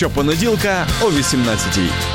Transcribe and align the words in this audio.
Щопонеділка 0.00 0.86
о 1.00 1.04
18-й. 1.04 2.09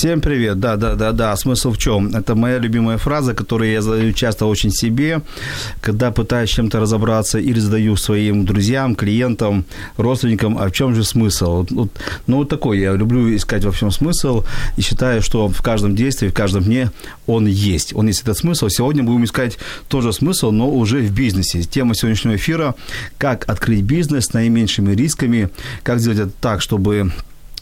Всем 0.00 0.22
привет. 0.22 0.58
Да, 0.58 0.76
да, 0.76 0.94
да, 0.94 1.12
да. 1.12 1.36
Смысл 1.36 1.72
в 1.72 1.76
чем? 1.76 2.16
Это 2.16 2.34
моя 2.34 2.56
любимая 2.56 2.96
фраза, 2.96 3.34
которую 3.34 3.70
я 3.70 3.82
задаю 3.82 4.14
часто 4.14 4.46
очень 4.46 4.70
себе, 4.70 5.20
когда 5.82 6.10
пытаюсь 6.10 6.48
чем-то 6.48 6.80
разобраться 6.80 7.38
или 7.38 7.58
задаю 7.60 7.96
своим 7.96 8.46
друзьям, 8.46 8.94
клиентам, 8.94 9.66
родственникам, 9.98 10.56
а 10.56 10.68
в 10.68 10.72
чем 10.72 10.94
же 10.94 11.04
смысл? 11.04 11.66
Вот, 11.68 11.90
ну, 12.26 12.38
вот 12.38 12.48
такой 12.48 12.78
я 12.78 12.94
люблю 12.94 13.36
искать 13.36 13.66
во 13.66 13.72
всем 13.72 13.90
смысл 13.90 14.42
и 14.78 14.80
считаю, 14.80 15.20
что 15.20 15.48
в 15.48 15.60
каждом 15.60 15.94
действии, 15.94 16.28
в 16.28 16.34
каждом 16.34 16.62
дне 16.62 16.90
он 17.26 17.46
есть. 17.46 17.94
Он 17.94 18.06
есть 18.06 18.22
этот 18.22 18.38
смысл. 18.38 18.70
Сегодня 18.70 19.02
будем 19.02 19.24
искать 19.24 19.58
тоже 19.88 20.14
смысл, 20.14 20.50
но 20.50 20.70
уже 20.70 21.00
в 21.00 21.12
бизнесе. 21.12 21.62
Тема 21.62 21.94
сегодняшнего 21.94 22.36
эфира– 22.36 22.74
как 23.18 23.46
открыть 23.50 23.82
бизнес 23.82 24.24
с 24.24 24.32
наименьшими 24.32 24.94
рисками, 24.94 25.50
как 25.82 26.00
сделать 26.00 26.20
это 26.20 26.32
так, 26.40 26.62
чтобы 26.62 27.12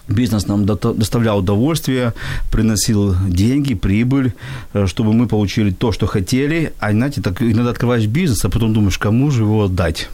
бизнес 0.09 0.47
нам 0.47 0.67
доставлял 0.67 1.39
удовольствие, 1.39 2.12
приносил 2.51 3.14
деньги, 3.28 3.75
прибыль, 3.75 4.33
э, 4.73 4.87
чтобы 4.87 5.12
мы 5.12 5.27
получили 5.27 5.70
то, 5.70 5.92
что 5.92 6.06
хотели. 6.06 6.73
А 6.78 6.92
знаете, 6.92 7.20
так 7.20 7.42
иногда 7.42 7.70
открываешь 7.70 8.06
бизнес, 8.06 8.45
а 8.45 8.48
потом 8.48 8.73
думаешь, 8.73 8.98
кому 8.98 9.31
же 9.31 9.42
его 9.42 9.65
отдать? 9.65 10.09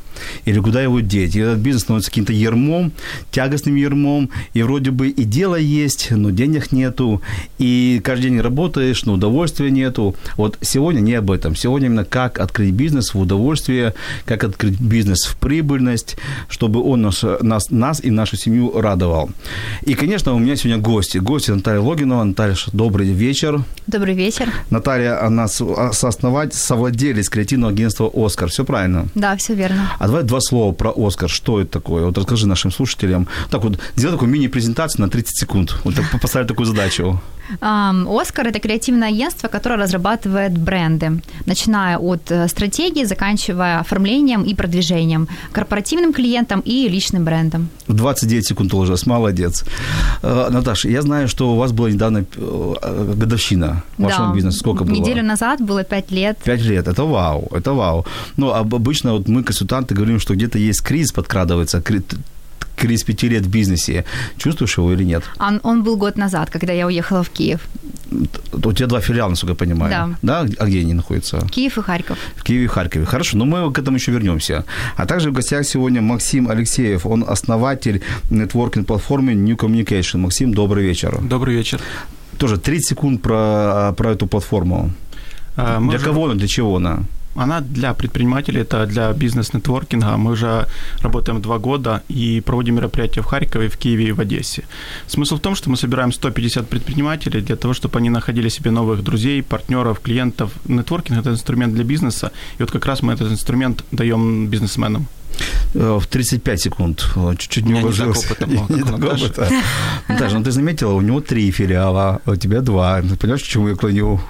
Или 0.44 0.58
куда 0.60 0.82
его 0.82 1.00
деть. 1.00 1.36
И 1.36 1.40
этот 1.40 1.58
бизнес 1.58 1.82
становится 1.82 2.10
каким-то 2.10 2.32
ермом, 2.32 2.92
тягостным 3.30 3.76
ермом, 3.76 4.30
и 4.52 4.62
вроде 4.62 4.90
бы 4.90 5.08
и 5.08 5.24
дело 5.24 5.56
есть, 5.56 6.08
но 6.10 6.30
денег 6.30 6.72
нету, 6.72 7.22
и 7.58 8.00
каждый 8.04 8.30
день 8.30 8.40
работаешь, 8.40 9.04
но 9.04 9.14
удовольствия 9.14 9.70
нету. 9.70 10.14
Вот 10.36 10.58
сегодня 10.60 11.00
не 11.00 11.14
об 11.14 11.30
этом. 11.30 11.56
Сегодня 11.56 11.88
именно 11.88 12.04
как 12.04 12.38
открыть 12.38 12.72
бизнес 12.72 13.14
в 13.14 13.20
удовольствие, 13.20 13.94
как 14.24 14.44
открыть 14.44 14.80
бизнес 14.80 15.24
в 15.24 15.36
прибыльность, 15.36 16.16
чтобы 16.48 16.82
он 16.82 17.02
нас, 17.02 17.24
нас, 17.40 17.70
нас 17.70 18.02
и 18.02 18.10
нашу 18.10 18.36
семью 18.36 18.80
радовал. 18.80 19.30
И, 19.82 19.94
конечно, 19.94 20.32
у 20.34 20.38
меня 20.38 20.56
сегодня 20.56 20.82
гости. 20.82 21.18
Гости 21.18 21.50
Наталья 21.50 21.80
Логинова. 21.80 22.24
Наталья, 22.24 22.56
добрый 22.72 23.08
вечер. 23.10 23.62
Добрый 23.86 24.14
вечер. 24.14 24.52
Наталья, 24.70 25.24
она 25.24 25.48
сооснователь, 25.48 26.56
совладелец 26.56 27.28
креативного 27.28 27.72
агентства 27.72 28.10
«Оскар». 28.14 28.48
Все 28.48 28.64
правильно? 28.64 29.06
Да, 29.14 29.36
все 29.36 29.54
верно. 29.54 29.92
А 30.04 30.06
давай 30.06 30.22
два 30.22 30.38
слова 30.40 30.72
про 30.72 30.92
Оскар. 30.94 31.30
Что 31.30 31.62
это 31.62 31.70
такое? 31.70 32.04
Вот 32.04 32.18
расскажи 32.18 32.46
нашим 32.46 32.70
слушателям. 32.70 33.26
Так 33.50 33.64
вот, 33.64 33.78
сделай 33.96 34.12
такую 34.12 34.30
мини-презентацию 34.30 35.00
на 35.00 35.08
30 35.08 35.38
секунд. 35.38 35.76
Вот 35.84 35.94
так, 35.94 36.20
поставить 36.20 36.46
такую 36.48 36.66
задачу. 36.66 37.22
Оскар– 37.60 38.46
это 38.48 38.58
креативное 38.58 39.08
агентство, 39.08 39.48
которое 39.48 39.76
разрабатывает 39.76 40.58
бренды, 40.58 41.22
начиная 41.46 41.98
от 41.98 42.30
э, 42.30 42.48
стратегии, 42.48 43.04
заканчивая 43.04 43.80
оформлением 43.80 44.44
и 44.44 44.54
продвижением, 44.54 45.28
корпоративным 45.52 46.12
клиентам 46.12 46.60
и 46.60 46.88
личным 46.88 47.24
брендом. 47.24 47.68
29 47.88 48.46
секунд 48.46 48.74
ужас, 48.74 49.06
молодец. 49.06 49.64
Э, 50.22 50.48
Наташа, 50.50 50.88
я 50.88 51.02
знаю, 51.02 51.28
что 51.28 51.52
у 51.52 51.56
вас 51.56 51.72
была 51.72 51.90
недавно 51.90 52.24
э, 52.36 53.14
годовщина 53.16 53.82
вашего 53.98 54.28
да. 54.28 54.34
бизнеса. 54.34 54.58
Сколько 54.58 54.84
было? 54.84 54.94
Неделю 54.94 55.22
назад 55.22 55.60
было 55.60 55.84
5 55.84 56.12
лет. 56.12 56.38
5 56.44 56.60
лет, 56.62 56.88
это 56.88 57.04
вау, 57.04 57.48
это 57.52 57.72
вау. 57.72 58.06
Ну, 58.36 58.52
обычно 58.52 59.12
вот 59.12 59.28
мы, 59.28 59.42
консультанты, 59.42 59.93
говорим, 59.94 60.20
что 60.20 60.34
где-то 60.34 60.58
есть 60.58 60.82
кризис 60.82 61.12
подкрадывается, 61.12 61.82
кризис 62.76 63.04
пяти 63.04 63.28
лет 63.28 63.46
в 63.46 63.48
бизнесе. 63.48 64.04
Чувствуешь 64.36 64.78
его 64.78 64.92
или 64.92 65.04
нет? 65.04 65.24
Он, 65.38 65.60
он 65.62 65.82
был 65.82 65.96
год 65.96 66.16
назад, 66.16 66.50
когда 66.50 66.72
я 66.72 66.86
уехала 66.86 67.22
в 67.22 67.30
Киев. 67.30 67.60
У 68.52 68.72
тебя 68.72 68.86
два 68.86 69.00
филиала, 69.00 69.30
насколько 69.30 69.52
я 69.52 69.56
понимаю. 69.56 70.18
Да. 70.22 70.44
Да? 70.44 70.54
А 70.58 70.66
где 70.66 70.80
они 70.80 70.94
находятся? 70.94 71.46
Киев 71.50 71.78
и 71.78 71.82
Харьков. 71.82 72.18
В 72.36 72.42
Киеве 72.42 72.64
и 72.64 72.68
Харькове. 72.68 73.04
Хорошо, 73.04 73.36
но 73.36 73.44
мы 73.44 73.72
к 73.72 73.78
этому 73.78 73.96
еще 73.96 74.12
вернемся. 74.12 74.64
А 74.96 75.06
также 75.06 75.30
в 75.30 75.32
гостях 75.32 75.66
сегодня 75.66 76.00
Максим 76.00 76.48
Алексеев. 76.48 77.06
Он 77.06 77.24
основатель 77.26 78.02
нетворкинг-платформы 78.30 79.34
New 79.34 79.56
Communication. 79.56 80.18
Максим, 80.18 80.54
добрый 80.54 80.84
вечер. 80.84 81.18
Добрый 81.22 81.56
вечер. 81.56 81.80
Тоже 82.38 82.56
30 82.56 82.88
секунд 82.88 83.22
про, 83.22 83.92
про 83.96 84.12
эту 84.12 84.26
платформу. 84.26 84.90
А, 85.56 85.80
для 85.80 85.98
же... 85.98 86.04
кого 86.04 86.24
она, 86.24 86.34
для 86.34 86.48
чего 86.48 86.76
она? 86.76 87.04
Она 87.34 87.60
для 87.60 87.94
предпринимателей, 87.94 88.60
это 88.60 88.86
для 88.86 89.12
бизнес-нетворкинга. 89.12 90.16
Мы 90.16 90.32
уже 90.32 90.66
работаем 91.02 91.40
два 91.40 91.58
года 91.58 92.02
и 92.08 92.40
проводим 92.40 92.74
мероприятия 92.76 93.22
в 93.22 93.26
Харькове, 93.26 93.68
в 93.68 93.76
Киеве 93.76 94.04
и 94.04 94.12
в 94.12 94.20
Одессе. 94.20 94.64
Смысл 95.06 95.36
в 95.36 95.40
том, 95.40 95.54
что 95.54 95.70
мы 95.70 95.76
собираем 95.76 96.12
150 96.12 96.68
предпринимателей 96.68 97.40
для 97.40 97.56
того, 97.56 97.74
чтобы 97.74 97.98
они 97.98 98.10
находили 98.10 98.48
себе 98.48 98.70
новых 98.70 99.02
друзей, 99.02 99.42
партнеров, 99.42 100.00
клиентов. 100.00 100.50
Нетворкинг– 100.68 101.18
это 101.20 101.30
инструмент 101.30 101.74
для 101.74 101.84
бизнеса, 101.84 102.30
и 102.58 102.62
вот 102.62 102.70
как 102.70 102.86
раз 102.86 103.02
мы 103.02 103.12
этот 103.12 103.32
инструмент 103.32 103.84
даем 103.92 104.46
бизнесменам. 104.46 105.06
Э, 105.74 105.98
в 106.00 106.06
35 106.06 106.60
секунд. 106.60 107.06
Чуть-чуть 107.38 107.66
не 107.66 107.74
уложился. 107.74 108.36
Наташа, 110.08 110.38
ну 110.38 110.44
ты 110.44 110.50
заметила, 110.50 110.92
у 110.92 111.00
него 111.00 111.20
три 111.20 111.50
филиала, 111.50 112.20
а 112.24 112.30
у 112.30 112.36
тебя 112.36 112.60
два. 112.60 113.02
Ты 113.02 113.16
понимаешь, 113.16 113.42
к 113.42 113.46
чему 113.46 113.68
я 113.68 113.74
клоню? 113.74 114.20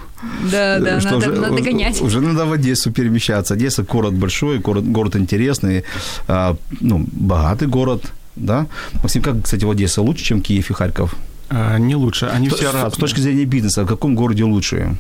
Да, 0.51 0.79
да, 0.79 1.01
что 1.01 1.13
надо, 1.13 1.33
уже, 1.33 1.41
надо 1.41 1.63
гонять. 1.63 2.01
Уже 2.01 2.21
надо 2.21 2.47
в 2.47 2.53
Одессу 2.53 2.93
перемещаться. 2.93 3.55
Одесса 3.55 3.83
город 3.83 4.15
большой, 4.15 4.59
город, 4.59 4.85
город 4.85 5.17
интересный, 5.17 5.85
а, 6.29 6.57
ну, 6.81 7.07
богатый 7.13 7.69
город, 7.69 8.13
да? 8.37 8.67
Максим, 9.03 9.23
как, 9.23 9.43
кстати, 9.43 9.65
в 9.65 9.71
Одессе 9.71 10.01
лучше, 10.01 10.25
чем 10.25 10.41
Киев 10.43 10.71
и 10.71 10.75
Харьков? 10.75 11.15
А, 11.49 11.79
не 11.79 11.95
лучше, 11.97 12.27
они 12.27 12.51
с, 12.51 12.55
все 12.55 12.73
разные. 12.73 12.91
С 12.91 12.97
точки 12.97 13.21
зрения 13.21 13.45
бизнеса, 13.45 13.85
в 13.85 13.87
каком 13.87 14.15
городе 14.15 14.45
лучше? 14.45 14.97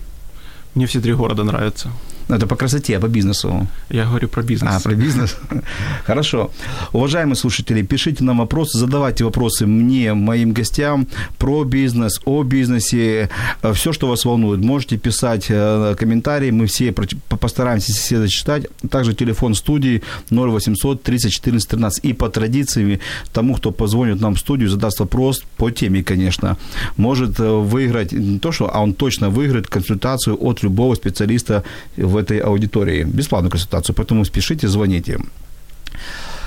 Мне 0.74 0.86
все 0.86 1.00
три 1.00 1.12
города 1.14 1.44
нравятся. 1.44 1.90
Это 2.28 2.46
по 2.46 2.56
красоте, 2.56 2.96
а 2.96 3.00
по 3.00 3.08
бизнесу. 3.08 3.66
Я 3.90 4.06
говорю 4.06 4.28
про 4.28 4.42
бизнес. 4.42 4.72
А, 4.74 4.80
про 4.80 4.94
бизнес. 4.94 5.36
Хорошо. 6.06 6.50
Уважаемые 6.92 7.36
слушатели, 7.36 7.82
пишите 7.82 8.24
нам 8.24 8.38
вопросы, 8.38 8.78
задавайте 8.78 9.24
вопросы 9.24 9.66
мне, 9.66 10.14
моим 10.14 10.52
гостям 10.52 11.06
про 11.38 11.64
бизнес, 11.64 12.20
о 12.24 12.42
бизнесе, 12.42 13.28
э, 13.62 13.72
все, 13.72 13.92
что 13.92 14.08
вас 14.08 14.24
волнует. 14.24 14.60
Можете 14.60 14.96
писать 14.96 15.46
э, 15.48 15.94
комментарии, 15.98 16.50
мы 16.50 16.66
все 16.66 16.92
постараемся 17.28 17.92
все 17.92 18.18
зачитать. 18.18 18.66
Также 18.90 19.14
телефон 19.14 19.54
студии 19.54 20.02
0800 20.30 21.02
30 21.02 21.32
14 21.32 21.68
13. 21.68 22.04
И 22.04 22.12
по 22.12 22.28
традиции, 22.28 23.00
тому, 23.32 23.54
кто 23.54 23.70
позвонит 23.72 24.20
нам 24.20 24.34
в 24.34 24.38
студию, 24.38 24.68
задаст 24.68 25.00
вопрос 25.00 25.42
по 25.56 25.70
теме, 25.70 26.02
конечно, 26.02 26.56
может 26.96 27.40
э, 27.40 27.48
выиграть 27.48 28.12
не 28.12 28.38
то, 28.38 28.52
что, 28.52 28.70
а 28.74 28.80
он 28.80 28.94
точно 28.94 29.30
выиграет 29.30 29.66
консультацию 29.66 30.36
от 30.40 30.62
любого 30.62 30.94
специалиста 30.94 31.62
в 31.96 32.13
в 32.14 32.16
этой 32.16 32.38
аудитории. 32.38 33.04
Бесплатную 33.04 33.50
консультацию, 33.50 33.94
поэтому 33.94 34.24
спешите, 34.24 34.68
звоните. 34.68 35.18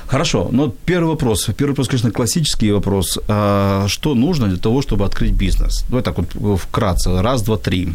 Хорошо, 0.07 0.49
но 0.51 0.73
первый 0.85 1.09
вопрос. 1.09 1.49
Первый 1.57 1.71
вопрос, 1.71 1.87
конечно, 1.87 2.11
классический 2.11 2.71
вопрос. 2.71 3.19
А 3.27 3.87
что 3.87 4.15
нужно 4.15 4.47
для 4.47 4.57
того, 4.57 4.81
чтобы 4.81 5.05
открыть 5.05 5.33
бизнес? 5.33 5.85
Давай 5.89 6.03
так 6.03 6.17
вот 6.17 6.59
вкратце. 6.61 7.21
Раз, 7.21 7.41
два, 7.41 7.57
три. 7.57 7.89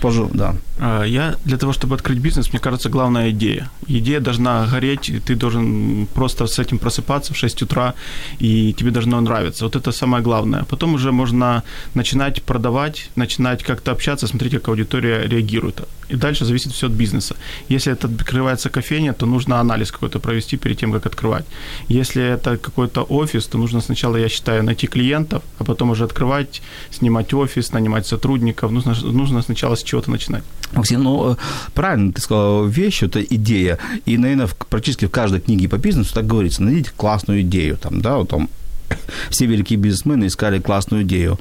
Пожалуйста, 0.00 0.36
да. 0.36 0.54
А, 0.78 1.04
я 1.04 1.34
для 1.44 1.56
того, 1.56 1.72
чтобы 1.72 1.94
открыть 1.94 2.18
бизнес, 2.18 2.52
мне 2.52 2.60
кажется, 2.60 2.88
главная 2.88 3.30
идея. 3.30 3.70
Идея 3.88 4.20
должна 4.20 4.66
гореть, 4.66 5.08
и 5.08 5.20
ты 5.20 5.34
должен 5.34 6.06
просто 6.14 6.46
с 6.46 6.58
этим 6.58 6.78
просыпаться 6.78 7.32
в 7.32 7.36
6 7.36 7.62
утра, 7.62 7.94
и 8.38 8.72
тебе 8.72 8.90
должно 8.90 9.20
нравиться. 9.20 9.64
Вот 9.64 9.76
это 9.76 9.92
самое 9.92 10.22
главное. 10.22 10.64
Потом 10.64 10.94
уже 10.94 11.12
можно 11.12 11.62
начинать 11.94 12.42
продавать, 12.42 13.10
начинать 13.16 13.62
как-то 13.62 13.92
общаться, 13.92 14.26
смотреть, 14.26 14.52
как 14.52 14.68
аудитория 14.68 15.28
реагирует. 15.28 15.80
И 16.08 16.16
дальше 16.16 16.44
зависит 16.44 16.72
все 16.72 16.86
от 16.86 16.92
бизнеса. 16.92 17.34
Если 17.68 17.92
это 17.92 18.06
открывается 18.06 18.70
кофейня, 18.70 19.12
то 19.12 19.26
нужно 19.26 19.60
анализ 19.60 19.90
какой-то 19.90 20.20
провести 20.20 20.56
перед 20.56 20.78
тем, 20.78 20.92
как 20.92 21.06
открывать. 21.06 21.44
Если 21.88 22.22
это 22.22 22.56
какой-то 22.56 23.02
офис, 23.02 23.46
то 23.46 23.58
нужно 23.58 23.80
сначала, 23.80 24.16
я 24.16 24.28
считаю, 24.28 24.62
найти 24.62 24.86
клиентов, 24.86 25.42
а 25.58 25.64
потом 25.64 25.90
уже 25.90 26.04
открывать, 26.04 26.62
снимать 26.90 27.34
офис, 27.34 27.72
нанимать 27.72 28.06
сотрудников. 28.06 28.70
Нужно, 28.70 28.94
нужно 29.12 29.42
сначала 29.42 29.65
с 29.74 29.82
чего-то 29.82 30.10
начинать. 30.10 30.44
Максим, 30.72 31.02
ну, 31.02 31.32
э, 31.32 31.36
правильно 31.74 32.12
ты 32.12 32.20
сказал 32.20 32.66
вещь, 32.66 33.02
это 33.02 33.22
идея. 33.22 33.78
И, 34.04 34.18
наверное, 34.18 34.48
практически 34.68 35.06
в 35.06 35.10
каждой 35.10 35.40
книге 35.40 35.68
по 35.68 35.78
бизнесу 35.78 36.14
так 36.14 36.26
говорится. 36.26 36.62
Найдите 36.62 36.90
классную 36.96 37.40
идею. 37.42 37.76
Там, 37.76 38.00
да, 38.00 38.18
вот 38.18 38.28
там 38.28 38.48
все 39.30 39.46
великие 39.46 39.78
бизнесмены 39.78 40.26
искали 40.26 40.60
классную 40.60 41.02
идею. 41.04 41.38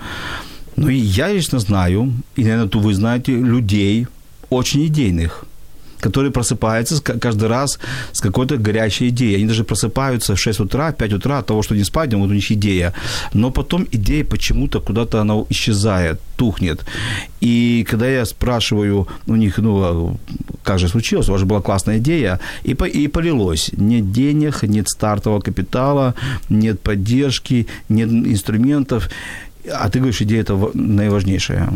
Ну, 0.76 0.90
и 0.90 0.96
я 0.96 1.32
лично 1.32 1.60
знаю, 1.60 2.14
и, 2.36 2.44
наверное, 2.44 2.68
то 2.68 2.80
вы 2.80 2.94
знаете, 2.94 3.34
людей 3.34 4.08
очень 4.50 4.86
идейных. 4.86 5.46
Которые 6.00 6.32
просыпаются 6.32 7.02
каждый 7.02 7.48
раз 7.48 7.80
с 8.12 8.22
какой-то 8.22 8.58
горячей 8.58 9.10
идеей. 9.10 9.38
Они 9.38 9.46
даже 9.48 9.64
просыпаются 9.64 10.36
в 10.36 10.40
6 10.40 10.60
утра, 10.60 10.92
5 10.92 11.14
утра 11.14 11.40
от 11.40 11.46
того, 11.48 11.64
что 11.64 11.76
не 11.76 11.84
спать, 11.84 12.14
вот 12.14 12.30
у 12.30 12.34
них 12.34 12.52
идея. 12.52 12.94
Но 13.34 13.52
потом 13.52 13.88
идея 13.92 14.24
почему-то 14.26 14.80
куда-то 14.82 15.22
она 15.22 15.34
исчезает, 15.50 16.20
тухнет. 16.38 16.86
И 17.42 17.86
когда 17.90 18.08
я 18.08 18.26
спрашиваю 18.26 19.08
у 19.28 19.36
них, 19.36 19.58
ну, 19.58 19.82
а 19.84 20.16
как 20.64 20.80
же 20.80 20.88
случилось, 20.88 21.30
у 21.30 21.32
вас 21.32 21.40
же 21.42 21.46
была 21.46 21.62
классная 21.62 21.98
идея, 21.98 22.40
и, 22.64 22.74
по- 22.74 22.88
и 22.88 23.08
полилось. 23.08 23.72
Нет 23.78 24.12
денег, 24.12 24.64
нет 24.64 24.88
стартового 24.90 25.42
капитала, 25.42 26.14
нет 26.50 26.80
поддержки, 26.82 27.68
нет 27.90 28.10
инструментов. 28.10 29.10
А 29.72 29.90
ты 29.90 30.00
говоришь, 30.00 30.22
идея 30.22 30.42
это 30.42 30.72
наиважнейшая. 30.74 31.70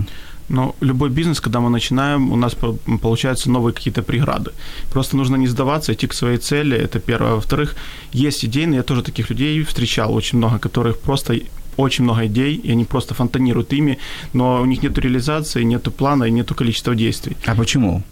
Но 0.49 0.75
любой 0.81 1.09
бизнес, 1.09 1.39
когда 1.39 1.59
мы 1.59 1.69
начинаем, 1.69 2.31
у 2.31 2.35
нас 2.35 2.55
по- 2.55 2.77
получаются 3.01 3.49
новые 3.51 3.73
какие-то 3.73 4.01
преграды. 4.01 4.51
Просто 4.91 5.17
нужно 5.17 5.37
не 5.37 5.47
сдаваться, 5.47 5.93
идти 5.93 6.07
к 6.07 6.13
своей 6.13 6.37
цели, 6.37 6.75
это 6.75 6.99
первое. 6.99 7.33
Во-вторых, 7.33 7.75
есть 8.11 8.45
идейные, 8.45 8.77
я 8.77 8.83
тоже 8.83 9.03
таких 9.03 9.29
людей 9.29 9.63
встречал 9.63 10.13
очень 10.13 10.39
много, 10.39 10.57
которых 10.59 10.99
просто 10.99 11.39
очень 11.77 12.03
много 12.03 12.25
идей, 12.25 12.55
и 12.55 12.71
они 12.71 12.85
просто 12.85 13.13
фонтанируют 13.13 13.73
ими, 13.73 13.97
но 14.33 14.61
у 14.61 14.65
них 14.65 14.83
нет 14.83 14.97
реализации, 14.97 15.63
нет 15.63 15.83
плана 15.95 16.25
и 16.25 16.31
нет 16.31 16.53
количества 16.53 16.95
действий. 16.95 17.37
А 17.45 17.55
почему? 17.55 18.03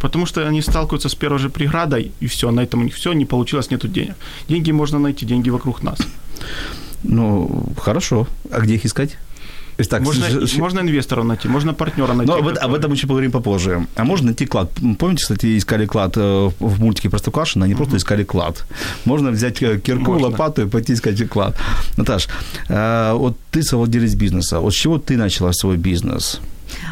Потому 0.00 0.26
что 0.26 0.46
они 0.46 0.62
сталкиваются 0.62 1.08
с 1.08 1.14
первой 1.14 1.38
же 1.38 1.48
преградой, 1.48 2.12
и 2.20 2.26
все, 2.26 2.50
на 2.50 2.60
этом 2.60 2.80
у 2.80 2.84
них 2.84 2.94
все, 2.94 3.12
не 3.12 3.24
получилось, 3.24 3.70
нету 3.70 3.88
денег. 3.88 4.14
Деньги 4.48 4.72
можно 4.72 4.98
найти, 4.98 5.26
деньги 5.26 5.50
вокруг 5.50 5.82
нас. 5.82 5.98
Ну, 7.02 7.66
хорошо. 7.78 8.26
А 8.50 8.60
где 8.60 8.74
их 8.74 8.84
искать? 8.84 9.18
То 9.76 9.80
есть 9.82 9.90
так, 9.90 10.02
можно, 10.02 10.46
с- 10.46 10.56
можно 10.56 10.80
инвестора 10.80 11.22
найти, 11.22 11.48
можно 11.48 11.74
партнера 11.74 12.14
найти. 12.14 12.32
Но 12.32 12.38
об, 12.38 12.48
об 12.48 12.74
этом 12.74 12.92
еще 12.92 13.06
поговорим 13.06 13.30
попозже. 13.30 13.86
А 13.94 14.04
можно 14.04 14.26
найти 14.26 14.46
клад? 14.46 14.70
Помните, 14.98 15.22
кстати, 15.22 15.58
искали 15.58 15.84
клад 15.86 16.16
э, 16.16 16.50
в 16.58 16.80
мультике 16.80 17.10
Простоквашино? 17.10 17.66
Они 17.66 17.74
просто 17.74 17.96
искали 17.96 18.24
клад. 18.24 18.64
Можно 19.04 19.30
взять 19.30 19.62
э, 19.62 19.78
кирку, 19.78 20.12
Можно. 20.12 20.28
лопату 20.28 20.62
и 20.62 20.66
пойти 20.66 20.94
искать 20.94 21.28
клад. 21.28 21.56
Наташ, 21.98 22.28
э, 22.68 23.12
вот 23.14 23.36
ты 23.50 23.62
совладелец 23.62 24.14
бизнеса. 24.14 24.60
Вот 24.60 24.72
с 24.72 24.76
чего 24.76 24.98
ты 24.98 25.16
начала 25.18 25.52
свой 25.52 25.76
бизнес? 25.76 26.40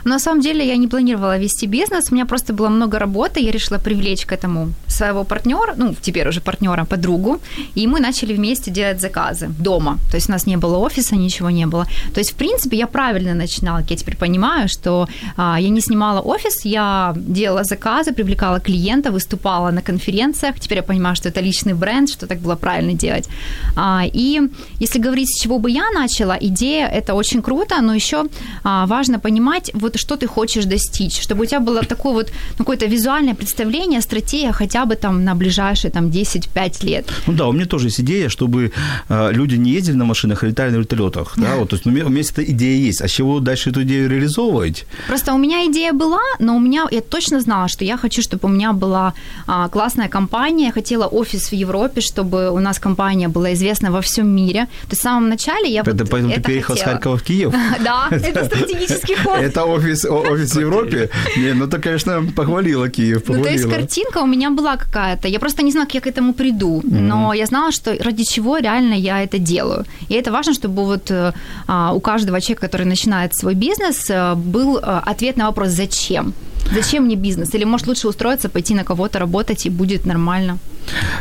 На 0.05 0.19
самом 0.19 0.41
деле 0.41 0.67
я 0.67 0.77
не 0.77 0.89
планировала 0.89 1.39
вести 1.39 1.67
бизнес, 1.67 2.11
у 2.11 2.15
меня 2.15 2.27
просто 2.27 2.53
было 2.53 2.69
много 2.69 2.99
работы, 2.99 3.41
я 3.41 3.51
решила 3.51 3.79
привлечь 3.79 4.27
к 4.27 4.33
этому 4.33 4.73
своего 4.89 5.25
партнера, 5.25 5.75
ну, 5.77 5.95
теперь 6.01 6.29
уже 6.29 6.41
партнера, 6.41 6.85
подругу, 6.85 7.41
и 7.77 7.87
мы 7.87 8.01
начали 8.01 8.35
вместе 8.35 8.71
делать 8.71 9.01
заказы 9.01 9.49
дома. 9.59 9.99
То 10.11 10.17
есть 10.17 10.29
у 10.29 10.33
нас 10.33 10.47
не 10.47 10.57
было 10.57 10.79
офиса, 10.79 11.17
ничего 11.17 11.51
не 11.51 11.67
было. 11.67 11.87
То 12.15 12.21
есть, 12.21 12.33
в 12.33 12.37
принципе, 12.37 12.77
я 12.77 12.87
правильно 12.87 13.35
начинала, 13.35 13.85
я 13.91 13.97
теперь 13.97 14.17
понимаю, 14.17 14.69
что 14.69 15.09
а, 15.37 15.61
я 15.61 15.69
не 15.69 15.81
снимала 15.81 16.21
офис, 16.21 16.65
я 16.65 17.13
делала 17.17 17.65
заказы, 17.65 18.13
привлекала 18.13 18.61
клиента, 18.61 19.11
выступала 19.11 19.71
на 19.71 19.83
конференциях. 19.83 20.61
Теперь 20.61 20.79
я 20.79 20.83
понимаю, 20.83 21.17
что 21.17 21.29
это 21.29 21.41
личный 21.41 21.75
бренд, 21.75 22.09
что 22.11 22.27
так 22.27 22.39
было 22.39 22.57
правильно 22.57 22.93
делать. 22.93 23.29
А, 23.77 24.03
и 24.13 24.41
если 24.81 24.99
говорить, 24.99 25.29
с 25.29 25.43
чего 25.43 25.59
бы 25.59 25.71
я 25.71 25.91
начала, 25.95 26.37
идея 26.41 26.87
это 26.87 27.15
очень 27.15 27.43
круто, 27.43 27.81
но 27.83 27.95
еще 27.95 28.25
а, 28.63 28.87
важно 28.87 29.19
понимать, 29.19 29.64
вот 29.75 29.99
что 29.99 30.17
ты 30.17 30.27
хочешь 30.27 30.65
достичь, 30.65 31.21
чтобы 31.21 31.43
у 31.43 31.47
тебя 31.47 31.61
было 31.61 31.83
такое 31.83 32.13
вот 32.13 32.33
ну, 32.59 32.65
какое-то 32.65 32.87
визуальное 32.87 33.35
представление, 33.35 34.01
стратегия 34.01 34.53
хотя 34.53 34.85
бы 34.85 34.97
там 34.97 35.25
на 35.25 35.35
ближайшие 35.35 35.91
там 35.91 36.07
10-5 36.07 36.87
лет. 36.87 37.07
Ну 37.27 37.33
да, 37.33 37.47
у 37.47 37.53
меня 37.53 37.67
тоже 37.67 37.87
есть 37.87 38.01
идея, 38.01 38.29
чтобы 38.29 38.73
э, 39.09 39.33
люди 39.33 39.57
не 39.57 39.71
ездили 39.71 39.97
на 39.97 40.05
машинах, 40.05 40.43
а 40.43 40.47
летали 40.47 40.71
на 40.71 40.77
вертолетах. 40.77 41.35
Да? 41.37 41.57
Вот, 41.57 41.71
то 41.71 41.77
есть 41.77 41.87
ну, 41.87 41.93
у 41.93 41.95
меня- 41.95 42.25
эта 42.35 42.43
идея 42.45 42.77
есть. 42.89 43.03
А 43.03 43.09
с 43.09 43.11
чего 43.11 43.41
дальше 43.41 43.71
эту 43.71 43.83
идею 43.83 44.09
реализовывать? 44.09 44.87
Просто 45.09 45.35
у 45.35 45.39
меня 45.39 45.67
идея 45.67 45.93
была, 45.93 46.21
но 46.39 46.57
у 46.57 46.61
меня, 46.61 46.87
я 46.91 47.01
точно 47.01 47.41
знала, 47.41 47.69
что 47.69 47.85
я 47.85 47.97
хочу, 47.97 48.23
чтобы 48.23 48.49
у 48.49 48.53
меня 48.53 48.73
была 48.73 49.15
а, 49.47 49.69
классная 49.69 50.09
компания, 50.09 50.67
я 50.67 50.73
хотела 50.73 51.07
офис 51.07 51.51
в 51.51 51.55
Европе, 51.55 52.01
чтобы 52.01 52.51
у 52.51 52.59
нас 52.61 52.79
компания 52.79 53.29
была 53.29 53.53
известна 53.53 53.91
во 53.91 54.01
всем 54.01 54.29
мире. 54.29 54.67
То 54.83 54.91
есть 54.91 55.01
в 55.01 55.03
самом 55.03 55.29
начале 55.29 55.71
я 55.71 55.81
Это 55.81 55.91
вот 55.93 56.11
поэтому 56.11 56.33
ты 56.33 56.41
это 56.41 56.49
переехал 56.49 56.75
с 56.75 56.79
хотела. 56.79 56.95
Харькова 56.97 57.17
в 57.17 57.23
Киев? 57.23 57.55
Да, 57.85 58.09
это 58.11 58.45
стратегический 58.47 59.17
ход. 59.17 59.39
Это 59.55 59.67
офис, 59.67 60.05
офис 60.05 60.57
в 60.57 60.61
Европе? 60.61 61.09
Не, 61.37 61.55
ну 61.55 61.67
ты, 61.67 61.79
конечно, 61.79 62.25
похвалила 62.37 62.89
Киев, 62.89 63.23
Ну, 63.29 63.43
то 63.43 63.51
есть 63.51 63.63
похвалила. 63.63 63.71
картинка 63.71 64.19
у 64.23 64.27
меня 64.27 64.51
была 64.51 64.77
какая-то. 64.77 65.29
Я 65.29 65.39
просто 65.39 65.63
не 65.63 65.71
знала, 65.71 65.87
как 65.87 65.95
я 65.95 66.01
к 66.01 66.09
этому 66.09 66.35
приду. 66.35 66.83
Но 66.85 67.35
я 67.35 67.47
знала, 67.47 67.73
что 67.73 67.97
ради 68.05 68.25
чего 68.25 68.59
реально 68.59 68.95
я 68.95 69.23
это 69.23 69.39
делаю. 69.39 69.85
И 70.11 70.15
это 70.15 70.33
важно, 70.33 70.55
чтобы 70.55 70.85
вот 70.85 71.11
э, 71.11 71.33
а, 71.67 71.93
у 71.93 72.01
каждого 72.01 72.41
человека, 72.41 72.69
который 72.69 72.87
начинает 72.87 73.37
свой 73.37 73.55
бизнес, 73.55 74.11
э, 74.11 74.35
был 74.35 74.79
э, 74.79 74.81
ответ 74.83 75.37
на 75.37 75.47
вопрос 75.47 75.69
«Зачем?». 75.69 76.35
Зачем 76.73 77.05
мне 77.05 77.17
бизнес? 77.17 77.55
Или, 77.55 77.65
может, 77.65 77.87
лучше 77.87 78.09
устроиться, 78.09 78.49
пойти 78.49 78.75
на 78.75 78.85
кого-то 78.85 79.19
работать, 79.19 79.67
и 79.67 79.71
будет 79.71 80.07
нормально. 80.07 80.59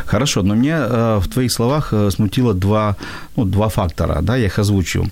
Хорошо, 0.06 0.42
но 0.42 0.54
меня 0.54 0.86
э, 0.88 1.20
в 1.20 1.28
твоих 1.28 1.52
словах 1.52 1.92
э, 1.92 2.10
смутило 2.10 2.54
два, 2.54 2.96
ну, 3.36 3.44
два 3.44 3.68
фактора, 3.68 4.20
да, 4.22 4.36
я 4.36 4.46
их 4.46 4.58
озвучу. 4.58 5.06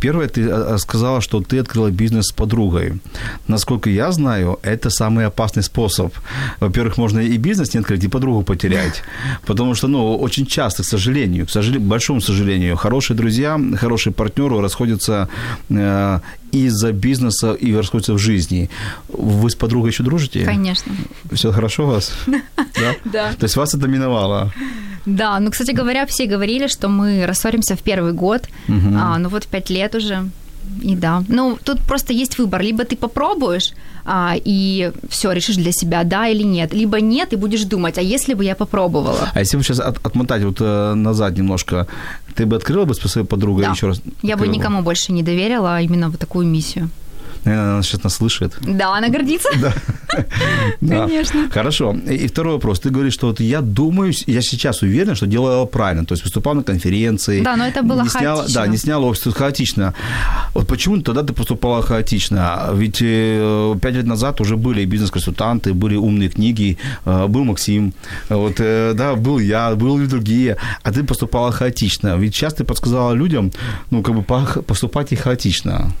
Первое, 0.00 0.28
ты 0.28 0.48
э, 0.48 0.78
сказала, 0.78 1.20
что 1.20 1.40
ты 1.40 1.60
открыла 1.60 1.90
бизнес 1.90 2.26
с 2.26 2.32
подругой. 2.32 3.00
Насколько 3.48 3.90
я 3.90 4.12
знаю, 4.12 4.58
это 4.62 4.90
самый 4.90 5.26
опасный 5.26 5.62
способ. 5.62 6.12
Во-первых, 6.60 6.98
можно 6.98 7.20
и 7.20 7.36
бизнес 7.38 7.74
не 7.74 7.80
открыть, 7.80 8.04
и 8.04 8.08
подругу 8.08 8.42
потерять. 8.42 9.02
Потому 9.46 9.74
что, 9.74 9.88
ну, 9.88 10.16
очень 10.16 10.46
часто, 10.46 10.82
к 10.82 10.86
сожалению, 10.86 11.46
к 11.46 11.50
сожалению, 11.50 11.88
большому 11.88 12.20
сожалению, 12.20 12.76
хорошие 12.76 13.16
друзья, 13.16 13.60
хорошие 13.80 14.12
партнеры 14.12 14.60
расходятся 14.60 15.28
э, 15.70 16.20
из-за 16.52 16.92
бизнеса 16.92 17.52
и 17.52 17.74
расходятся 17.74 18.14
в 18.14 18.18
жизни. 18.18 18.68
Вы 19.08 19.50
с 19.50 19.54
подругой 19.54 19.90
еще 19.90 20.02
дружите? 20.02 20.44
Конечно. 20.44 20.92
Все 21.32 21.52
хорошо 21.52 21.84
у 21.84 21.90
вас? 21.90 22.12
Да? 22.56 22.94
Да. 23.04 23.32
То 23.32 23.44
есть 23.44 23.56
вас 23.56 23.74
это 23.74 23.88
миновало? 23.88 24.52
Да, 25.06 25.40
ну, 25.40 25.50
кстати 25.50 25.72
говоря, 25.72 26.06
все 26.06 26.26
говорили, 26.26 26.68
что 26.68 26.88
мы 26.88 27.26
рассоримся 27.26 27.74
в 27.76 27.82
первый 27.82 28.12
год. 28.12 28.42
А, 28.68 29.18
ну, 29.18 29.28
вот 29.28 29.46
пять 29.46 29.70
лет 29.70 29.94
уже. 29.94 30.28
И 30.82 30.94
да. 30.94 31.24
Ну, 31.28 31.58
тут 31.64 31.80
просто 31.80 32.12
есть 32.12 32.38
выбор. 32.38 32.60
Либо 32.62 32.84
ты 32.84 32.94
попробуешь 32.96 33.72
а, 34.04 34.34
и 34.36 34.92
все, 35.08 35.32
решишь 35.32 35.56
для 35.56 35.72
себя, 35.72 36.04
да 36.04 36.28
или 36.28 36.42
нет. 36.44 36.74
Либо 36.74 37.00
нет, 37.00 37.32
и 37.32 37.36
будешь 37.36 37.64
думать, 37.64 37.98
а 37.98 38.02
если 38.02 38.34
бы 38.34 38.44
я 38.44 38.54
попробовала? 38.54 39.30
А 39.34 39.40
если 39.40 39.56
бы 39.56 39.62
сейчас 39.62 39.80
от- 39.80 40.06
отмотать 40.06 40.42
вот 40.44 40.58
э, 40.60 40.94
назад 40.94 41.36
немножко, 41.38 41.86
ты 42.38 42.46
бы 42.46 42.54
открыла 42.56 42.84
бы 42.84 42.94
со 42.94 43.08
своей 43.08 43.26
подругой 43.26 43.64
Да. 43.64 43.72
еще 43.72 43.88
раз? 43.88 44.00
Я 44.22 44.36
бы 44.36 44.46
никому 44.46 44.82
больше 44.82 45.12
не 45.12 45.22
доверила 45.24 45.80
именно 45.82 46.08
вот 46.08 46.20
такую 46.20 46.46
миссию. 46.46 46.88
Наверное, 47.44 47.72
она 47.74 47.82
сейчас 47.82 48.04
нас 48.04 48.14
слышит. 48.14 48.54
Да, 48.60 48.96
она 48.96 49.08
гордится. 49.08 49.48
Да. 50.80 51.06
Конечно. 51.06 51.48
Хорошо. 51.50 51.96
И 52.08 52.14
и 52.14 52.26
второй 52.28 52.54
вопрос. 52.54 52.80
Ты 52.80 52.90
говоришь, 52.90 53.14
что 53.14 53.26
вот 53.28 53.40
я 53.40 53.60
думаю, 53.60 54.12
я 54.26 54.42
сейчас 54.42 54.82
уверен, 54.82 55.14
что 55.14 55.26
делала 55.26 55.66
правильно. 55.66 56.04
То 56.04 56.14
есть 56.14 56.24
выступал 56.24 56.54
на 56.54 56.62
конференции. 56.62 57.42
Да, 57.42 57.56
но 57.56 57.64
это 57.66 57.82
было 57.82 58.02
не 58.02 58.08
сняла, 58.08 58.36
хаотично. 58.36 58.60
Да, 58.62 58.66
не 58.66 58.76
сняла 58.78 59.06
офис 59.06 59.34
хаотично. 59.34 59.94
Вот 60.54 60.66
почему 60.66 61.00
тогда 61.02 61.22
ты 61.22 61.32
поступала 61.32 61.82
хаотично? 61.82 62.70
Ведь 62.74 62.98
э, 63.02 63.74
пять 63.82 63.94
лет 63.94 64.06
назад 64.06 64.40
уже 64.40 64.56
были 64.56 64.84
бизнес-консультанты, 64.86 65.72
были 65.74 65.96
умные 65.96 66.28
книги, 66.28 66.76
э, 67.04 67.26
был 67.28 67.44
Максим, 67.44 67.92
вот, 68.28 68.54
э, 68.60 68.94
да, 68.94 69.14
был 69.14 69.38
я, 69.40 69.74
были 69.74 70.06
другие, 70.06 70.56
а 70.82 70.90
ты 70.90 71.04
поступала 71.04 71.52
хаотично. 71.52 72.16
Ведь 72.16 72.34
сейчас 72.34 72.54
ты 72.54 72.64
подсказала 72.64 73.12
людям, 73.14 73.50
ну, 73.90 74.02
как 74.02 74.14
бы 74.14 74.22
по- 74.22 74.62
поступать 74.62 75.12
и 75.12 75.16
хаотично. 75.16 75.92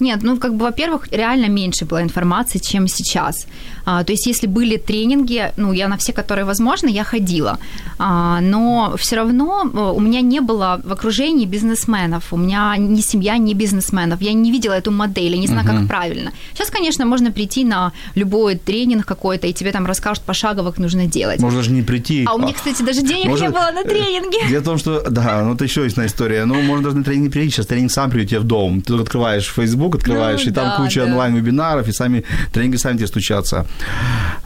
Нет, 0.00 0.22
ну, 0.22 0.36
как 0.36 0.54
бы, 0.54 0.64
во-первых, 0.64 1.08
реально 1.12 1.48
меньше 1.48 1.84
было 1.84 2.02
информации, 2.02 2.58
чем 2.58 2.88
сейчас. 2.88 3.46
А, 3.86 4.02
то 4.04 4.12
есть, 4.12 4.26
если 4.26 4.46
были 4.46 4.76
тренинги, 4.76 5.52
ну, 5.56 5.72
я 5.72 5.88
на 5.88 5.96
все, 5.96 6.12
которые 6.12 6.44
возможно, 6.44 6.88
я 6.88 7.04
ходила. 7.04 7.58
А, 7.98 8.40
но 8.40 8.94
все 8.96 9.16
равно 9.16 9.70
э, 9.72 9.92
у 9.96 10.00
меня 10.00 10.20
не 10.20 10.40
было 10.40 10.80
в 10.84 10.92
окружении 10.92 11.46
бизнесменов, 11.46 12.32
у 12.32 12.36
меня 12.36 12.76
ни 12.78 13.00
семья, 13.00 13.38
ни 13.38 13.54
бизнесменов. 13.54 14.22
Я 14.22 14.32
не 14.32 14.50
видела 14.50 14.72
эту 14.72 14.90
модель, 14.90 15.32
я 15.32 15.38
не 15.38 15.46
знаю, 15.46 15.66
как 15.66 15.86
правильно. 15.88 16.32
Сейчас, 16.54 16.70
конечно, 16.70 17.06
можно 17.06 17.30
прийти 17.30 17.64
на 17.64 17.92
любой 18.14 18.56
тренинг 18.56 19.06
какой-то, 19.06 19.46
и 19.46 19.52
тебе 19.52 19.72
там 19.72 19.86
расскажут 19.86 20.24
пошагово, 20.24 20.70
как 20.70 20.78
нужно 20.78 21.06
делать. 21.06 21.40
Можно 21.40 21.62
же 21.62 21.70
не 21.70 21.82
прийти. 21.82 22.24
А 22.26 22.34
у 22.34 22.38
меня, 22.38 22.52
кстати, 22.52 22.82
даже 22.82 23.02
денег 23.02 23.26
Может, 23.26 23.42
не 23.42 23.48
было 23.48 23.70
на 23.74 23.80
э, 23.80 23.88
тренинге. 23.88 24.48
Дело 24.48 24.60
в 24.60 24.64
том, 24.64 24.78
что, 24.78 25.10
да, 25.10 25.42
ну 25.44 25.54
это 25.54 25.64
еще 25.64 25.84
одна 25.84 26.06
история. 26.06 26.44
Ну, 26.44 26.62
можно 26.62 26.84
даже 26.84 26.96
на 26.96 27.04
тренинг 27.04 27.32
прийти, 27.32 27.50
сейчас 27.50 27.66
тренинг 27.66 27.90
сам 27.90 28.10
придет 28.10 28.30
тебе 28.30 28.40
в 28.40 28.44
дом. 28.44 28.80
Ты 28.80 28.88
только 28.88 29.02
открываешь 29.02 29.48
Facebook, 29.64 29.96
открываешь, 29.96 30.44
Ну, 30.44 30.50
и 30.50 30.54
там 30.54 30.68
да, 30.68 30.76
куча 30.76 31.00
да. 31.00 31.06
онлайн-вебинаров, 31.06 31.88
и 31.88 31.92
сами 31.92 32.24
тренинги 32.52 32.76
сами 32.76 32.96
тебе 32.96 33.06
стучатся. 33.06 33.66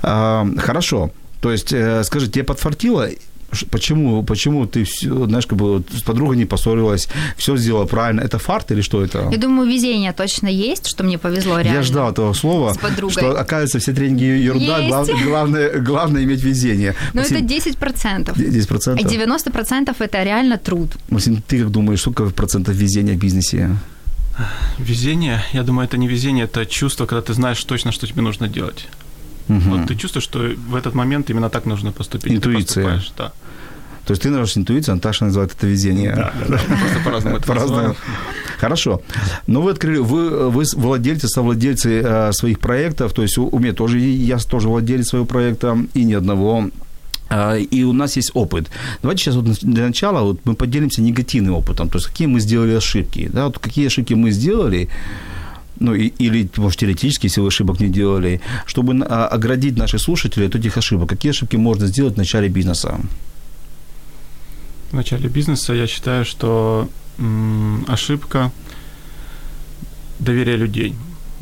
А, 0.03 0.47
хорошо. 0.59 1.11
То 1.41 1.53
есть, 1.53 1.73
э, 1.73 2.03
скажи, 2.05 2.29
тебе 2.29 2.45
подфартило? 2.45 3.09
Почему, 3.71 4.23
почему 4.25 4.67
ты, 4.67 4.85
знаешь, 5.01 5.47
как 5.47 5.57
бы 5.59 5.83
с 5.97 6.03
подругой 6.03 6.37
не 6.37 6.45
поссорилась, 6.45 7.09
все 7.39 7.57
сделала 7.57 7.87
правильно? 7.87 8.21
Это 8.21 8.39
фарт 8.39 8.71
или 8.73 8.83
что 8.83 9.03
это? 9.03 9.27
Я 9.33 9.39
думаю, 9.39 9.67
везение 9.67 10.13
точно 10.13 10.49
есть, 10.49 10.87
что 10.87 11.03
мне 11.03 11.17
повезло 11.17 11.59
реально. 11.59 11.79
Я 11.79 11.83
ждал 11.83 12.11
этого 12.11 12.35
слова, 12.35 12.75
С 12.75 12.79
подругой. 12.79 13.13
что, 13.13 13.31
оказывается, 13.41 13.79
все 13.79 13.95
тренинги 13.95 14.25
ерунда, 14.25 14.87
глав- 14.89 15.09
главное, 15.25 15.81
главное 15.81 16.25
иметь 16.25 16.43
везение. 16.45 16.95
Ну, 17.15 17.21
Максим, 17.21 17.37
это 17.39 17.47
10%. 17.47 18.35
10%? 18.37 18.99
А 19.03 19.09
90% 19.09 19.97
это 19.99 20.23
реально 20.25 20.59
труд. 20.59 20.91
Максим, 21.09 21.41
ты 21.41 21.61
как 21.61 21.71
думаешь, 21.71 22.01
сколько 22.03 22.27
процентов 22.27 22.75
везения 22.75 23.15
в 23.15 23.19
бизнесе? 23.19 23.71
Везение, 24.79 25.43
я 25.53 25.63
думаю, 25.63 25.87
это 25.87 25.99
не 25.99 26.09
везение, 26.09 26.45
это 26.45 26.65
чувство, 26.67 27.07
когда 27.07 27.23
ты 27.23 27.35
знаешь 27.35 27.63
точно, 27.65 27.93
что 27.93 28.07
тебе 28.07 28.23
нужно 28.23 28.49
делать. 28.49 28.89
Мгм. 29.49 29.71
Вот 29.71 29.89
ты 29.89 29.97
чувствуешь, 29.97 30.25
что 30.25 30.39
в 30.69 30.75
этот 30.75 30.95
момент 30.95 31.31
именно 31.31 31.49
так 31.51 31.65
нужно 31.67 31.91
поступить. 31.93 32.31
ты 32.33 32.37
Интуиция. 32.37 32.85
поступаешь, 32.85 33.13
Да. 33.17 33.33
То 34.05 34.13
есть 34.13 34.23
ты 34.23 34.29
называешь 34.31 34.57
интуицию, 34.57 34.95
Наташа 34.95 35.27
называет 35.27 35.53
это 35.53 35.67
везение. 35.67 36.15
Да, 36.17 36.33
да, 36.41 36.57
да. 36.57 36.59
Просто 36.67 37.01
по-разному 37.05 37.37
это 37.37 37.47
По-разному. 37.47 37.97
Хорошо. 38.59 39.03
Но 39.47 39.61
вы 39.61 39.73
открыли, 39.73 39.99
вы, 39.99 40.49
вы 40.49 40.65
владельцы, 40.77 41.29
совладельцы 41.29 42.01
э, 42.03 42.33
своих 42.33 42.59
проектов, 42.59 43.13
то 43.13 43.21
есть 43.21 43.37
у, 43.37 43.47
у 43.47 43.59
меня 43.59 43.75
тоже, 43.75 43.99
я 43.99 44.39
тоже 44.39 44.69
владелец 44.69 45.09
своего 45.09 45.27
проекта, 45.27 45.77
и 45.93 46.05
ни 46.05 46.15
одного. 46.15 46.71
А, 47.31 47.57
И 47.57 47.85
у 47.85 47.93
нас 47.93 48.17
есть 48.17 48.31
опыт. 48.35 48.71
Давайте 49.03 49.23
сейчас 49.25 49.35
вот 49.37 49.45
для 49.63 49.87
начала 49.87 50.23
вот 50.23 50.41
мы 50.47 50.55
поделимся 50.55 51.03
негативным 51.03 51.55
опытом. 51.55 51.89
То 51.89 51.99
есть 51.99 52.07
какие 52.09 52.29
мы 52.29 52.41
сделали 52.41 52.75
ошибки. 52.77 53.29
Да? 53.33 53.45
Вот 53.45 53.59
какие 53.59 53.87
ошибки 53.87 54.15
мы 54.15 54.31
сделали, 54.33 54.89
ну, 55.81 55.95
и- 55.95 56.13
или, 56.19 56.49
может, 56.57 56.81
теоретически, 56.81 57.27
если 57.27 57.41
вы 57.43 57.49
ошибок 57.49 57.81
не 57.81 57.89
делали, 57.89 58.41
чтобы 58.67 58.93
а, 59.09 59.27
оградить 59.29 59.77
наших 59.79 60.01
слушателей 60.01 60.47
от 60.49 60.55
этих 60.57 60.77
ошибок. 60.79 61.09
Какие 61.09 61.31
ошибки 61.31 61.57
можно 61.57 61.87
сделать 61.87 62.15
в 62.15 62.19
начале 62.19 62.49
бизнеса? 62.49 62.99
В 64.91 64.95
начале 64.95 65.29
бизнеса 65.29 65.75
я 65.75 65.87
считаю, 65.87 66.25
что 66.25 66.89
м, 67.19 67.85
ошибка 67.89 68.51
доверия 70.19 70.57
людей. 70.57 70.95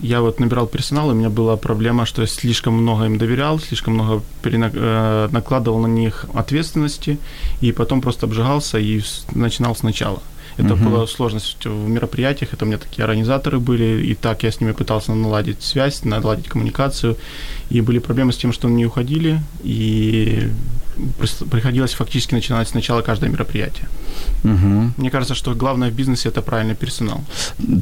Я 0.03 0.21
вот 0.21 0.41
набирал 0.41 0.67
персонал, 0.67 1.11
и 1.11 1.15
у 1.15 1.17
меня 1.17 1.31
была 1.31 1.57
проблема, 1.57 2.05
что 2.07 2.23
я 2.23 2.29
слишком 2.29 2.75
много 2.75 3.05
им 3.07 3.17
доверял, 3.19 3.59
слишком 3.59 3.95
много 3.95 4.23
перена- 4.43 4.71
э, 4.75 5.29
накладывал 5.33 5.81
на 5.81 5.87
них 5.87 6.26
ответственности, 6.35 7.19
и 7.62 7.73
потом 7.73 8.00
просто 8.00 8.26
обжигался 8.26 8.79
и 8.79 9.00
начинал 9.35 9.75
сначала. 9.75 10.21
Это 10.59 10.75
Мгм. 10.75 10.91
была 10.91 11.07
сложность 11.07 11.67
в 11.67 11.88
мероприятиях, 11.88 12.55
это 12.55 12.65
у 12.65 12.69
меня 12.69 12.79
такие 12.79 13.05
организаторы 13.05 13.59
были, 13.59 14.07
и 14.07 14.15
так 14.15 14.43
я 14.43 14.50
с 14.50 14.61
ними 14.61 14.73
пытался 14.73 15.12
наладить 15.12 15.62
связь, 15.62 16.05
наладить 16.05 16.49
коммуникацию, 16.49 17.17
и 17.71 17.81
были 17.83 17.99
проблемы 17.99 18.33
с 18.33 18.37
тем, 18.37 18.53
что 18.53 18.69
они 18.69 18.87
уходили, 18.87 19.41
и 19.65 20.49
приходилось 21.50 21.95
фактически 21.95 22.35
начинать 22.35 22.69
сначала 22.69 23.03
каждое 23.03 23.31
мероприятие. 23.31 23.88
Угу. 24.45 24.93
Мне 24.97 25.11
кажется, 25.11 25.35
что 25.35 25.55
главное 25.55 25.91
в 25.91 25.95
бизнесе 25.95 26.29
это 26.29 26.43
правильный 26.43 26.75
персонал. 26.75 27.21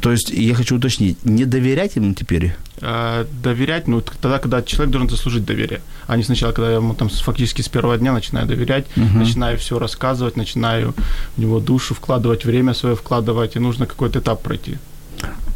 То 0.03 0.13
есть 0.13 0.31
я 0.31 0.55
хочу 0.55 0.77
уточнить, 0.77 1.25
не 1.25 1.45
доверять 1.45 1.97
им 1.97 2.15
теперь? 2.15 2.55
А 2.81 3.27
доверять, 3.43 3.89
ну, 3.89 4.01
тогда, 4.01 4.39
когда 4.39 4.63
человек 4.63 4.91
должен 4.93 5.11
заслужить 5.11 5.45
доверие, 5.45 5.81
а 6.07 6.17
не 6.17 6.23
сначала, 6.25 6.53
когда 6.53 6.71
я 6.71 6.77
ему 6.77 6.95
там 6.95 7.09
фактически 7.09 7.63
с 7.63 7.69
первого 7.69 7.97
дня 7.97 8.13
начинаю 8.13 8.47
доверять, 8.47 8.87
Мгм. 8.97 9.19
начинаю 9.19 9.57
все 9.59 9.79
рассказывать, 9.79 10.37
начинаю 10.37 10.95
в 11.37 11.41
него 11.41 11.61
душу 11.61 11.95
вкладывать, 11.95 12.45
время 12.45 12.75
свое 12.75 12.95
вкладывать, 12.95 13.57
и 13.57 13.61
нужно 13.61 13.87
какой-то 13.87 14.19
этап 14.19 14.43
пройти. 14.43 14.79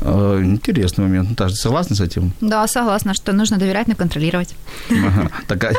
Э, 0.00 0.40
Интересный 0.45 1.05
момент. 1.05 1.31
Наташа, 1.31 1.55
ты 1.55 1.61
согласна 1.61 1.97
с 1.97 2.00
этим? 2.00 2.33
Да, 2.40 2.67
согласна, 2.69 3.14
что 3.14 3.33
нужно 3.33 3.59
доверять, 3.59 3.88
но 3.88 3.95
контролировать. 3.95 4.55
Ага. 4.90 5.31
Так, 5.49 5.64
а, 5.64 5.73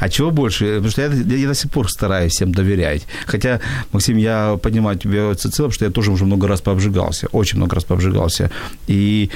а 0.00 0.08
чего 0.08 0.30
больше? 0.30 0.64
Потому 0.76 0.90
что 0.90 1.02
я, 1.02 1.36
я 1.36 1.48
до 1.48 1.54
сих 1.54 1.70
пор 1.70 1.90
стараюсь 1.90 2.32
всем 2.32 2.52
доверять. 2.52 3.06
Хотя, 3.26 3.60
Максим, 3.92 4.16
я 4.18 4.56
понимаю 4.62 4.98
тебя 4.98 5.34
целом, 5.34 5.72
что 5.72 5.84
я 5.84 5.90
тоже 5.90 6.10
уже 6.10 6.24
много 6.24 6.46
раз 6.48 6.60
пообжигался. 6.60 7.26
Очень 7.32 7.58
много 7.58 7.74
раз 7.74 7.84
пообжигался. 7.84 8.50
И 8.88 9.30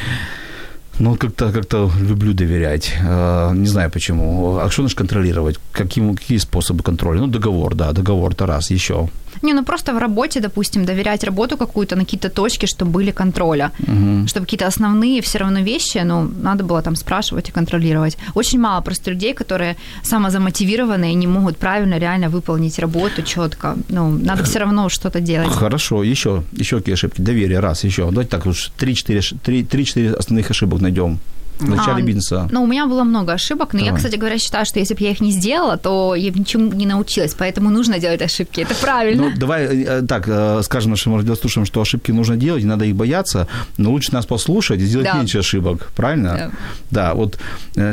ну, 0.99 1.17
как-то, 1.17 1.53
как-то 1.53 1.91
люблю 2.01 2.33
доверять. 2.33 2.95
Э, 3.03 3.53
Не 3.55 3.67
знаю 3.67 3.91
почему. 3.91 4.59
А 4.59 4.71
что 4.71 4.83
значит 4.83 4.99
контролировать? 4.99 5.59
Каким, 5.73 6.15
какие 6.15 6.39
способы 6.39 6.83
контроля? 6.83 7.21
Ну, 7.21 7.27
договор, 7.27 7.75
да, 7.75 7.93
договор, 7.93 8.33
это 8.33 8.47
раз. 8.47 8.71
Еще. 8.71 9.09
Не, 9.43 9.55
ну 9.55 9.65
просто 9.65 9.95
в 9.95 9.99
работе, 9.99 10.41
допустим, 10.41 10.85
доверять 10.85 11.25
работу 11.25 11.57
какую-то 11.57 11.97
на 11.97 12.05
какие-то 12.05 12.29
точки, 12.29 12.67
чтобы 12.67 12.91
были 12.91 13.11
контроля. 13.11 13.71
Мгм. 13.79 14.27
Чтобы 14.29 14.47
какие-то 14.47 14.67
основные 14.67 15.21
все 15.23 15.39
равно 15.39 15.61
вещи, 15.61 16.03
ну, 16.05 16.31
надо 16.43 16.65
было 16.65 16.83
там 16.83 16.97
спрашивать 16.97 17.49
и 17.49 17.53
контролировать. 17.53 18.19
Очень 18.35 18.61
мало 18.61 18.81
просто 18.83 19.11
людей, 19.11 19.35
которые 19.35 19.77
самозамотивированные 20.03 21.13
и 21.13 21.15
не 21.15 21.27
могут 21.27 21.57
правильно, 21.57 21.99
реально 21.99 22.29
выполнить 22.29 22.79
работу 22.79 23.23
четко. 23.23 23.77
Ну, 23.89 24.11
надо 24.11 24.45
все 24.45 24.59
равно 24.59 24.89
что-то 24.89 25.21
делать. 25.21 25.53
Хорошо, 25.53 26.03
еще, 26.03 26.43
еще 26.53 26.79
какие 26.79 26.95
ошибки? 26.95 27.21
Доверие, 27.21 27.61
раз, 27.61 27.85
еще. 27.85 28.11
Давайте 28.11 28.31
так 28.31 28.47
уж 28.47 28.71
3-4 28.79 30.15
основных 30.15 30.51
ошибок 30.51 30.81
найдем 30.81 31.19
в 31.63 31.69
начале 31.71 32.03
А, 32.03 32.07
бизнеса. 32.07 32.49
Ну, 32.51 32.63
у 32.63 32.67
меня 32.67 32.87
было 32.87 33.05
много 33.05 33.33
ошибок, 33.33 33.73
но 33.73 33.79
я, 33.81 33.87
Давай. 33.87 33.99
кстати 33.99 34.17
говоря, 34.17 34.39
считаю, 34.39 34.67
что 34.67 34.79
если 34.79 34.95
бы 34.95 35.03
я 35.03 35.11
их 35.11 35.21
не 35.21 35.31
сделала, 35.33 35.77
то 35.77 36.15
я 36.15 36.31
бы 36.33 36.39
ничему 36.39 36.73
не 36.73 36.87
научилась, 36.87 37.35
поэтому 37.35 37.71
нужно 37.71 37.99
делать 37.99 38.23
ошибки. 38.23 38.61
Это 38.61 38.75
правильно. 38.75 39.31
Ну, 39.31 39.37
давай 39.37 39.65
э, 39.67 40.03
так, 40.03 40.25
э, 40.29 40.61
скажем 40.65 40.91
нашим 40.91 41.17
радиослушателям, 41.17 41.67
что 41.67 41.81
ошибки 41.81 42.11
нужно 42.13 42.37
делать, 42.37 42.63
не 42.63 42.69
надо 42.69 42.85
их 42.85 42.95
бояться, 42.97 43.47
но 43.79 43.91
лучше 43.91 44.13
нас 44.13 44.27
послушать 44.27 44.81
и 44.81 44.85
сделать 44.85 45.07
Да. 45.07 45.19
меньше 45.19 45.39
ошибок, 45.39 45.91
правильно? 45.97 46.53
Да. 46.91 47.13
Да, 47.13 47.15
вот 47.15 47.39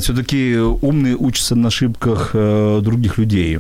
все-таки 0.02 0.58
умные 0.58 1.16
учатся 1.16 1.56
на 1.56 1.68
ошибках 1.68 2.32
э, 2.34 2.80
других 2.82 3.18
людей. 3.18 3.60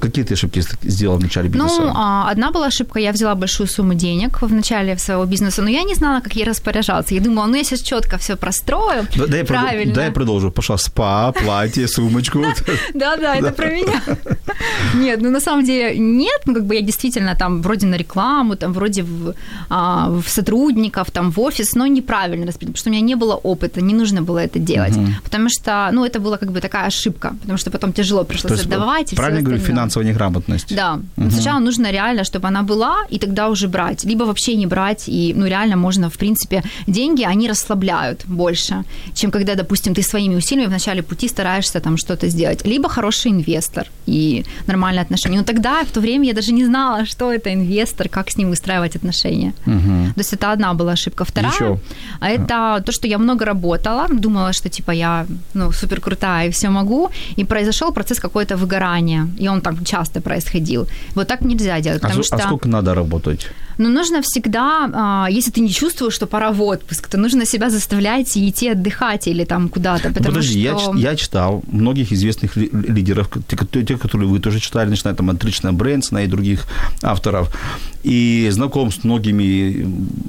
Какие 0.00 0.24
ты 0.24 0.34
ошибки 0.34 0.60
с- 0.60 0.68
сделал 0.82 1.16
в 1.18 1.22
начале 1.22 1.48
бизнеса? 1.48 1.80
Ну, 1.82 1.92
одна 2.30 2.50
была 2.50 2.66
ошибка, 2.66 2.98
я 3.00 3.12
взяла 3.12 3.34
большую 3.34 3.66
сумму 3.68 3.94
денег 3.94 4.42
в 4.42 4.52
начале 4.52 4.96
своего 4.98 5.24
бизнеса, 5.24 5.62
но 5.62 5.68
я 5.70 5.82
не 5.84 5.94
знала, 5.94 6.20
как 6.20 6.34
ей 6.36 6.44
распоряжаться. 6.44 7.14
Я 7.14 7.20
думала, 7.20 7.46
ну, 7.46 7.54
я 7.56 7.64
сейчас 7.64 7.80
четко 7.82 8.16
все 8.18 8.36
прострою, 8.36 9.06
Да- 9.16 9.26
дай, 9.26 9.44
правильно. 9.44 9.94
дай 9.94 10.06
я 10.06 10.12
продолжу. 10.12 10.50
Пошла 10.50 10.78
спа, 10.78 11.32
платье, 11.32 11.86
сумочку. 11.88 12.44
Да-да, 12.94 13.36
это 13.36 13.52
про 13.56 13.70
меня. 13.70 14.02
Нет, 14.94 15.20
ну 15.22 15.30
на 15.30 15.40
самом 15.40 15.64
деле 15.64 15.98
нет, 15.98 16.40
ну 16.46 16.54
как 16.54 16.64
бы 16.64 16.74
я 16.74 16.82
действительно 16.82 17.34
там 17.34 17.62
вроде 17.62 17.86
на 17.86 17.96
рекламу, 17.96 18.56
там 18.56 18.72
вроде 18.72 19.02
в, 19.02 19.34
а, 19.68 20.08
в 20.10 20.28
сотрудников, 20.28 21.10
там 21.10 21.30
в 21.30 21.40
офис, 21.40 21.74
но 21.74 21.86
неправильно 21.86 22.46
распределила, 22.46 22.72
потому 22.72 22.80
что 22.80 22.90
у 22.90 22.92
меня 22.92 23.02
не 23.02 23.14
было 23.14 23.34
опыта, 23.34 23.80
не 23.80 23.94
нужно 23.94 24.22
было 24.22 24.38
это 24.38 24.58
делать, 24.58 24.94
потому 25.24 25.48
что, 25.48 25.88
ну 25.92 26.04
это 26.04 26.20
была 26.20 26.36
как 26.36 26.50
бы 26.52 26.60
такая 26.60 26.86
ошибка, 26.86 27.34
потому 27.40 27.58
что 27.58 27.70
потом 27.70 27.92
тяжело 27.92 28.24
пришлось 28.24 28.62
отдавать. 28.62 29.14
правильно 29.16 29.42
говорю, 29.42 29.59
остальное. 29.60 29.76
финансовая 29.76 30.08
неграмотность. 30.08 30.74
Да. 30.74 31.00
Но 31.16 31.30
Сначала 31.30 31.60
нужно 31.60 31.90
реально, 31.92 32.24
чтобы 32.24 32.48
она 32.48 32.62
была, 32.62 32.96
и 33.10 33.18
тогда 33.18 33.48
уже 33.48 33.68
брать. 33.68 34.04
Либо 34.04 34.24
вообще 34.24 34.56
не 34.56 34.66
брать, 34.66 35.04
и 35.08 35.34
ну 35.36 35.46
реально 35.46 35.76
можно, 35.76 36.08
в 36.08 36.16
принципе, 36.18 36.62
деньги, 36.86 37.22
они 37.22 37.48
расслабляют 37.48 38.24
больше, 38.26 38.84
чем 39.14 39.30
когда, 39.30 39.54
допустим, 39.54 39.94
ты 39.94 40.02
своими 40.02 40.36
усилиями 40.36 40.68
в 40.68 40.72
начале 40.72 41.02
пути 41.02 41.28
стараешься 41.28 41.80
там 41.80 41.96
что-то 41.96 42.28
сделать. 42.28 42.66
Либо 42.66 42.88
хороший 42.88 43.30
инвестор 43.30 43.86
и 44.06 44.44
нормальные 44.66 45.02
отношения. 45.02 45.38
Но 45.38 45.44
тогда, 45.44 45.82
в 45.84 45.90
то 45.92 46.00
время, 46.00 46.26
я 46.26 46.34
даже 46.34 46.52
не 46.52 46.64
знала, 46.64 47.06
что 47.06 47.32
это 47.32 47.52
инвестор, 47.52 48.08
как 48.08 48.30
с 48.30 48.36
ним 48.38 48.50
выстраивать 48.50 48.96
отношения. 48.96 49.52
Мгм. 49.66 50.12
То 50.14 50.20
есть 50.20 50.32
это 50.32 50.52
одна 50.52 50.74
была 50.74 50.92
ошибка. 50.92 51.24
Вторая, 51.24 51.52
Ещё? 51.52 51.78
а 52.20 52.28
это 52.28 52.82
то, 52.86 52.92
что 52.92 53.06
я 53.08 53.18
много 53.18 53.44
работала, 53.44 54.06
думала, 54.10 54.52
что 54.52 54.68
типа 54.68 54.92
я 54.92 55.26
ну, 55.54 55.72
супер 55.72 56.00
крутая 56.00 56.48
и 56.48 56.50
все 56.50 56.68
могу, 56.70 57.10
и 57.36 57.44
произошел 57.44 57.92
процесс 57.92 58.20
какое-то 58.20 58.56
выгорания, 58.56 59.28
и 59.38 59.48
он 59.52 59.60
так 59.60 59.74
часто 59.84 60.20
происходил. 60.20 60.86
Вот 61.14 61.28
так 61.28 61.40
нельзя 61.42 61.80
делать, 61.80 62.00
А, 62.02 62.06
потому 62.06 62.20
а 62.20 62.24
что 62.24 62.38
сколько 62.38 62.68
надо 62.68 62.94
работать? 62.94 63.46
ну, 63.78 63.88
нужно 63.88 64.20
всегда, 64.22 64.90
а, 64.92 65.26
если 65.30 65.50
ты 65.52 65.60
не 65.62 65.70
чувствуешь, 65.70 66.14
что 66.14 66.26
пора 66.26 66.50
в 66.52 66.60
отпуск, 66.62 67.08
то 67.08 67.16
нужно 67.18 67.46
себя 67.46 67.70
заставлять 67.70 68.36
и 68.36 68.48
идти 68.48 68.68
отдыхать 68.68 69.26
или 69.28 69.44
там 69.44 69.68
куда-то, 69.68 70.08
Ну, 70.08 70.14
потому 70.14 70.34
Подожди, 70.34 70.60
я, 70.60 70.78
что... 70.78 70.92
ч- 70.94 71.00
я 71.02 71.16
читал 71.16 71.62
многих 71.72 72.12
известных 72.12 72.56
ли- 72.56 72.70
лидеров, 72.72 73.28
те, 73.48 73.56
ко- 73.56 73.66
те, 73.84 73.96
которые 73.96 74.28
вы 74.28 74.38
тоже 74.40 74.60
читали, 74.60 74.90
начиная 74.90 75.14
там 75.14 75.30
от 75.30 75.44
Рична 75.44 75.72
Брэнсона 75.72 76.24
и 76.24 76.26
других 76.26 76.66
авторов, 77.02 77.48
и 78.04 78.48
знаком 78.52 78.90
с 78.90 79.04
многими, 79.04 79.86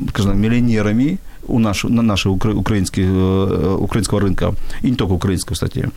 скажем, 0.10 0.40
миллионерами 0.42 1.18
у 1.48 1.60
нашего, 1.60 1.94
на 1.94 2.02
нашего 2.02 2.34
укра- 2.34 2.54
украинских, 2.54 3.06
э, 3.08 3.78
украинского 3.80 4.22
рынка, 4.22 4.54
и 4.84 4.90
не 4.90 4.96
только 4.96 5.14
украинского, 5.14 5.54
кстати. 5.54 5.90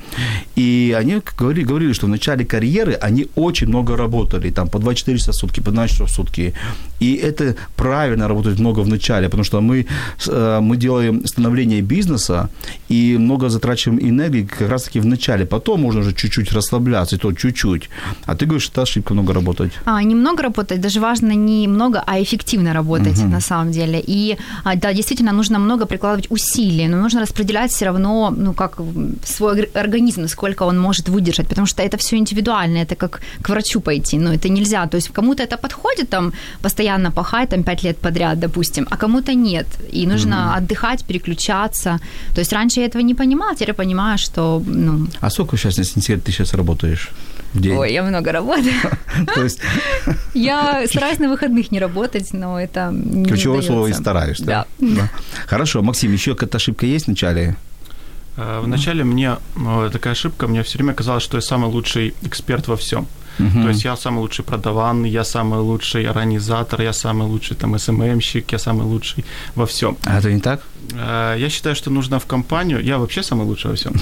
И 0.59 0.95
они 1.01 1.21
говорили, 1.39 1.65
говорили, 1.67 1.93
что 1.93 2.07
в 2.07 2.11
начале 2.11 2.45
карьеры 2.45 2.99
они 3.09 3.27
очень 3.37 3.69
много 3.69 3.97
работали, 3.97 4.51
там 4.51 4.69
по 4.69 4.79
24 4.79 5.19
часа 5.19 5.33
в 5.33 5.35
сутки, 5.35 5.61
по 5.61 5.71
12 5.71 5.95
часов 5.97 6.09
в 6.09 6.13
сутки. 6.15 6.53
И 7.01 7.15
это 7.15 7.55
правильно 7.77 8.29
работать 8.29 8.59
много 8.61 8.83
в 8.83 8.89
начале, 8.89 9.29
потому 9.29 9.45
что 9.45 9.61
мы, 9.61 9.87
э, 10.29 10.61
мы 10.61 10.77
делаем 10.77 11.27
становление 11.27 11.83
бизнеса 11.83 12.49
и 12.91 13.19
много 13.19 13.49
затрачиваем 13.49 14.01
энергии 14.01 14.45
как 14.59 14.71
раз-таки 14.71 15.01
в 15.01 15.07
начале. 15.07 15.45
Потом 15.45 15.81
можно 15.83 16.01
уже 16.01 16.13
чуть-чуть 16.13 16.53
расслабляться, 16.53 17.17
и 17.17 17.19
то 17.19 17.33
чуть-чуть. 17.33 17.91
А 18.27 18.35
ты 18.35 18.47
говоришь, 18.47 18.65
что 18.65 18.73
это 18.73 18.83
ошибка 18.83 19.15
много 19.15 19.33
работать. 19.33 19.73
А, 19.85 20.03
немного 20.03 20.43
работать, 20.43 20.81
даже 20.81 21.01
важно 21.01 21.35
не 21.35 21.69
много, 21.69 22.03
а 22.07 22.19
эффективно 22.19 22.73
работать 22.75 23.19
на 23.31 23.41
самом 23.41 23.73
деле. 23.73 24.03
И 24.09 24.37
а, 24.65 24.75
да, 24.77 24.93
действительно 24.93 25.33
нужно 25.37 25.59
много 25.59 25.87
прикладывать 25.87 26.31
усилий, 26.31 26.89
но 26.89 26.97
нужно 26.97 27.21
распределять 27.21 27.71
все 27.73 27.87
равно, 27.87 28.31
ну 28.37 28.53
как 28.53 28.79
свой 29.25 29.61
ор- 29.61 29.69
организм, 29.75 30.29
сколько 30.29 30.65
он 30.65 30.79
может 30.79 31.09
выдержать, 31.09 31.49
потому 31.49 31.67
что 31.67 31.83
это 31.83 31.97
все 31.97 32.17
индивидуально, 32.17 32.79
это 32.79 32.95
как 32.97 33.21
к 33.43 33.49
врачу 33.49 33.81
пойти, 33.81 34.19
но 34.19 34.33
это 34.33 34.49
нельзя. 34.49 34.87
То 34.87 34.97
есть 34.97 35.09
кому-то 35.09 35.43
это 35.43 35.57
подходит 35.57 36.11
там 36.11 36.33
постоянно 36.63 37.11
пахать 37.11 37.51
там 37.51 37.63
пять 37.63 37.85
лет 37.85 37.97
подряд, 37.99 38.39
допустим, 38.41 38.87
а 38.91 38.97
кому-то 38.97 39.35
нет. 39.35 39.67
И 39.93 40.07
нужно 40.07 40.55
отдыхать, 40.57 41.05
переключаться. 41.05 41.99
То 42.35 42.41
есть 42.41 42.53
раньше 42.53 42.81
я 42.81 42.87
этого 42.87 43.03
не 43.03 43.15
понимала, 43.15 43.55
теперь 43.55 43.69
я 43.69 43.75
понимаю, 43.75 44.19
что 44.19 44.63
ну, 44.67 45.07
А 45.21 45.31
сколько 45.31 45.57
сейчас, 45.57 45.79
если 45.79 45.99
не 45.99 46.03
секрет, 46.03 46.25
ты 46.25 46.33
сейчас 46.33 46.55
работаешь 46.55 47.11
в 47.55 47.61
день? 47.61 47.77
ой, 47.77 47.93
я 47.93 48.03
много 48.03 48.33
работаю. 48.33 48.75
То 49.35 49.43
есть 49.43 49.61
Я 50.35 50.87
стараюсь 50.87 51.19
на 51.19 51.29
выходных 51.29 51.71
не 51.71 51.79
работать, 51.79 52.33
но 52.33 52.61
это 52.61 52.91
не 52.93 53.25
ключевое 53.25 53.63
слово 53.63 53.87
и 53.87 53.93
стараюсь. 53.93 54.41
Да? 54.41 54.67
Да. 54.79 54.89
Да. 54.95 55.11
Хорошо, 55.47 55.83
Максим, 55.83 56.13
еще 56.13 56.35
какая-то 56.35 56.57
ошибка 56.57 56.87
есть 56.87 57.07
в 57.07 57.09
начале? 57.09 57.57
Э, 58.37 58.61
Вначале 58.63 59.05
мне 59.05 59.37
э, 59.57 59.91
такая 59.93 60.13
ошибка, 60.13 60.47
мне 60.49 60.63
все 60.63 60.79
время 60.79 60.95
казалось, 60.95 61.23
что 61.23 61.37
я 61.37 61.41
самый 61.41 61.71
лучший 61.71 62.15
эксперт 62.23 62.69
во 62.69 62.77
всем. 62.77 63.07
То 63.39 63.69
есть 63.69 63.85
я 63.85 63.97
самый 63.97 64.21
лучший 64.21 64.45
продаван, 64.45 65.05
я 65.05 65.25
самый 65.25 65.61
лучший 65.61 66.07
организатор, 66.07 66.83
я 66.83 66.93
самый 66.93 67.27
лучший 67.29 67.57
там 67.57 67.79
СММщик, 67.79 68.53
я 68.53 68.59
самый 68.59 68.87
лучший 68.87 69.25
во 69.55 69.65
всем. 69.67 69.97
А 70.05 70.19
это 70.19 70.33
не 70.33 70.41
так? 70.41 70.61
Э, 70.93 71.37
Я 71.39 71.49
считаю, 71.51 71.75
что 71.77 71.91
нужно 71.91 72.19
в 72.19 72.27
компанию, 72.27 72.83
я 72.85 72.99
вообще 72.99 73.23
самый 73.23 73.47
лучший 73.47 73.71
во 73.71 73.77
всем, 73.77 73.93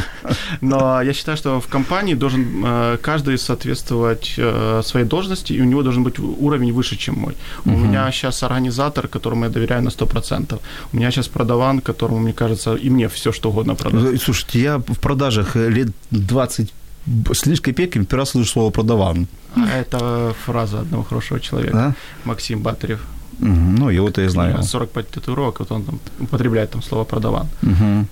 но 0.60 1.02
я 1.02 1.12
считаю, 1.12 1.36
что 1.36 1.60
в 1.60 1.66
компании 1.66 2.14
должен 2.14 2.64
э, 2.64 2.98
каждый 3.02 3.38
соответствовать 3.38 4.34
э, 4.38 4.82
своей 4.84 5.06
должности, 5.06 5.52
и 5.52 5.60
у 5.60 5.64
него 5.64 5.82
должен 5.82 6.02
быть 6.02 6.18
уровень 6.18 6.72
выше, 6.72 6.96
чем 6.96 7.14
мой. 7.14 7.34
У 7.64 7.70
меня 7.70 8.12
сейчас 8.12 8.42
организатор, 8.42 9.08
которому 9.08 9.44
я 9.44 9.50
доверяю 9.50 9.82
на 9.82 9.90
100%. 9.90 10.58
У 10.92 10.96
меня 10.96 11.10
сейчас 11.10 11.28
продаван, 11.28 11.80
которому, 11.80 12.20
мне 12.20 12.32
кажется, 12.32 12.74
и 12.74 12.90
мне 12.90 13.08
все 13.08 13.32
что 13.32 13.50
угодно 13.50 13.74
продать. 13.74 14.22
Слушайте, 14.22 14.60
я 14.60 14.78
в 14.78 15.00
продажах 15.00 15.56
лет 15.56 15.88
20 16.10 16.72
б- 17.06 17.34
с 17.34 17.46
лишь 17.46 17.60
копейками 17.60 18.04
первый 18.04 18.20
раз 18.22 18.30
слышу 18.30 18.50
слово 18.50 18.70
продаван. 18.70 19.26
А 19.56 19.68
это 19.78 20.34
фраза 20.44 20.80
одного 20.80 21.02
хорошего 21.04 21.40
человека, 21.40 21.72
Да? 21.76 21.94
Максим 22.24 22.62
Батарев. 22.62 23.00
Мгм. 23.38 23.76
Ну, 23.76 23.88
его-то 23.90 24.20
я 24.20 24.28
знаю. 24.28 24.62
45 24.62 25.08
татуировок, 25.08 25.60
вот 25.60 25.72
он 25.72 25.82
там 25.84 25.98
употребляет 26.20 26.70
там 26.70 26.82
слово 26.82 27.04
продаван. 27.04 27.48
Мгм. 27.62 28.06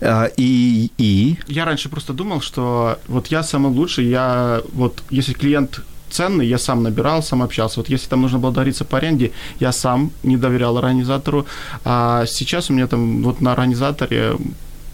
А, 0.00 0.26
и, 0.36 0.90
и 0.98 1.36
Я 1.48 1.64
раньше 1.64 1.88
просто 1.88 2.12
думал, 2.12 2.40
что 2.40 2.98
вот 3.08 3.28
я 3.28 3.42
самый 3.42 3.72
лучший, 3.72 4.06
я 4.08 4.60
вот 4.72 5.02
если 5.10 5.32
клиент 5.32 5.80
ценный, 6.10 6.46
я 6.46 6.58
сам 6.58 6.82
набирал, 6.82 7.22
сам 7.22 7.42
общался. 7.42 7.80
Вот 7.80 7.88
если 7.88 8.08
там 8.08 8.20
нужно 8.22 8.38
было 8.38 8.52
договориться 8.52 8.84
по 8.84 8.98
аренде, 8.98 9.32
я 9.60 9.72
сам 9.72 10.10
не 10.22 10.36
доверял 10.36 10.76
организатору. 10.76 11.46
А 11.84 12.26
сейчас 12.26 12.70
у 12.70 12.74
меня 12.74 12.86
там 12.86 13.22
вот 13.22 13.40
на 13.40 13.52
организаторе 13.52 14.36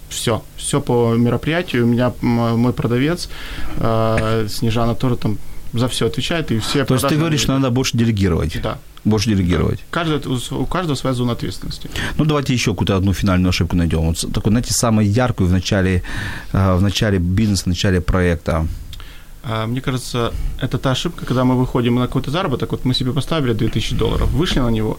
все, 0.09 0.43
все 0.57 0.81
по 0.81 1.15
мероприятию. 1.15 1.85
У 1.85 1.89
меня 1.89 2.13
мой 2.21 2.73
продавец 2.73 3.29
э, 3.77 4.47
Снежана 4.49 4.95
тоже 4.95 5.17
там 5.17 5.39
за 5.73 5.89
все 5.89 6.07
отвечает, 6.07 6.51
и 6.51 6.59
все 6.59 6.85
то 6.85 6.95
есть 6.95 7.09
ты 7.09 7.17
говоришь, 7.17 7.41
что 7.41 7.53
надо 7.53 7.71
больше 7.71 7.97
делегировать. 7.97 8.61
Да. 8.63 8.79
Больше 9.05 9.31
делегировать. 9.31 9.81
Каждый, 9.91 10.21
у 10.51 10.67
каждого 10.67 10.97
своя 10.97 11.15
зона 11.15 11.33
ответственности. 11.33 11.91
Ну, 12.17 12.25
давайте 12.25 12.53
еще 12.53 12.73
какую-то 12.73 12.97
одну 12.97 13.13
финальную 13.13 13.51
ошибку 13.51 13.77
найдем. 13.77 14.01
Вот 14.01 14.25
такую, 14.33 14.53
знаете, 14.53 14.73
самую 14.73 15.11
яркую 15.11 15.49
в 15.49 15.53
начале, 15.53 16.03
э, 16.53 16.75
в 16.75 16.83
начале 16.83 17.19
бизнеса, 17.19 17.65
в 17.65 17.67
начале 17.69 18.01
проекта. 18.01 18.67
А, 19.45 19.67
Мне 19.67 19.81
кажется, 19.81 20.33
это 20.61 20.79
та 20.79 20.91
ошибка, 20.91 21.25
когда 21.25 21.45
мы 21.45 21.57
выходим 21.57 21.95
на 21.95 22.07
какой-то 22.07 22.31
заработок, 22.31 22.73
вот 22.73 22.85
мы 22.85 22.95
себе 22.95 23.13
поставили 23.13 23.53
2000 23.53 23.95
долларов, 23.95 24.29
вышли 24.31 24.61
на 24.61 24.69
него, 24.69 24.99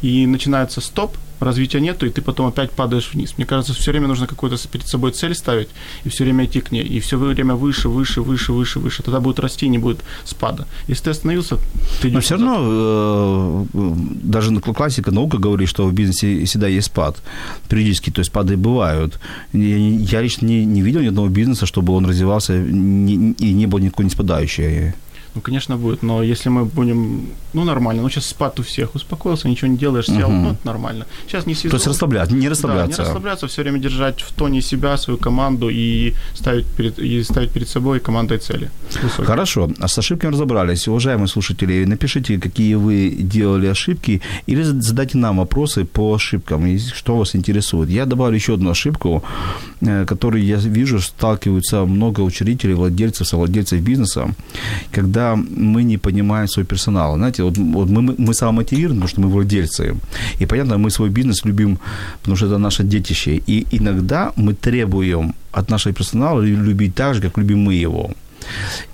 и 0.00 0.26
начинается 0.26 0.80
стоп, 0.80 1.16
развития 1.40 1.80
нету, 1.80 2.06
и 2.06 2.10
ты 2.10 2.22
потом 2.22 2.46
опять 2.46 2.70
падаешь 2.70 3.10
вниз. 3.14 3.34
Мне 3.36 3.46
кажется, 3.46 3.72
все 3.74 3.90
время 3.90 4.08
нужно 4.08 4.26
какую-то 4.26 4.56
перед 4.68 4.86
собой 4.86 5.12
цель 5.12 5.34
ставить, 5.34 5.68
и 6.04 6.08
все 6.08 6.24
время 6.24 6.44
идти 6.44 6.60
к 6.60 6.72
ней, 6.72 6.82
и 6.84 7.00
все 7.00 7.16
время 7.18 7.54
выше, 7.54 7.88
выше, 7.88 8.20
выше, 8.22 8.52
выше, 8.52 8.78
выше. 8.78 9.02
Тогда 9.02 9.20
будет 9.20 9.38
расти, 9.38 9.68
не 9.68 9.78
будет 9.78 10.00
спада. 10.24 10.66
Если 10.88 11.04
ты 11.04 11.10
остановился, 11.10 11.56
ты 12.02 12.08
Но 12.08 12.18
идешь 12.18 12.24
все 12.24 12.36
назад. 12.36 12.56
равно, 12.58 13.66
э, 13.72 13.92
даже 14.22 14.60
классика 14.60 15.10
наука 15.10 15.38
говорит, 15.38 15.68
что 15.68 15.86
в 15.86 15.92
бизнесе 15.92 16.44
всегда 16.44 16.68
есть 16.68 16.86
спад. 16.86 17.16
Периодически, 17.68 18.10
то 18.10 18.20
есть 18.20 18.30
спады 18.30 18.56
бывают. 18.56 19.18
Я, 19.52 19.76
я 19.76 20.20
лично 20.22 20.46
не, 20.46 20.64
не 20.64 20.82
видел 20.82 21.00
ни 21.00 21.06
одного 21.08 21.28
бизнеса, 21.28 21.66
чтобы 21.66 21.92
он 21.92 22.06
развивался 22.06 22.52
не- 22.58 23.32
и 23.32 23.52
не 23.52 23.66
был 23.66 23.78
никакой 23.78 24.04
не 24.04 24.10
спадающий. 24.10 24.92
Ну, 25.34 25.40
конечно, 25.42 25.76
будет, 25.76 26.02
но 26.02 26.22
если 26.24 26.48
мы 26.48 26.64
будем, 26.64 27.26
ну, 27.52 27.64
нормально, 27.64 28.02
ну, 28.02 28.08
сейчас 28.10 28.26
спад 28.26 28.58
у 28.58 28.62
всех, 28.62 28.94
успокоился, 28.96 29.48
ничего 29.48 29.68
не 29.70 29.76
делаешь, 29.78 30.06
сел, 30.06 30.28
Мгм. 30.28 30.42
ну, 30.42 30.50
это 30.50 30.66
нормально. 30.66 31.06
Сейчас 31.28 31.46
не 31.46 31.54
сезон. 31.54 31.70
То 31.70 31.76
есть 31.76 31.86
расслабляться, 31.86 32.34
не 32.34 32.42
Да, 32.42 32.50
расслабляться. 32.50 33.02
не 33.02 33.06
расслабляться, 33.06 33.46
все 33.46 33.62
время 33.62 33.78
держать 33.78 34.22
в 34.22 34.32
тоне 34.32 34.60
себя, 34.62 34.96
свою 34.96 35.18
команду 35.18 35.68
и 35.70 36.14
ставить 36.34 36.66
перед, 36.66 36.98
и 36.98 37.22
ставить 37.22 37.50
перед 37.52 37.68
собой 37.68 38.00
командой 38.00 38.38
цели. 38.38 38.70
Высокие. 39.02 39.26
Хорошо, 39.26 39.70
а 39.78 39.86
с 39.88 39.98
ошибками 39.98 40.32
разобрались. 40.32 40.88
Уважаемые 40.88 41.28
слушатели, 41.28 41.84
напишите, 41.84 42.38
какие 42.38 42.74
вы 42.74 43.10
делали 43.20 43.68
ошибки, 43.68 44.20
или 44.48 44.62
задайте 44.64 45.18
нам 45.18 45.36
вопросы 45.38 45.84
по 45.84 46.12
ошибкам, 46.14 46.66
и 46.66 46.78
что 46.78 47.16
вас 47.16 47.36
интересует. 47.36 47.88
Я 47.90 48.04
добавлю 48.06 48.34
еще 48.34 48.54
одну 48.54 48.70
ошибку, 48.70 49.22
э, 49.80 50.04
которой 50.06 50.42
я 50.42 50.56
вижу, 50.56 50.98
сталкиваются 51.00 51.84
много 51.84 52.20
учредителей, 52.22 52.74
владельцев, 52.74 53.28
совладельцев 53.28 53.80
бизнеса, 53.80 54.34
когда 54.92 55.19
мы 55.36 55.84
не 55.84 55.98
понимаем 55.98 56.48
свой 56.48 56.64
персонал. 56.64 57.16
Знаете, 57.16 57.42
вот, 57.42 57.58
вот 57.58 57.88
мы, 57.90 58.14
мы 58.18 58.34
самомотивированы, 58.34 59.00
потому 59.00 59.08
что 59.08 59.20
мы 59.20 59.28
владельцы. 59.28 59.94
И 60.40 60.46
понятно, 60.46 60.78
мы 60.78 60.90
свой 60.90 61.10
бизнес 61.10 61.44
любим, 61.44 61.78
потому 62.20 62.36
что 62.36 62.46
это 62.46 62.58
наше 62.58 62.84
детище. 62.84 63.40
И 63.48 63.66
иногда 63.72 64.32
мы 64.36 64.54
требуем 64.54 65.34
от 65.52 65.70
нашего 65.70 65.94
персонала 65.94 66.42
любить 66.42 66.94
так 66.94 67.14
же, 67.14 67.20
как 67.20 67.38
любим 67.38 67.58
мы 67.68 67.74
его. 67.82 68.10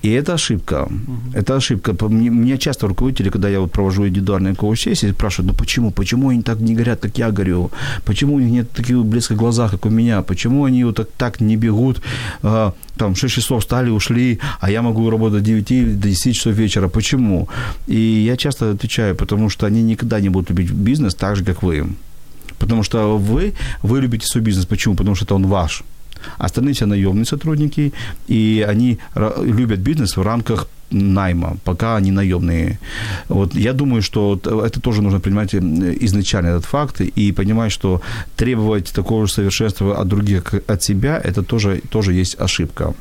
И 0.02 0.10
это 0.10 0.34
ошибка. 0.34 0.88
Это 1.34 1.56
ошибка. 1.56 1.94
Мне, 2.08 2.30
меня 2.30 2.56
часто 2.58 2.88
руководители, 2.88 3.30
когда 3.30 3.48
я 3.48 3.60
вот 3.60 3.72
провожу 3.72 4.06
индивидуальные 4.06 4.54
коуч-сессии, 4.54 5.12
спрашивают, 5.12 5.52
ну 5.52 5.58
почему, 5.58 5.90
почему 5.90 6.28
они 6.28 6.42
так 6.42 6.60
не 6.60 6.74
горят, 6.74 7.00
как 7.00 7.18
я 7.18 7.30
горю? 7.30 7.70
Почему 8.04 8.34
у 8.34 8.40
них 8.40 8.50
нет 8.50 8.70
таких 8.70 9.04
блеска 9.04 9.34
в 9.34 9.36
глазах, 9.36 9.70
как 9.70 9.86
у 9.86 9.90
меня? 9.90 10.22
Почему 10.22 10.64
они 10.64 10.84
вот 10.84 10.96
так, 10.96 11.08
так 11.16 11.40
не 11.40 11.56
бегут? 11.56 12.02
а, 12.42 12.72
там, 12.96 13.14
в 13.14 13.18
6 13.18 13.34
часов 13.34 13.60
встали, 13.60 13.90
ушли, 13.90 14.38
а 14.60 14.70
я 14.70 14.82
могу 14.82 15.10
работать 15.10 15.42
до 15.42 15.46
9 15.46 16.00
до 16.00 16.08
10 16.08 16.34
часов 16.34 16.54
вечера. 16.54 16.88
Почему? 16.88 17.48
И 17.86 18.24
я 18.26 18.36
часто 18.36 18.70
отвечаю, 18.70 19.14
потому 19.14 19.50
что 19.50 19.66
они 19.66 19.82
никогда 19.82 20.20
не 20.20 20.28
будут 20.28 20.50
любить 20.50 20.70
бизнес 20.70 21.14
так 21.14 21.36
же, 21.36 21.44
как 21.44 21.62
вы. 21.62 21.86
Потому 22.58 22.82
что 22.82 23.18
вы, 23.18 23.52
вы 23.82 24.00
любите 24.00 24.26
свой 24.26 24.42
бизнес. 24.42 24.66
Почему? 24.66 24.94
Потому 24.94 25.14
что 25.14 25.24
это 25.24 25.34
он 25.34 25.46
ваш. 25.46 25.82
Остальные 26.38 26.74
все 26.74 26.86
наемные 26.86 27.24
сотрудники, 27.24 27.92
и 28.28 28.64
они 28.68 28.98
любят 29.14 29.80
бизнес 29.80 30.16
в 30.16 30.22
рамках 30.22 30.68
найма, 30.90 31.56
пока 31.64 31.96
они 31.96 32.12
наемные. 32.12 32.78
Вот 33.28 33.54
я 33.54 33.72
думаю, 33.72 34.02
что 34.02 34.40
это 34.44 34.80
тоже 34.80 35.02
нужно 35.02 35.20
принимать 35.20 35.54
э, 35.54 35.58
изначально 36.00 36.48
этот 36.48 36.64
факт 36.64 37.00
и 37.00 37.32
понимать, 37.32 37.72
что 37.72 38.00
требовать 38.36 38.92
такого 38.92 39.26
же 39.26 39.32
совершенства 39.32 40.00
от 40.00 40.08
других, 40.08 40.54
от 40.66 40.82
себя, 40.82 41.20
это 41.22 41.42
тоже, 41.42 41.80
тоже 41.90 42.12
есть 42.12 42.40
ошибка. 42.40 42.94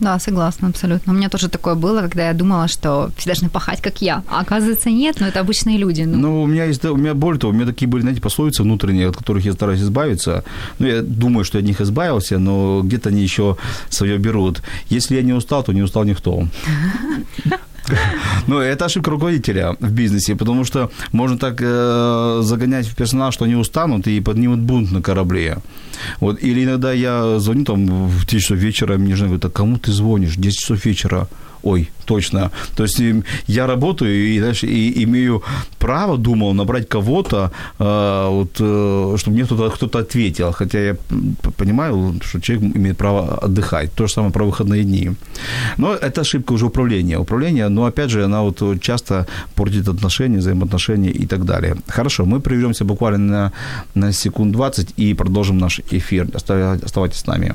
Да, 0.00 0.18
согласна, 0.18 0.68
абсолютно. 0.68 1.12
У 1.12 1.16
меня 1.16 1.28
тоже 1.28 1.48
такое 1.48 1.74
было, 1.74 2.00
когда 2.00 2.28
я 2.28 2.34
думала, 2.34 2.68
что 2.68 3.10
все 3.16 3.26
должны 3.26 3.48
пахать, 3.50 3.80
как 3.82 4.02
я. 4.02 4.22
А 4.28 4.40
оказывается, 4.40 4.90
нет, 4.90 5.20
но 5.20 5.26
это 5.26 5.40
обычные 5.40 5.78
люди. 5.78 6.02
Ну, 6.02 6.18
Ну, 6.18 6.42
у 6.42 6.46
меня 6.46 6.64
есть, 6.64 6.84
у 6.84 6.96
меня 6.96 7.14
более 7.14 7.38
того, 7.38 7.52
у 7.52 7.56
меня 7.56 7.66
такие 7.66 7.86
были, 7.86 8.02
знаете, 8.02 8.20
пословицы 8.20 8.62
внутренние, 8.62 9.08
от 9.08 9.16
которых 9.16 9.44
я 9.44 9.52
стараюсь 9.52 9.80
избавиться. 9.82 10.42
Ну, 10.78 10.86
я 10.86 11.02
думаю, 11.02 11.44
что 11.44 11.58
я 11.58 11.62
от 11.62 11.68
них 11.68 11.80
избавился, 11.80 12.38
но 12.38 12.80
где-то 12.82 13.10
они 13.10 13.22
еще 13.22 13.56
свое 13.90 14.18
берут. 14.18 14.62
Если 14.88 15.16
я 15.16 15.22
не 15.22 15.34
устал, 15.34 15.62
то 15.62 15.72
не 15.72 15.82
устал 15.82 16.04
никто. 16.04 16.44
Ну, 18.46 18.58
это 18.58 18.86
ошибка 18.86 19.10
руководителя 19.10 19.76
в 19.80 19.92
бизнесе, 19.92 20.34
потому 20.34 20.64
что 20.64 20.90
можно 21.12 21.38
так 21.38 21.60
э, 21.60 22.40
загонять 22.42 22.86
в 22.86 22.94
персонал, 22.96 23.32
что 23.32 23.44
они 23.44 23.54
устанут 23.54 24.06
и 24.06 24.20
поднимут 24.20 24.60
бунт 24.60 24.92
на 24.92 25.02
корабле. 25.02 25.58
Вот, 26.20 26.42
или 26.42 26.64
иногда 26.64 26.92
я 26.92 27.38
звоню 27.38 27.64
там 27.64 28.08
в 28.08 28.26
10 28.26 28.42
часов 28.42 28.58
вечера, 28.58 28.96
мне 28.98 29.14
жена 29.14 29.28
говорит, 29.28 29.44
а 29.44 29.50
кому 29.50 29.78
ты 29.78 29.92
звонишь? 29.92 30.36
10 30.36 30.58
часов 30.58 30.84
вечера. 30.84 31.28
Ой, 31.62 31.90
точно. 32.06 32.50
То 32.76 32.84
есть 32.84 33.02
я 33.46 33.66
работаю 33.66 34.10
и, 34.10 34.38
знаешь, 34.38 34.64
и 34.64 35.04
имею 35.04 35.42
право, 35.78 36.16
думал, 36.16 36.54
набрать 36.54 36.88
кого-то, 36.88 37.50
э, 37.78 38.26
вот, 38.30 38.56
э, 38.60 39.16
чтобы 39.18 39.36
мне 39.36 39.44
кто-то, 39.44 39.70
кто-то 39.70 39.98
ответил. 39.98 40.52
Хотя 40.52 40.78
я 40.78 40.96
понимаю, 41.56 42.14
что 42.22 42.40
человек 42.40 42.76
имеет 42.76 42.96
право 42.96 43.38
отдыхать. 43.44 43.92
То 43.92 44.06
же 44.06 44.12
самое 44.12 44.32
про 44.32 44.44
выходные 44.44 44.84
дни. 44.84 45.10
Но 45.78 45.94
это 45.94 46.20
ошибка 46.20 46.54
уже 46.54 46.66
управления. 46.66 47.18
Управление, 47.18 47.68
но 47.68 47.84
опять 47.84 48.10
же, 48.10 48.24
она 48.24 48.42
вот 48.42 48.62
часто 48.80 49.26
портит 49.54 49.88
отношения, 49.88 50.38
взаимоотношения 50.38 51.10
и 51.10 51.26
так 51.26 51.44
далее. 51.44 51.76
Хорошо, 51.88 52.24
мы 52.24 52.40
прервемся 52.40 52.84
буквально 52.84 53.18
на, 53.18 53.52
на 53.94 54.12
секунд 54.12 54.52
20 54.52 54.94
и 54.96 55.14
продолжим 55.14 55.58
наш 55.58 55.80
эфир. 55.90 56.28
Оставайтесь 56.34 57.18
с 57.18 57.26
нами. 57.26 57.54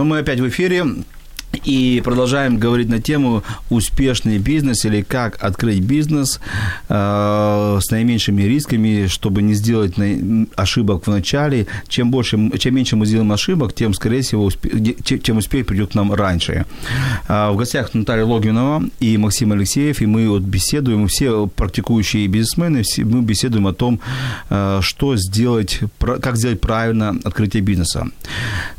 Но 0.00 0.04
мы 0.06 0.20
опять 0.20 0.40
в 0.40 0.48
эфире. 0.48 0.82
И 1.64 2.00
продолжаем 2.04 2.58
говорить 2.58 2.88
на 2.88 3.00
тему 3.02 3.42
успешный 3.68 4.38
бизнес 4.38 4.84
или 4.84 5.02
как 5.02 5.42
открыть 5.42 5.80
бизнес 5.80 6.40
э, 6.88 7.78
с 7.80 7.90
наименьшими 7.90 8.42
рисками, 8.42 9.06
чтобы 9.08 9.42
не 9.42 9.54
сделать 9.54 9.98
на, 9.98 10.46
ошибок 10.56 11.06
в 11.06 11.10
начале. 11.10 11.66
Чем 11.88 12.10
больше, 12.10 12.38
чем 12.58 12.74
меньше 12.74 12.96
мы 12.96 13.04
сделаем 13.06 13.30
ошибок, 13.32 13.74
тем, 13.74 13.92
скорее 13.92 14.22
всего, 14.22 14.44
успех, 14.44 14.72
тем 15.22 15.36
успех 15.36 15.66
придет 15.66 15.92
к 15.92 15.94
нам 15.94 16.14
раньше. 16.14 16.64
Э, 17.28 17.50
в 17.50 17.56
гостях 17.56 17.92
Наталья 17.92 18.24
Логвинова 18.24 18.82
и 18.98 19.18
Максим 19.18 19.52
Алексеев, 19.52 20.00
и 20.00 20.06
мы 20.06 20.28
вот 20.28 20.42
беседуем, 20.42 21.08
все 21.08 21.46
практикующие 21.46 22.26
бизнесмены, 22.26 22.82
все, 22.82 23.04
мы 23.04 23.20
беседуем 23.20 23.66
о 23.66 23.74
том, 23.74 24.00
э, 24.48 24.78
что 24.80 25.16
сделать, 25.16 25.80
как 25.98 26.36
сделать 26.36 26.60
правильно 26.60 27.16
открытие 27.24 27.62
бизнеса. 27.62 28.06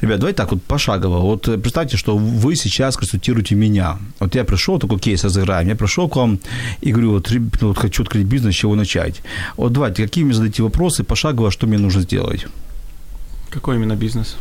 Ребят, 0.01 0.19
давайте 0.19 0.37
так 0.37 0.51
вот 0.51 0.63
пошагово. 0.63 1.19
Вот 1.19 1.43
представьте, 1.61 1.97
что 1.97 2.17
вы 2.17 2.55
сейчас 2.55 2.70
консультируете 2.79 3.55
меня. 3.55 3.97
Вот 4.19 4.35
я 4.35 4.43
пришел, 4.43 4.79
такой 4.79 4.99
кейс 4.99 5.23
разыграем, 5.23 5.67
я 5.67 5.75
пришел 5.75 6.09
к 6.09 6.15
вам 6.15 6.39
и 6.81 6.91
говорю, 6.91 7.11
вот, 7.11 7.31
ну, 7.31 7.67
вот 7.67 7.77
хочу 7.77 8.03
открыть 8.03 8.25
бизнес, 8.25 8.55
с 8.55 8.57
чего 8.57 8.75
начать. 8.75 9.21
Вот 9.57 9.73
давайте, 9.73 10.03
какие 10.03 10.23
мне 10.23 10.33
зададите 10.33 10.63
вопросы 10.63 11.03
пошагово, 11.03 11.51
что 11.51 11.67
мне 11.67 11.77
нужно 11.77 12.01
сделать? 12.01 12.47
Какой 13.51 13.75
именно 13.75 13.97
бизнес? 13.97 14.37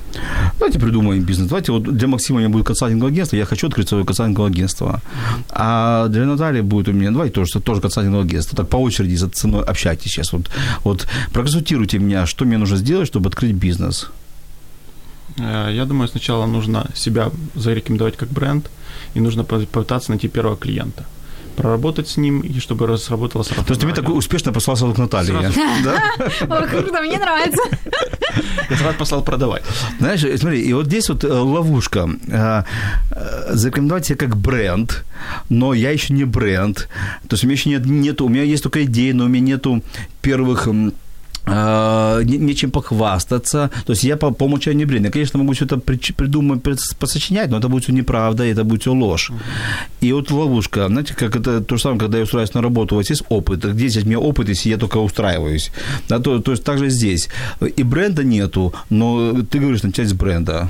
Давайте 0.58 0.78
придумаем 0.78 1.24
бизнес. 1.24 1.48
Давайте 1.48 1.72
вот 1.72 1.82
для 1.82 2.06
Максима 2.06 2.36
у 2.36 2.40
меня 2.40 2.48
будет 2.48 2.66
консалтинговое 2.66 3.12
агентство, 3.12 3.36
я 3.36 3.44
хочу 3.44 3.66
открыть 3.66 3.88
свое 3.88 4.04
консалтинговое 4.04 4.50
агентство. 4.50 5.02
А 5.50 6.06
для 6.06 6.26
Натальи 6.26 6.60
будет 6.60 6.88
у 6.88 6.92
меня, 6.92 7.10
давайте 7.10 7.34
тоже, 7.34 7.60
тоже 7.60 7.80
консалтинговое 7.80 8.24
агентство. 8.24 8.56
Так 8.56 8.68
по 8.68 8.76
очереди 8.76 9.16
за 9.16 9.28
ценой 9.28 9.64
общайтесь 9.64 10.12
сейчас. 10.12 10.32
Вот, 10.32 10.48
вот 10.84 11.08
проконсультируйте 11.32 11.98
меня, 11.98 12.24
что 12.26 12.44
мне 12.44 12.56
нужно 12.56 12.76
сделать, 12.76 13.08
чтобы 13.08 13.28
открыть 13.28 13.54
бизнес. 13.54 14.10
Э, 15.38 15.70
я 15.72 15.84
думаю, 15.84 16.08
сначала 16.08 16.46
нужно 16.46 16.86
себя 16.94 17.30
зарекомендовать 17.54 18.16
как 18.16 18.28
бренд, 18.28 18.70
и 19.14 19.20
нужно 19.20 19.44
попытаться 19.44 20.10
найти 20.10 20.28
первого 20.28 20.56
клиента 20.56 21.04
проработать 21.56 22.08
с 22.08 22.16
ним, 22.16 22.40
и 22.40 22.58
чтобы 22.60 22.86
разработалось 22.86 23.48
То 23.48 23.64
есть 23.68 23.80
ты 23.80 23.92
такой 23.92 24.16
успешно 24.16 24.52
послал 24.52 24.94
к 24.94 24.98
Наталье. 24.98 25.34
Да? 25.84 25.94
О, 26.40 26.66
круто, 26.66 27.02
мне 27.02 27.18
нравится. 27.18 27.62
Я 28.70 28.76
сразу 28.76 28.98
послал 28.98 29.24
продавать. 29.24 29.62
Знаешь, 29.98 30.24
смотри, 30.40 30.62
и 30.62 30.72
вот 30.72 30.86
здесь 30.86 31.08
вот 31.08 31.24
э, 31.24 31.28
ловушка. 31.28 32.08
Э, 32.28 32.62
зарекомендовать 33.50 34.06
себя 34.06 34.16
как 34.16 34.36
бренд, 34.36 35.04
но 35.48 35.74
я 35.74 35.90
еще 35.90 36.14
не 36.14 36.24
бренд. 36.24 36.88
То 37.28 37.34
есть 37.34 37.44
у 37.44 37.46
меня 37.46 37.56
еще 37.56 37.70
нет, 37.70 37.86
нету, 37.86 38.24
у 38.24 38.28
меня 38.28 38.42
есть 38.42 38.62
только 38.62 38.84
идеи, 38.84 39.12
но 39.12 39.24
у 39.24 39.28
меня 39.28 39.54
нету 39.54 39.82
первых 40.22 40.68
нечем 42.24 42.70
похвастаться. 42.70 43.70
То 43.86 43.92
есть 43.92 44.04
я 44.04 44.16
по, 44.16 44.30
по 44.30 44.44
умолчанию 44.44 44.86
бред. 44.86 45.02
Я, 45.02 45.10
конечно, 45.10 45.38
могу 45.38 45.54
что-то 45.54 45.78
придумать, 45.78 46.62
посочинять, 46.98 47.50
но 47.50 47.58
это 47.58 47.68
будет 47.68 47.84
все 47.84 47.92
неправда, 47.92 48.44
это 48.44 48.64
будет 48.64 48.82
все 48.82 48.92
ложь. 48.92 49.32
И 50.00 50.12
вот 50.12 50.30
ловушка, 50.30 50.86
знаете, 50.88 51.14
как 51.14 51.36
это 51.36 51.60
то 51.60 51.76
же 51.76 51.82
самое, 51.82 52.00
когда 52.00 52.18
я 52.18 52.24
устраиваюсь 52.24 52.54
на 52.54 52.62
работу, 52.62 52.94
у 52.94 52.98
вас 52.98 53.10
есть 53.10 53.24
опыт, 53.28 53.64
где 53.64 53.88
здесь 53.88 54.04
у 54.04 54.06
меня 54.06 54.18
опыт, 54.18 54.48
если 54.48 54.70
я 54.70 54.76
только 54.76 54.98
устраиваюсь. 54.98 55.70
Да, 56.08 56.18
то, 56.18 56.38
то 56.38 56.52
есть 56.52 56.64
также 56.64 56.90
здесь. 56.90 57.28
И 57.76 57.82
бренда 57.82 58.24
нету, 58.24 58.72
но 58.90 59.42
ты 59.42 59.58
говоришь 59.58 59.82
начать 59.82 60.08
с 60.08 60.12
бренда 60.12 60.68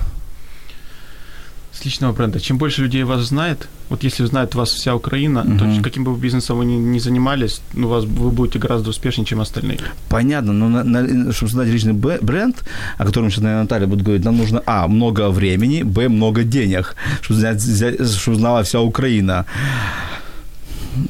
с 1.81 1.85
личного 1.85 2.13
бренда. 2.13 2.41
Чем 2.41 2.59
больше 2.59 2.83
людей 2.83 3.05
вас 3.05 3.23
знает, 3.23 3.69
вот 3.89 4.05
если 4.05 4.27
знает 4.27 4.55
вас 4.55 4.71
вся 4.71 4.95
Украина, 4.95 5.45
uh-huh. 5.47 5.77
то 5.77 5.83
каким 5.83 6.05
бы 6.05 6.17
бизнесом 6.17 6.59
вы 6.59 6.65
ни, 6.65 6.75
ни 6.75 6.99
занимались, 6.99 7.63
ну, 7.75 7.89
вас, 7.89 8.05
вы 8.05 8.31
будете 8.31 8.59
гораздо 8.59 8.91
успешнее, 8.91 9.25
чем 9.25 9.41
остальные. 9.41 9.79
Понятно, 10.09 10.53
но 10.53 10.69
на, 10.69 10.85
на, 10.85 11.33
чтобы 11.33 11.51
создать 11.51 11.69
личный 11.69 11.93
бренд, 11.93 12.65
о 12.99 13.05
котором 13.05 13.31
сейчас, 13.31 13.43
наверное, 13.43 13.63
Наталья 13.63 13.87
будет 13.87 14.03
говорить, 14.03 14.25
нам 14.25 14.37
нужно, 14.37 14.63
а, 14.67 14.87
много 14.89 15.31
времени, 15.31 15.83
б, 15.83 16.09
много 16.09 16.45
денег, 16.45 16.97
чтобы, 17.23 17.41
знать, 17.41 17.63
чтобы 18.19 18.37
знала 18.37 18.63
вся 18.63 18.81
Украина. 18.81 19.47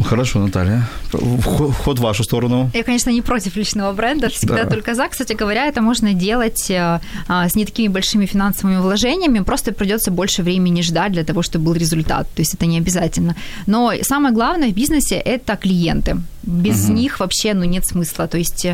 Хорошо, 0.04 0.38
Наталья. 0.40 0.86
Вход 1.10 1.98
в 1.98 2.02
вашу 2.02 2.24
сторону. 2.24 2.70
Я, 2.74 2.82
конечно, 2.82 3.10
не 3.10 3.22
против 3.22 3.56
личного 3.56 3.92
бренда, 3.92 4.28
всегда 4.28 4.64
да. 4.64 4.70
только 4.70 4.94
за. 4.94 5.08
Кстати 5.08 5.32
говоря, 5.32 5.66
это 5.66 5.82
можно 5.82 6.14
делать 6.14 6.70
э, 6.70 7.00
а, 7.28 7.48
с 7.48 7.56
не 7.56 7.64
такими 7.64 7.88
большими 7.88 8.26
финансовыми 8.26 8.80
вложениями, 8.80 9.40
просто 9.40 9.72
придется 9.72 10.10
больше 10.10 10.42
времени 10.42 10.82
ждать 10.82 11.12
для 11.12 11.24
того, 11.24 11.42
чтобы 11.42 11.66
был 11.66 11.74
результат. 11.74 12.28
То 12.34 12.42
есть 12.42 12.54
это 12.54 12.66
не 12.66 12.78
обязательно. 12.78 13.34
Но 13.66 13.92
самое 14.02 14.34
главное 14.34 14.70
в 14.70 14.74
бизнесе– 14.74 15.14
это 15.24 15.56
клиенты. 15.56 16.16
Без 16.42 16.84
угу. 16.84 16.92
них 16.94 17.20
вообще 17.20 17.54
ну, 17.54 17.64
нет 17.64 17.86
смысла. 17.86 18.26
То 18.26 18.38
есть 18.38 18.66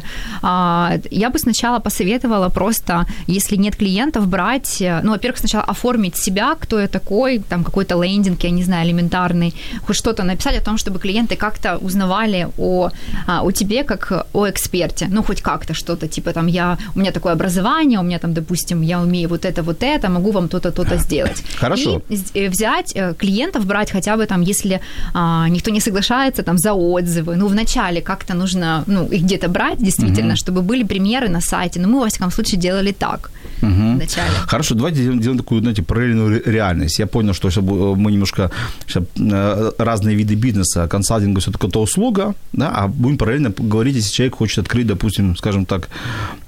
а, 0.43 0.99
я 1.11 1.31
бы 1.31 1.39
сначала 1.39 1.79
посоветовала 1.79 2.49
просто, 2.49 3.07
если 3.27 3.57
нет 3.57 3.77
клиентов, 3.77 4.27
брать, 4.29 4.81
э, 4.81 5.01
ну, 5.03 5.13
во-первых, 5.13 5.39
сначала 5.39 5.65
оформить 5.65 6.17
себя, 6.17 6.55
кто 6.59 6.81
я 6.81 6.89
такой, 6.89 7.39
там 7.39 7.65
какой-то 7.65 8.03
лендинг, 8.03 8.45
я 8.45 8.51
не 8.51 8.63
знаю, 8.63 8.87
элементарный, 8.87 9.55
хоть 9.87 9.97
что-то 9.97 10.23
написать 10.23 10.57
о 10.59 10.65
том, 10.65 10.79
чтобы 10.79 10.99
клиенты 10.99 11.37
как-то 11.37 11.79
узнавали 11.79 12.49
о, 12.59 12.91
а, 13.27 13.43
о 13.43 13.51
тебе 13.51 13.85
как 13.85 14.27
о 14.33 14.49
эксперте, 14.49 15.09
ну, 15.11 15.23
хоть 15.23 15.43
как-то 15.43 15.75
что-то, 15.75 16.09
типа 16.09 16.33
там 16.33 16.47
я, 16.47 16.79
у 16.95 16.99
меня 16.99 17.13
такое 17.13 17.33
образование, 17.33 17.99
у 17.99 18.03
меня 18.03 18.19
там, 18.19 18.35
допустим, 18.35 18.83
я 18.83 19.01
умею 19.01 19.29
вот 19.29 19.45
это, 19.45 19.63
вот 19.63 19.83
это, 19.83 20.09
могу 20.09 20.31
вам 20.31 20.49
то-то, 20.49 20.71
то-то 20.71 20.97
сделать. 20.97 21.43
Хорошо. 21.61 22.03
И 22.09 22.19
э, 22.35 22.49
взять 22.49 22.93
э, 22.95 23.15
клиентов, 23.15 23.67
брать 23.67 23.91
хотя 23.91 24.17
бы 24.17 24.27
там, 24.27 24.43
если 24.43 24.81
а, 25.15 25.49
никто 25.49 25.71
не 25.71 25.81
соглашается, 25.81 26.43
там, 26.43 26.59
за 26.59 26.73
отзывы, 26.73 27.37
ну, 27.37 27.49
вначале 27.57 28.01
как-то 28.01 28.35
нужно, 28.35 28.85
ну, 28.87 29.07
их 29.13 29.23
где-то 29.23 29.49
брать, 29.49 29.79
действительно, 29.79 30.35
угу. 30.35 30.37
чтобы 30.37 30.63
были 30.63 30.85
примеры 30.85 31.29
на 31.29 31.41
сайте, 31.41 31.81
но 31.81 31.89
мы, 31.89 32.01
во 32.01 32.09
всяком 32.09 32.31
случае, 32.31 32.61
делали 32.61 32.93
так 32.93 33.31
угу. 33.63 33.95
вначале. 33.95 34.31
Хорошо, 34.47 34.75
давайте 34.75 35.03
делаем, 35.03 35.21
делаем 35.21 35.39
такую, 35.39 35.61
знаете, 35.61 35.83
параллельную 35.83 36.43
реальность. 36.47 36.99
Я 36.99 37.07
понял, 37.07 37.35
что 37.35 37.51
мы 37.97 38.13
немножко 38.13 38.51
э, 38.95 39.71
разные 39.79 40.17
виды 40.17 40.35
бизнеса, 40.35 40.87
консалтинг 40.89 41.39
все-таки 41.39 41.67
это 41.67 41.79
услуга, 41.79 42.35
да, 42.53 42.69
а 42.69 42.89
будем 42.89 43.17
параллельно 43.17 43.51
говорить, 43.51 43.97
если 43.97 44.13
человек 44.13 44.37
хочет 44.37 44.59
открыть, 44.59 44.87
допустим, 44.87 45.37
скажем 45.37 45.65
так, 45.65 45.89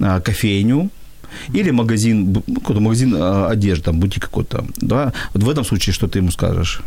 э, 0.00 0.20
кофейню, 0.20 0.90
или 1.54 1.70
магазин, 1.70 2.34
какой-то 2.34 2.80
магазин 2.80 3.14
э, 3.14 3.46
одежды, 3.52 3.84
там, 3.84 4.00
бутик 4.00 4.24
какой-то, 4.24 4.64
да, 4.76 5.12
вот 5.34 5.42
в 5.42 5.50
этом 5.50 5.64
случае 5.64 5.94
что 5.94 6.06
ты 6.06 6.18
ему 6.18 6.30
скажешь? 6.30 6.82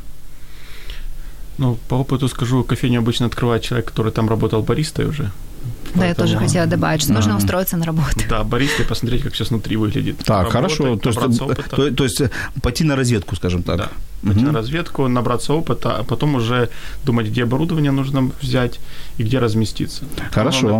Ну, 1.61 1.77
по 1.87 1.95
опыту 1.95 2.27
скажу, 2.27 2.63
кофейню 2.63 2.99
обычно 2.99 3.27
открывает 3.27 3.61
человек, 3.61 3.87
который 3.87 4.11
там 4.11 4.27
работал 4.27 4.63
баристой 4.63 5.05
уже. 5.05 5.23
Да, 5.23 6.01
Поэтому... 6.01 6.07
я 6.07 6.15
тоже 6.15 6.37
хотела 6.37 6.65
добавить, 6.65 7.03
что 7.03 7.13
нужно 7.13 7.37
устроиться 7.37 7.77
на 7.77 7.85
работу. 7.85 8.19
Да, 8.29 8.43
баристой 8.43 8.85
посмотреть, 8.85 9.21
как 9.21 9.33
все 9.33 9.45
снутри 9.45 9.77
выглядит. 9.77 10.17
Так, 10.17 10.53
Работать, 10.53 10.53
хорошо. 10.53 10.95
То 10.95 11.09
есть, 11.09 11.69
то, 11.69 11.91
то 11.91 12.03
есть 12.03 12.21
пойти 12.63 12.83
на 12.83 12.95
разведку, 12.95 13.35
скажем 13.35 13.61
так. 13.61 13.77
Да 13.77 13.89
пойти 14.23 14.41
угу. 14.41 14.51
на 14.51 14.53
разведку, 14.53 15.07
набраться 15.07 15.53
опыта, 15.53 15.97
а 15.97 16.03
потом 16.03 16.35
уже 16.35 16.69
думать, 17.05 17.27
где 17.27 17.43
оборудование 17.43 17.91
нужно 17.91 18.31
взять 18.41 18.79
и 19.17 19.23
где 19.23 19.39
разместиться. 19.39 20.03
Хорошо. 20.31 20.79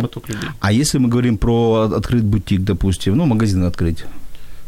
А 0.60 0.72
если 0.72 0.98
мы 0.98 1.08
говорим 1.08 1.38
про 1.38 1.90
открыть 1.96 2.22
бутик, 2.22 2.62
допустим, 2.62 3.16
ну, 3.16 3.26
магазин 3.26 3.64
открыть? 3.64 4.04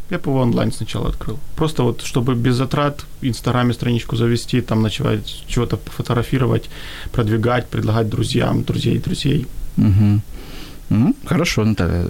Я 0.09 0.19
бы 0.19 0.31
его 0.31 0.41
онлайн 0.41 0.71
сначала 0.71 1.09
открыл. 1.09 1.39
Просто 1.55 1.83
вот, 1.83 2.01
чтобы 2.01 2.35
без 2.35 2.55
затрат 2.55 3.05
в 3.21 3.25
Инстаграме 3.25 3.73
страничку 3.73 4.15
завести, 4.15 4.61
там 4.61 4.81
начать 4.81 5.43
чего-то 5.47 5.77
фотографировать, 5.77 6.69
продвигать, 7.11 7.67
предлагать 7.67 8.09
друзьям, 8.09 8.63
друзей, 8.63 8.99
друзей. 8.99 9.47
Угу. 9.77 10.21
Угу. 10.89 11.15
Хорошо, 11.25 11.65
Наталья. 11.65 12.05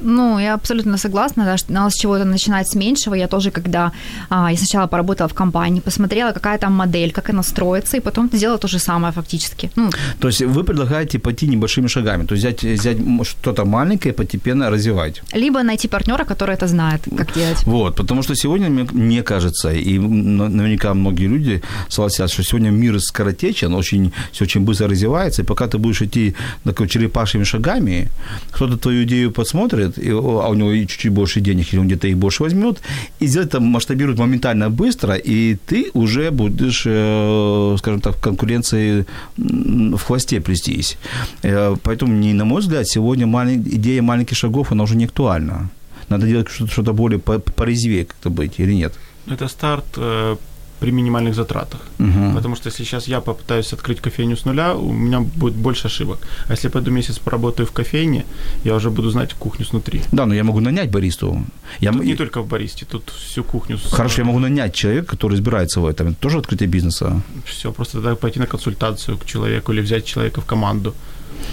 Ну, 0.00 0.38
я 0.38 0.54
абсолютно 0.54 0.98
согласна, 0.98 1.44
да, 1.44 1.56
что 1.56 1.72
надо 1.72 1.90
с 1.90 1.94
чего-то 1.94 2.24
начинать 2.24 2.68
с 2.68 2.74
меньшего. 2.74 3.14
Я 3.14 3.28
тоже, 3.28 3.50
когда 3.50 3.92
а, 4.30 4.50
я 4.50 4.56
сначала 4.56 4.86
поработала 4.86 5.28
в 5.28 5.34
компании, 5.34 5.80
посмотрела, 5.80 6.32
какая 6.32 6.58
там 6.58 6.72
модель, 6.72 7.12
как 7.12 7.30
она 7.30 7.42
строится, 7.42 7.96
и 7.96 8.00
потом 8.00 8.30
сделала 8.32 8.58
то 8.58 8.68
же 8.68 8.78
самое 8.78 9.12
фактически. 9.12 9.70
Ну, 9.76 9.90
то 10.20 10.28
есть 10.28 10.42
вы 10.42 10.64
предлагаете 10.64 11.18
пойти 11.18 11.48
небольшими 11.48 11.88
шагами, 11.88 12.26
то 12.26 12.34
есть 12.34 12.44
взять, 12.44 12.80
взять 12.80 12.98
что-то 13.22 13.64
маленькое 13.64 14.14
и 14.14 14.16
постепенно 14.16 14.70
развивать. 14.70 15.22
Либо 15.34 15.62
найти 15.62 15.88
партнера, 15.88 16.24
который 16.24 16.54
это 16.54 16.66
знает, 16.66 17.02
как 17.16 17.34
делать. 17.34 17.66
Вот, 17.66 17.96
потому 17.96 18.22
что 18.22 18.34
сегодня, 18.34 18.68
мне 18.70 19.22
кажется, 19.22 19.70
и 19.70 19.98
наверняка 19.98 20.94
многие 20.94 21.28
люди 21.28 21.62
согласятся, 21.88 22.34
что 22.34 22.42
сегодня 22.42 22.70
мир 22.70 23.00
скоротечен, 23.00 23.74
очень, 23.74 24.12
все 24.32 24.44
очень 24.44 24.60
быстро 24.60 24.88
развивается, 24.88 25.42
и 25.42 25.44
пока 25.44 25.66
ты 25.66 25.78
будешь 25.78 26.02
идти 26.02 26.34
такой 26.64 26.88
черепашьими 26.88 27.44
шагами, 27.44 28.08
кто-то 28.50 28.76
твою 28.76 29.02
идею 29.04 29.30
подсмотрит, 29.32 29.87
и, 29.96 30.10
а 30.10 30.48
у 30.48 30.54
него 30.54 30.74
чуть-чуть 30.86 31.12
больше 31.12 31.40
денег, 31.40 31.72
или 31.72 31.80
он 31.80 31.86
где-то 31.86 32.08
их 32.08 32.18
больше 32.18 32.42
возьмет, 32.42 32.80
и 33.20 33.26
сделать 33.26 33.48
это 33.48 33.60
масштабирует 33.60 34.18
моментально 34.18 34.68
быстро, 34.70 35.14
и 35.14 35.56
ты 35.66 35.90
уже 35.94 36.30
будешь, 36.30 36.82
э, 36.86 37.76
скажем 37.78 38.00
так, 38.00 38.16
в 38.16 38.20
конкуренции 38.20 39.06
в 39.36 39.98
хвосте 39.98 40.40
плестись. 40.40 40.98
Э, 41.42 41.76
поэтому, 41.82 42.12
не, 42.12 42.34
на 42.34 42.44
мой 42.44 42.60
взгляд, 42.60 42.86
сегодня 42.88 43.26
идея 43.54 44.02
маленьких 44.02 44.36
шагов, 44.36 44.72
она 44.72 44.84
уже 44.84 44.96
не 44.96 45.04
актуальна. 45.04 45.70
Надо 46.08 46.26
делать 46.26 46.48
что-то, 46.50 46.92
более 46.92 47.18
порезвее 47.18 48.04
как-то 48.04 48.30
быть, 48.30 48.60
или 48.60 48.74
нет? 48.74 48.92
Это 49.26 49.48
старт 49.48 49.86
э, 49.96 50.36
при 50.80 50.90
минимальных 50.92 51.34
затратах. 51.34 51.80
Мгм. 51.98 52.34
Потому 52.34 52.56
что 52.56 52.68
если 52.68 52.84
сейчас 52.84 53.08
я 53.08 53.20
попытаюсь 53.20 53.72
открыть 53.72 54.00
кофейню 54.00 54.36
с 54.36 54.44
нуля, 54.44 54.74
у 54.74 54.92
меня 54.92 55.20
будет 55.20 55.54
больше 55.54 55.86
ошибок. 55.88 56.18
А 56.48 56.52
если 56.52 56.68
я 56.68 56.72
пойду 56.72 56.90
месяц 56.90 57.18
поработаю 57.18 57.66
в 57.66 57.72
кофейне, 57.72 58.24
я 58.64 58.74
уже 58.74 58.90
буду 58.90 59.10
знать 59.10 59.34
кухню 59.34 59.64
снутри. 59.66 60.00
Да, 60.12 60.26
но 60.26 60.34
я 60.34 60.44
могу 60.44 60.60
нанять 60.60 60.90
баристу. 60.90 61.44
Я, 61.80 61.92
Тут 61.92 62.04
не 62.04 62.14
только 62.14 62.40
в 62.42 62.46
баристе, 62.46 62.86
тут 62.90 63.10
всю 63.10 63.44
кухню. 63.44 63.76
с- 63.76 63.92
Хорошо, 63.92 64.22
я 64.22 64.26
могу 64.26 64.38
нанять 64.38 64.74
человека, 64.74 65.06
который 65.16 65.32
разбирается 65.32 65.80
в 65.80 65.86
этом. 65.86 66.06
Это 66.08 66.16
тоже 66.20 66.38
открытие 66.38 66.68
бизнеса. 66.68 67.20
Все, 67.44 67.72
просто 67.72 67.92
тогда 68.00 68.14
пойти 68.14 68.40
на 68.40 68.46
консультацию 68.46 69.16
к 69.18 69.24
человеку 69.26 69.72
или 69.72 69.80
взять 69.82 70.04
человека 70.04 70.40
в 70.40 70.44
команду. 70.44 70.94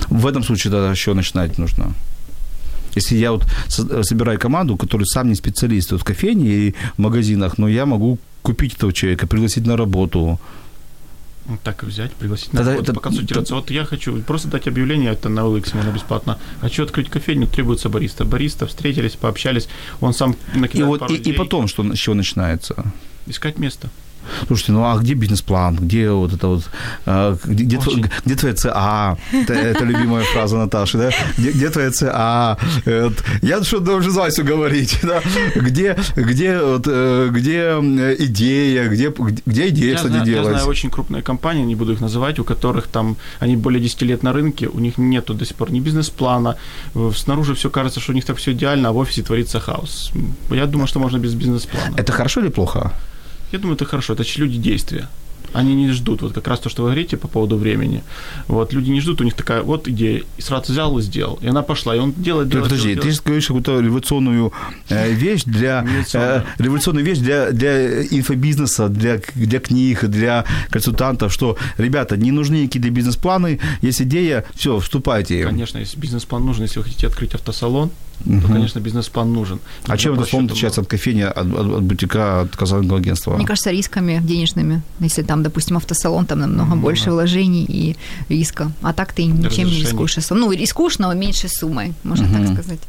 В 0.10 0.26
этом 0.28 0.44
случае 0.44 0.72
тогда 0.72 0.92
еще 0.92 1.14
начинать 1.14 1.58
нужно. 1.58 1.94
Если 2.96 3.18
я 3.18 3.32
вот 3.32 3.44
со- 3.68 4.04
собираю 4.04 4.40
команду, 4.40 4.78
который 4.78 5.06
сам 5.06 5.28
не 5.30 5.36
специалист 5.36 5.92
вот 5.92 6.02
в 6.02 6.04
кофейне 6.04 6.46
и 6.50 6.76
в 6.98 7.02
магазинах, 7.02 7.58
но 7.58 7.68
я 7.68 7.86
могу 7.86 8.18
купить 8.46 8.76
этого 8.76 8.94
человека, 8.94 9.28
пригласить 9.28 9.66
на 9.66 9.76
работу. 9.76 10.40
Вот 11.46 11.62
так 11.62 11.84
и 11.84 11.86
взять, 11.86 12.12
пригласить 12.14 12.54
на 12.54 12.64
работу, 12.64 12.94
поконсультироваться. 12.94 13.56
Вот 13.56 13.72
я 13.72 13.86
хочу 13.86 14.22
просто 14.24 14.48
дать 14.48 14.68
объявление, 14.68 15.12
это 15.12 15.30
на 15.30 15.42
OLX 15.42 15.76
можно 15.76 15.92
бесплатно. 15.92 16.38
Хочу 16.62 16.84
открыть 16.84 17.10
кофейню, 17.10 17.48
требуется 17.48 17.90
бариста. 17.90 18.26
Бариста, 18.26 18.66
встретились, 18.66 19.16
пообщались, 19.16 19.68
он 20.02 20.14
сам 20.14 20.36
И, 20.56 20.60
накидает 20.60 20.88
вот, 20.88 21.00
пару 21.00 21.14
и, 21.14 21.18
и 21.18 21.34
потом, 21.34 21.68
что, 21.68 21.84
с 21.94 21.98
чего 21.98 22.16
начинается? 22.16 22.76
Искать 23.28 23.60
место. 23.60 23.90
Слушайте, 24.48 24.72
ну 24.72 24.84
а 24.86 24.98
где 24.98 25.14
бизнес-план? 25.14 25.76
Где 25.76 26.10
вот 26.12 26.34
это 26.34 26.48
вот, 26.48 26.64
а, 27.06 27.38
где, 27.44 27.64
где, 27.64 27.78
Очень. 27.78 28.04
тво- 28.04 28.12
где 28.26 28.36
твоя 28.36 28.56
ЦА? 28.56 29.18
Это, 29.34 29.54
это 29.54 29.84
любимая 29.84 30.24
фраза 30.26 30.58
Наташи, 30.58 30.98
да? 30.98 31.10
Где, 31.38 31.52
где 31.52 31.70
твоя 31.70 31.92
ЦА? 31.92 32.58
Э, 32.86 33.10
Я 33.42 33.64
что 33.64 33.80
должен 33.80 34.12
Васю 34.14 34.44
говорить, 34.44 35.00
да? 35.04 35.22
Где, 35.56 35.96
где, 36.16 36.60
вот, 36.60 36.84
э, 36.88 37.30
где 37.32 37.60
э, 37.82 38.16
идея? 38.20 38.88
Где, 38.90 39.14
где 39.46 39.70
идея, 39.70 39.90
я, 39.92 39.96
кстати, 39.96 40.12
знаю, 40.14 40.26
я 40.28 40.34
делать? 40.34 40.50
знаю 40.56 40.68
очень 40.68 40.90
крупные 40.90 41.22
компании, 41.22 41.64
не 41.64 41.76
буду 41.76 41.94
их 41.94 42.02
называть, 42.02 42.40
у 42.40 42.44
которых 42.44 42.88
там, 42.88 43.18
они 43.40 43.56
более 43.58 43.82
10 43.82 44.02
лет 44.04 44.24
на 44.24 44.34
рынке, 44.34 44.68
у 44.68 44.80
них 44.80 44.98
нету 44.98 45.34
до 45.34 45.46
сих 45.46 45.56
пор 45.56 45.72
ни 45.72 45.80
бизнес-плана, 45.80 46.56
э, 46.96 47.12
снаружи 47.16 47.54
все 47.56 47.70
кажется, 47.70 48.00
что 48.00 48.12
у 48.12 48.16
них 48.16 48.26
так 48.26 48.38
все 48.38 48.52
идеально, 48.52 48.90
а 48.90 48.92
в 48.92 48.98
офисе 48.98 49.22
творится 49.24 49.60
хаос. 49.60 50.12
Я 50.52 50.66
думаю, 50.66 50.88
что 50.88 51.00
можно 51.00 51.18
без 51.18 51.34
бизнес-плана. 51.34 51.96
Это 51.98 52.12
хорошо 52.12 52.42
или 52.42 52.50
плохо? 52.50 52.92
Я 53.52 53.60
думаю, 53.60 53.76
это 53.76 53.86
хорошо, 53.86 54.14
это 54.14 54.24
люди 54.42 54.58
действия. 54.58 55.08
Они 55.56 55.74
не 55.76 55.92
ждут, 55.92 56.22
вот 56.22 56.34
как 56.34 56.48
раз 56.48 56.60
то, 56.60 56.70
что 56.70 56.84
вы 56.84 56.90
говорите 56.90 57.18
по 57.18 57.28
поводу 57.28 57.58
времени. 57.58 58.04
Вот 58.48 58.74
люди 58.74 58.92
не 58.92 59.02
ждут, 59.02 59.22
у 59.22 59.24
них 59.24 59.34
такая 59.34 59.62
вот 59.62 59.88
идея, 59.88 60.24
и 60.38 60.42
сразу 60.42 60.72
взял 60.72 60.98
и 61.00 61.02
сделал. 61.02 61.40
И 61.42 61.48
она 61.48 61.62
пошла, 61.62 61.96
и 61.96 62.00
он 62.00 62.14
делает, 62.18 62.50
делает, 62.50 62.70
подожди, 62.70 62.90
делает, 62.90 63.00
ты 63.00 63.02
делает. 63.04 63.16
же 63.16 63.22
говоришь 63.24 63.48
какую-то 63.48 63.80
революционную 63.80 64.54
э, 64.90 65.14
вещь 65.14 65.44
для 65.46 65.82
Революционную. 65.82 66.44
э, 66.58 66.64
революционную 66.64 67.06
вещь 67.06 67.20
для, 67.20 67.52
для 67.52 68.04
инфобизнеса, 68.04 68.90
для, 68.90 69.22
для 69.36 69.60
книг, 69.60 70.06
для 70.06 70.46
консультантов, 70.70 71.32
что, 71.32 71.58
ребята, 71.78 72.18
не 72.18 72.32
нужны 72.32 72.64
никакие 72.64 72.92
бизнес-планы, 72.92 73.60
есть 73.82 74.02
идея, 74.02 74.44
все, 74.56 74.80
вступайте. 74.80 75.44
Конечно, 75.46 75.78
если 75.78 76.00
бизнес-план 76.00 76.46
нужен, 76.46 76.64
если 76.64 76.80
вы 76.80 76.86
хотите 76.86 77.08
открыть 77.08 77.34
автосалон, 77.34 77.92
то, 78.24 78.48
конечно, 78.48 78.80
бизнес-план 78.80 79.34
нужен. 79.34 79.60
А 79.88 79.98
чем 79.98 80.12
Нужно 80.12 80.22
этот 80.22 80.32
фонд 80.32 80.52
отличается 80.52 80.82
от 80.82 80.88
кофейни, 80.88 81.22
от, 81.22 81.38
от, 81.38 81.54
от 81.54 81.84
бутика, 81.84 82.42
от 82.42 82.56
консалтингового 82.56 83.02
агентства? 83.02 83.36
Мне 83.36 83.46
кажется, 83.46 83.72
рисками 83.72 84.22
денежными. 84.24 84.82
Если 85.00 85.22
там, 85.24 85.44
допустим, 85.50 85.78
автосалон, 85.78 86.26
там 86.26 86.40
намного 86.40 86.76
больше 86.76 87.12
вложений 87.12 87.66
и 87.70 87.96
риска. 88.30 88.72
А 88.82 88.92
так 88.94 89.14
ты 89.14 89.26
ничем 89.26 89.68
не 89.68 89.80
рискуешь. 89.82 90.18
Ну, 90.30 90.52
рискуешь, 90.52 91.00
но 91.00 91.14
меньше 91.14 91.48
суммой, 91.48 91.94
можно 92.04 92.28
так 92.28 92.54
сказать. 92.54 92.80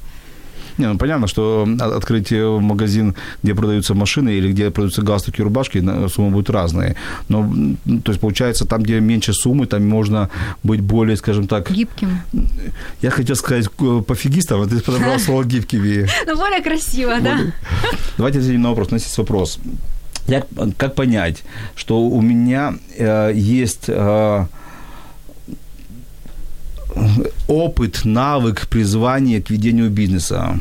Не, 0.79 0.89
ну 0.89 0.99
понятно, 0.99 1.27
что 1.27 1.67
от- 1.81 1.93
открыть 1.93 2.33
э, 2.33 2.59
магазин, 2.61 3.15
где 3.43 3.55
продаются 3.55 3.95
машины 3.95 4.29
или 4.39 4.53
где 4.53 4.71
продаются 4.71 5.01
галстуки, 5.03 5.43
рубашки, 5.43 5.83
суммы 6.09 6.31
будут 6.31 6.51
разные. 6.51 6.95
Но, 7.29 7.39
м, 7.41 7.77
то 8.05 8.13
есть, 8.13 8.21
получается, 8.21 8.65
там, 8.67 8.83
где 8.83 9.01
меньше 9.01 9.33
суммы, 9.33 9.67
там 9.67 9.89
можно 9.89 10.29
быть 10.65 10.81
более, 10.83 11.17
скажем 11.17 11.47
так, 11.47 11.71
Гибким. 11.71 12.19
я 13.03 13.11
хотел 13.11 13.37
сказать 13.37 13.67
э, 13.81 14.03
пофигистом, 14.07 14.61
а 14.61 14.67
ты 14.67 14.79
подобрал 14.81 15.19
слово 15.19 15.45
гибкими. 15.45 16.07
Ну, 16.27 16.37
более 16.37 16.61
красиво, 16.63 17.21
да? 17.23 17.39
Давайте 18.19 18.39
ответим 18.41 18.61
на 18.63 18.69
вопрос. 18.69 18.89
У 18.91 18.95
нас 18.95 19.03
есть 19.05 19.19
вопрос. 19.19 19.59
Як, 20.29 20.47
как 20.77 20.95
понять, 20.95 21.45
что 21.77 22.01
у 22.01 22.21
меня 22.21 22.75
э, 22.99 23.33
есть 23.35 23.85
э, 23.89 24.47
опыт, 27.49 28.05
навык, 28.05 28.67
призвание 28.69 29.41
к 29.41 29.51
ведению 29.51 29.91
бизнеса? 29.91 30.59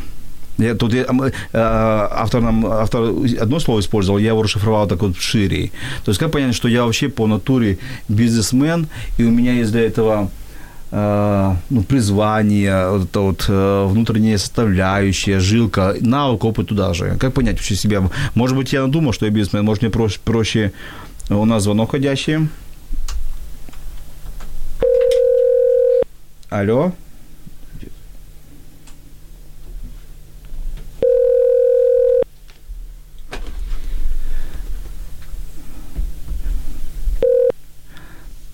Я, 0.57 0.75
тут 0.75 0.93
я, 0.93 1.03
э, 1.03 1.33
автор, 1.53 2.41
нам, 2.41 2.65
автор 2.65 3.09
одно 3.41 3.59
слово 3.59 3.79
использовал, 3.79 4.19
я 4.19 4.29
его 4.29 4.43
расшифровал 4.43 4.87
так 4.87 5.01
вот 5.01 5.17
шире. 5.17 5.71
То 6.03 6.11
есть 6.11 6.19
как 6.19 6.31
понять, 6.31 6.55
что 6.55 6.67
я 6.67 6.83
вообще 6.83 7.09
по 7.09 7.27
натуре 7.27 7.77
бизнесмен, 8.07 8.87
и 9.17 9.23
у 9.23 9.31
меня 9.31 9.53
есть 9.53 9.71
для 9.71 9.81
этого 9.81 10.29
ну, 10.95 11.83
призвание, 11.83 12.89
вот 12.89 13.09
это 13.09 13.19
вот 13.19 13.45
э, 13.49 13.85
внутренняя 13.85 14.37
составляющая, 14.37 15.39
жилка, 15.39 15.93
навык, 15.99 16.45
опыт 16.45 16.69
туда 16.69 16.93
же. 16.93 17.17
Как 17.19 17.33
понять 17.33 17.57
вообще 17.57 17.75
себя? 17.75 18.09
Может 18.33 18.55
быть, 18.55 18.71
я 18.71 18.81
надумал, 18.81 19.11
что 19.11 19.25
я 19.25 19.31
бизнесмен, 19.31 19.65
может, 19.65 19.83
мне 19.83 19.91
проще, 19.91 20.19
проще... 20.23 20.71
У 21.29 21.43
нас 21.43 21.63
звонок 21.63 21.91
ходящий. 21.91 22.47
Алло? 26.49 26.93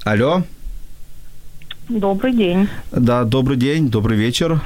Алло? 0.04 0.44
Добрый 2.00 2.32
день. 2.32 2.70
Да, 2.94 3.26
добрый 3.26 3.58
день, 3.58 3.90
добрый 3.90 4.18
вечер. 4.18 4.62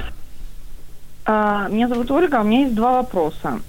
А, 1.24 1.66
Меня 1.68 1.88
зовут 1.88 2.08
Ольга, 2.12 2.40
у 2.40 2.44
меня 2.44 2.60
есть 2.60 2.74
два 2.76 3.02
вопроса. 3.02 3.60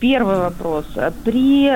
Первый 0.00 0.38
вопрос. 0.38 0.86
При 1.24 1.70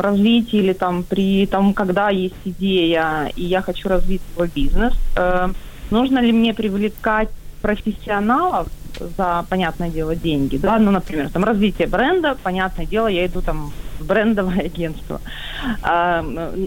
развитии 0.00 0.58
или 0.58 0.72
там 0.72 1.04
при 1.04 1.46
том, 1.46 1.72
когда 1.72 2.10
есть 2.10 2.34
идея, 2.44 3.30
и 3.36 3.44
я 3.44 3.62
хочу 3.62 3.88
развить 3.88 4.22
свой 4.34 4.50
бизнес, 4.52 4.94
э, 5.14 5.48
нужно 5.90 6.18
ли 6.18 6.32
мне 6.32 6.52
привлекать 6.52 7.28
профессионалов 7.60 8.66
за, 9.16 9.44
понятное 9.48 9.90
дело, 9.90 10.16
деньги, 10.16 10.56
да, 10.56 10.78
ну, 10.78 10.90
например, 10.90 11.28
там 11.30 11.44
развитие 11.44 11.86
бренда, 11.86 12.36
понятное 12.42 12.86
дело, 12.86 13.06
я 13.06 13.26
иду 13.26 13.40
там 13.40 13.72
в 14.02 14.06
брендовое 14.06 14.60
агентство. 14.60 15.20
А, 15.82 16.22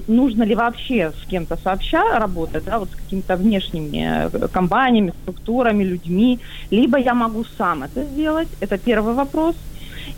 нужно 0.07 0.43
ли 0.43 0.55
вообще 0.55 1.11
с 1.11 1.27
кем-то 1.27 1.57
сообща 1.57 2.19
работать, 2.19 2.63
да, 2.65 2.79
вот 2.79 2.89
с 2.89 2.95
какими-то 2.95 3.35
внешними 3.35 4.29
э, 4.31 4.47
компаниями, 4.47 5.13
структурами, 5.23 5.83
людьми, 5.83 6.39
либо 6.71 6.97
я 6.97 7.13
могу 7.13 7.43
сам 7.57 7.83
это 7.83 8.03
сделать, 8.03 8.47
это 8.61 8.77
первый 8.77 9.13
вопрос. 9.13 9.55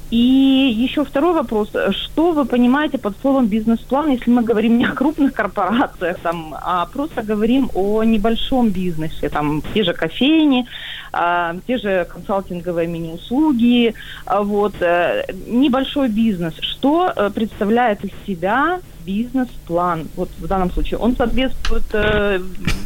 И 0.10 0.18
еще 0.18 1.04
второй 1.04 1.34
вопрос. 1.34 1.70
Что 1.92 2.32
вы 2.32 2.46
понимаете 2.46 2.98
под 2.98 3.14
словом 3.22 3.48
бизнес-план, 3.48 4.12
если 4.12 4.32
мы 4.32 4.42
говорим 4.42 4.78
не 4.78 4.86
о 4.86 4.94
крупных 4.94 5.34
корпорациях, 5.34 6.18
там, 6.24 6.56
а 6.62 6.86
просто 6.86 7.24
говорим 7.24 7.70
о 7.74 8.04
небольшом 8.04 8.70
бизнесе, 8.70 9.28
там, 9.30 9.62
те 9.74 9.84
же 9.84 9.94
кофейни, 9.94 10.66
а, 11.12 11.56
те 11.68 11.78
же 11.78 12.08
консалтинговые 12.10 12.88
мини-услуги, 12.88 13.94
а, 14.26 14.44
вот, 14.44 14.76
э, 14.82 15.26
небольшой 15.48 16.08
бизнес. 16.10 16.54
Что 16.62 17.12
э, 17.14 17.30
представляет 17.34 18.06
из 18.06 18.12
себя 18.26 18.80
бизнес-план, 19.06 20.08
вот 20.16 20.30
в 20.38 20.48
данном 20.48 20.72
случае, 20.72 21.00
он 21.00 21.16
соответствует 21.16 21.84
э, 21.94 22.40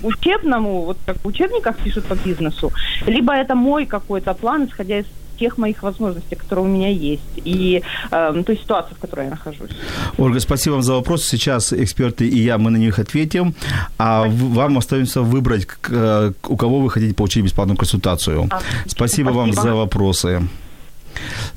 учебному, 0.03 0.83
вот 0.83 0.97
как 1.05 1.17
в 1.17 1.27
учебниках 1.27 1.77
пишут 1.77 2.05
по 2.05 2.15
бизнесу, 2.15 2.71
либо 3.07 3.33
это 3.33 3.55
мой 3.55 3.85
какой-то 3.85 4.33
план, 4.33 4.65
исходя 4.65 4.99
из 4.99 5.05
тех 5.41 5.57
моих 5.57 5.83
возможностей, 5.83 6.35
которые 6.35 6.65
у 6.65 6.67
меня 6.67 6.87
есть, 6.89 7.21
и 7.35 7.81
э, 8.11 8.43
той 8.45 8.55
ситуации, 8.57 8.93
в 8.93 8.99
которой 8.99 9.25
я 9.25 9.31
нахожусь. 9.31 9.71
Ольга, 10.17 10.39
спасибо 10.39 10.73
вам 10.73 10.83
за 10.83 10.93
вопрос. 10.93 11.25
Сейчас 11.25 11.73
эксперты 11.73 12.27
и 12.27 12.39
я, 12.43 12.57
мы 12.57 12.69
на 12.71 12.77
них 12.77 12.99
ответим. 12.99 13.53
А 13.97 14.23
в- 14.23 14.53
вам 14.53 14.77
остается 14.77 15.21
выбрать, 15.21 15.67
э, 15.89 16.31
у 16.47 16.57
кого 16.57 16.79
вы 16.79 16.89
хотите 16.91 17.13
получить 17.13 17.43
бесплатную 17.43 17.77
консультацию. 17.77 18.49
Спасибо, 18.87 19.31
вам 19.31 19.51
Спасибо. 19.53 19.61
за 19.69 19.75
вопросы. 19.75 20.41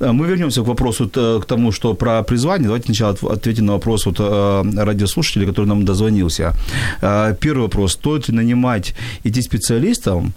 Э, 0.01 0.13
Мы 0.13 0.27
вернемся 0.27 0.63
к 0.63 0.67
вопросу, 0.67 1.07
т- 1.07 1.41
к 1.41 1.45
тому, 1.47 1.73
что 1.73 1.95
про 1.95 2.23
призвание. 2.23 2.65
Давайте 2.67 2.85
сначала 2.87 3.13
от- 3.13 3.23
ответим 3.39 3.67
на 3.67 3.73
вопрос 3.73 4.07
вот, 4.07 4.17
э, 4.21 4.63
радиослушателя, 4.85 5.47
который 5.47 5.67
нам 5.67 5.85
дозвонился. 5.85 6.53
Э, 7.03 7.35
Первый 7.41 7.63
вопрос. 7.63 7.93
Стоит 7.93 8.29
ли 8.29 8.35
нанимать 8.37 8.95
идти 9.25 9.43
специалистам? 9.43 10.33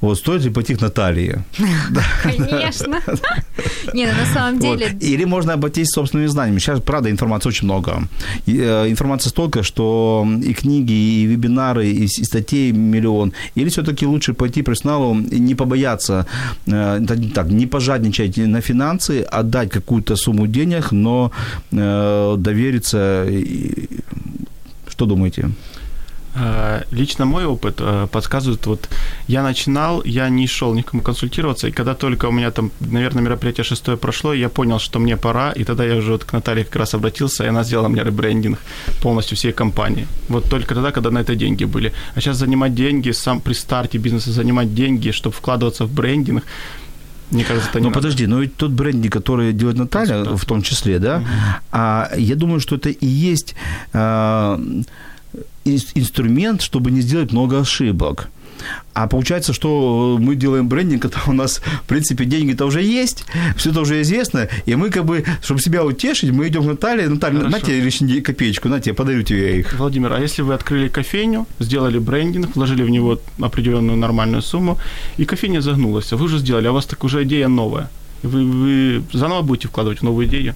Вот, 0.00 0.18
стоит 0.18 0.44
ли 0.44 0.50
пойти 0.50 0.74
к 0.74 0.80
Наталье? 0.82 1.44
Конечно. 2.22 3.00
Не, 3.94 4.06
ну 4.06 4.12
на 4.12 4.26
самом 4.34 4.58
деле... 4.58 4.96
Или 5.00 5.24
можно 5.24 5.52
обойтись 5.54 5.88
собственными 5.88 6.28
знаниями. 6.28 6.58
Сейчас, 6.60 6.80
правда, 6.80 7.10
информации 7.10 7.48
очень 7.48 7.64
много. 7.66 8.02
Э, 8.46 8.88
информации 8.90 9.30
столько, 9.30 9.62
что 9.62 10.26
и 10.46 10.54
книги, 10.54 10.92
и 10.92 11.26
вебинары, 11.26 11.86
и, 11.88 12.06
статей 12.06 12.72
миллион. 12.72 13.32
Или 13.56 13.68
все-таки 13.68 14.06
лучше 14.06 14.32
пойти 14.34 14.62
профессионалу 14.62 15.16
и 15.32 15.40
не 15.40 15.54
побояться, 15.54 16.26
э, 16.66 17.00
так, 17.34 17.48
не 17.50 17.66
пожадничать 17.66 18.36
на 18.36 18.60
финансы, 18.62 19.22
отдать 19.22 19.70
какую-то 19.70 20.16
сумму 20.16 20.46
денег, 20.46 20.92
но 20.92 21.30
э, 21.72 22.36
довериться. 22.38 23.26
Что 24.88 25.06
думаете? 25.06 25.50
Э, 26.34 26.82
лично 26.92 27.26
мой 27.26 27.44
опыт 27.44 27.74
э, 27.80 28.06
подсказывает, 28.10 28.66
вот 28.66 28.88
я 29.28 29.42
начинал, 29.42 30.02
я 30.04 30.30
не 30.30 30.46
шел 30.46 30.74
никому 30.74 31.02
консультироваться, 31.02 31.68
и 31.68 31.72
когда 31.72 31.94
только 31.94 32.26
у 32.26 32.32
меня 32.32 32.50
там, 32.50 32.70
наверное, 32.80 33.22
мероприятие 33.22 33.64
шестое 33.64 33.96
прошло, 33.96 34.32
я 34.32 34.48
понял, 34.48 34.78
что 34.78 34.98
мне 34.98 35.16
пора, 35.16 35.52
и 35.52 35.64
тогда 35.64 35.84
я 35.84 35.96
уже 35.96 36.12
вот 36.12 36.24
к 36.24 36.32
Наталье 36.32 36.64
как 36.64 36.76
раз 36.76 36.94
обратился, 36.94 37.44
и 37.44 37.48
она 37.48 37.64
сделала 37.64 37.88
мне 37.88 38.02
ребрендинг 38.02 38.58
полностью 39.02 39.36
всей 39.36 39.52
компании. 39.52 40.06
Вот 40.28 40.48
только 40.48 40.74
тогда, 40.74 40.90
когда 40.90 41.10
на 41.10 41.18
это 41.18 41.34
деньги 41.34 41.66
были. 41.66 41.92
А 42.14 42.20
сейчас 42.20 42.38
занимать 42.38 42.74
деньги, 42.74 43.12
сам 43.12 43.40
при 43.40 43.54
старте 43.54 43.98
бизнеса 43.98 44.32
занимать 44.32 44.74
деньги, 44.74 45.10
чтобы 45.10 45.36
вкладываться 45.36 45.84
в 45.84 45.92
брендинг, 45.92 46.44
мне 47.32 47.44
кажется, 47.44 47.70
это 47.70 47.78
не 47.80 47.84
Ну, 47.84 47.88
надо. 47.90 48.00
подожди, 48.00 48.26
но 48.26 48.40
ведь 48.40 48.56
тот 48.56 48.70
брендинг, 48.72 49.12
который 49.12 49.52
делает 49.52 49.78
Наталья, 49.78 50.24
в 50.36 50.44
том 50.44 50.62
числе, 50.62 50.98
да, 50.98 51.22
а 51.72 52.10
я 52.16 52.36
думаю, 52.36 52.60
что 52.60 52.76
это 52.76 52.90
и 52.90 53.06
есть 53.06 53.54
ин- 53.94 54.84
инструмент, 55.94 56.62
чтобы 56.62 56.90
не 56.90 57.00
сделать 57.02 57.32
много 57.32 57.60
ошибок. 57.60 58.28
А 58.94 59.06
получается, 59.06 59.52
что 59.52 60.18
мы 60.20 60.36
делаем 60.36 60.68
брендинг, 60.68 61.02
когда 61.12 61.20
у 61.26 61.32
нас, 61.32 61.58
в 61.58 61.88
принципе, 61.88 62.24
деньги-то 62.24 62.66
уже 62.66 62.82
есть, 62.82 63.24
все 63.56 63.70
это 63.70 63.80
уже 63.80 64.00
известно, 64.02 64.48
и 64.66 64.74
мы 64.74 64.90
как 64.90 65.04
бы, 65.04 65.24
чтобы 65.42 65.60
себя 65.60 65.84
утешить, 65.84 66.30
мы 66.30 66.48
идем 66.48 66.62
к 66.62 66.66
Наталье, 66.66 67.08
Наталья, 67.08 67.38
на 67.38 67.50
Хорошо. 67.50 67.66
тебе 67.66 67.80
лишнюю 67.80 68.22
копеечку, 68.22 68.68
на 68.68 68.80
тебе, 68.80 68.94
подарю 68.94 69.22
тебе 69.22 69.60
их. 69.60 69.74
Владимир, 69.78 70.12
а 70.12 70.20
если 70.20 70.42
вы 70.42 70.54
открыли 70.54 70.88
кофейню, 70.88 71.46
сделали 71.58 71.98
брендинг, 71.98 72.56
вложили 72.56 72.82
в 72.82 72.90
него 72.90 73.18
определенную 73.40 73.96
нормальную 73.96 74.42
сумму, 74.42 74.78
и 75.16 75.24
кофейня 75.24 75.60
загнулась, 75.60 76.12
а 76.12 76.16
вы 76.16 76.24
уже 76.24 76.38
сделали, 76.38 76.66
а 76.66 76.70
у 76.70 76.74
вас 76.74 76.86
так 76.86 77.04
уже 77.04 77.22
идея 77.22 77.48
новая. 77.48 77.90
Вы, 78.22 78.44
вы 78.44 79.02
заново 79.12 79.42
будете 79.42 79.68
вкладывать 79.68 80.00
в 80.00 80.02
новую 80.02 80.26
идею? 80.26 80.54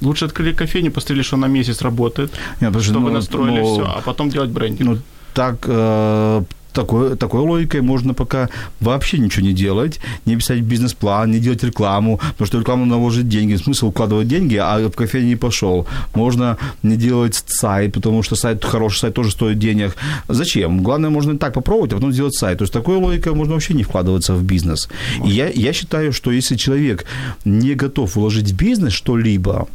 Лучше 0.00 0.24
открыли 0.24 0.52
кофейню, 0.52 0.90
посмотрели, 0.90 1.22
что 1.22 1.36
она 1.36 1.48
месяц 1.48 1.82
работает, 1.82 2.32
Нет, 2.60 2.72
подожди, 2.72 2.90
что 2.90 3.00
ну, 3.00 3.10
настроили 3.10 3.60
ну, 3.60 3.74
все, 3.74 3.84
а 3.84 4.00
потом 4.04 4.28
делать 4.28 4.50
брендинг. 4.50 4.90
Ну, 4.90 4.98
так, 5.34 5.56
э, 5.66 6.42
такой, 6.74 7.16
такой 7.16 7.40
логикой 7.40 7.80
можно 7.80 8.14
пока 8.14 8.48
вообще 8.80 9.18
ничего 9.18 9.46
не 9.46 9.52
делать, 9.52 10.00
не 10.26 10.36
писать 10.36 10.60
бизнес-план, 10.60 11.30
не 11.30 11.38
делать 11.38 11.64
рекламу, 11.64 12.18
потому 12.18 12.46
что 12.46 12.58
рекламу 12.58 12.84
наложить 12.84 13.28
деньги. 13.28 13.56
Смысл 13.56 13.90
вкладывать 13.90 14.28
деньги, 14.28 14.56
а 14.56 14.88
в 14.88 14.90
кафе 14.90 15.22
не 15.22 15.36
пошел. 15.36 15.86
Можно 16.14 16.58
не 16.82 16.96
делать 16.96 17.42
сайт, 17.46 17.94
потому 17.94 18.22
что 18.22 18.36
сайт, 18.36 18.64
хороший 18.64 18.98
сайт 18.98 19.14
тоже 19.14 19.30
стоит 19.30 19.58
денег. 19.58 19.96
Зачем? 20.28 20.82
Главное, 20.82 21.10
можно 21.10 21.38
так 21.38 21.54
попробовать, 21.54 21.92
а 21.92 21.96
потом 21.96 22.12
сделать 22.12 22.34
сайт. 22.34 22.58
То 22.58 22.64
есть 22.64 22.72
такой 22.72 22.96
логикой 22.96 23.34
можно 23.34 23.54
вообще 23.54 23.74
не 23.74 23.84
вкладываться 23.84 24.34
в 24.34 24.42
бизнес. 24.42 24.88
И 25.24 25.30
я, 25.30 25.48
я 25.48 25.72
считаю, 25.72 26.12
что 26.12 26.30
если 26.30 26.56
человек 26.56 27.06
не 27.44 27.74
готов 27.74 28.16
вложить 28.16 28.50
в 28.50 28.56
бизнес 28.56 28.92
что-либо, 28.92 29.68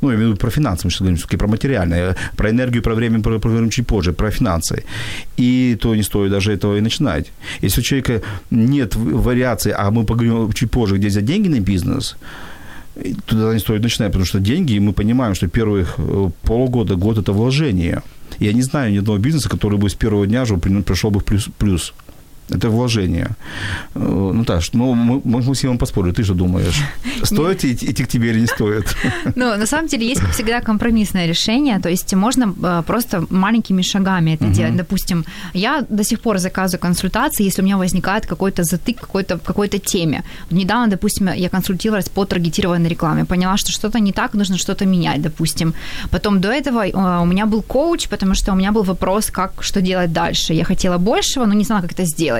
ну, 0.00 0.10
я 0.10 0.14
имею 0.16 0.28
в 0.28 0.32
виду 0.32 0.40
про 0.40 0.50
финансы, 0.50 0.86
мы 0.86 0.90
сейчас 0.90 1.00
говорим 1.00 1.16
все-таки 1.16 1.36
про 1.36 1.46
материальное, 1.48 2.16
про 2.36 2.50
энергию, 2.50 2.82
про 2.82 2.94
время 2.94 3.20
про- 3.20 3.38
поговорим 3.38 3.70
чуть 3.70 3.86
позже, 3.86 4.12
про 4.12 4.30
финансы. 4.30 4.84
И 5.36 5.76
то 5.80 5.94
не 5.94 6.02
стоит 6.02 6.30
даже 6.30 6.52
этого 6.52 6.76
и 6.76 6.80
начинать. 6.80 7.30
Если 7.62 7.80
у 7.80 7.84
человека 7.84 8.22
нет 8.50 8.96
вариации, 8.96 9.74
а 9.76 9.90
мы 9.90 10.04
поговорим 10.04 10.52
чуть 10.52 10.70
позже, 10.70 10.96
где 10.96 11.08
взять 11.08 11.24
деньги 11.24 11.48
на 11.48 11.60
бизнес, 11.60 12.16
и 12.96 13.14
тогда 13.26 13.52
не 13.54 13.60
стоит 13.60 13.82
начинать, 13.82 14.12
потому 14.12 14.26
что 14.26 14.40
деньги, 14.40 14.78
мы 14.78 14.92
понимаем, 14.92 15.34
что 15.34 15.48
первых 15.48 15.94
э, 15.98 16.30
полгода, 16.42 16.96
год– 16.96 17.18
это 17.18 17.32
вложение. 17.32 18.02
Я 18.40 18.52
не 18.52 18.62
знаю 18.62 18.92
ни 18.92 18.98
одного 18.98 19.18
бизнеса, 19.18 19.48
который 19.48 19.78
бы 19.78 19.88
с 19.88 19.94
первого 19.94 20.26
дня 20.26 20.44
же 20.44 20.56
при- 20.56 20.82
пришел 20.82 21.10
бы 21.10 21.20
в 21.20 21.24
плюс. 21.24 21.48
плюс. 21.58 21.94
Это 22.50 22.68
вложение. 22.68 23.28
Э, 23.94 24.32
Наташ, 24.34 24.72
ну, 24.72 24.94
мы, 24.94 25.20
мы 25.24 25.42
с 25.42 25.46
Максимом 25.46 25.78
поспорили. 25.78 26.12
Ты 26.12 26.24
что 26.24 26.34
думаешь? 26.34 26.82
Стоит 27.22 27.64
идти 27.64 27.90
идти 27.90 28.04
к 28.04 28.08
тебе 28.08 28.30
или 28.30 28.40
не 28.40 28.46
стоит? 28.46 28.96
Ну, 29.36 29.56
на 29.56 29.66
самом 29.66 29.86
деле, 29.86 30.08
есть, 30.08 30.20
как 30.20 30.30
всегда, 30.30 30.60
компромиссное 30.60 31.26
решение. 31.26 31.80
То 31.80 31.88
есть 31.88 32.14
можно 32.14 32.54
э, 32.62 32.82
просто 32.86 33.24
маленькими 33.30 33.82
шагами 33.82 34.32
это 34.34 34.46
делать. 34.46 34.76
Допустим, 34.76 35.24
я 35.54 35.84
до 35.88 36.04
сих 36.04 36.20
пор 36.20 36.38
заказываю 36.38 36.80
консультации, 36.80 37.44
если 37.44 37.62
у 37.62 37.64
меня 37.64 37.76
возникает 37.78 38.26
какой-то 38.26 38.62
затык 38.64 39.00
какой-то, 39.00 39.38
какой-то 39.38 39.78
теме. 39.78 40.22
Недавно, 40.50 40.88
допустим, 40.88 41.30
я 41.36 41.48
консультировалась 41.48 42.08
по 42.08 42.24
таргетированной 42.24 42.88
рекламе. 42.88 43.24
Поняла, 43.24 43.56
что 43.56 43.72
что-то 43.72 44.00
не 44.00 44.12
так, 44.12 44.34
нужно 44.34 44.58
что-то 44.58 44.86
менять, 44.86 45.22
допустим. 45.22 45.74
Потом 46.10 46.40
до 46.40 46.48
этого 46.48 46.86
э, 46.86 47.22
у 47.22 47.26
меня 47.26 47.46
был 47.46 47.62
коуч, 47.62 48.08
потому 48.08 48.34
что 48.34 48.52
у 48.52 48.56
меня 48.56 48.72
был 48.72 48.82
вопрос, 48.82 49.30
как, 49.30 49.62
что 49.62 49.80
делать 49.80 50.12
дальше. 50.12 50.54
Я 50.54 50.64
хотела 50.64 50.98
большего, 50.98 51.46
но 51.46 51.54
не 51.54 51.64
знала, 51.64 51.82
как 51.82 51.92
это 51.92 52.04
сделать. 52.04 52.39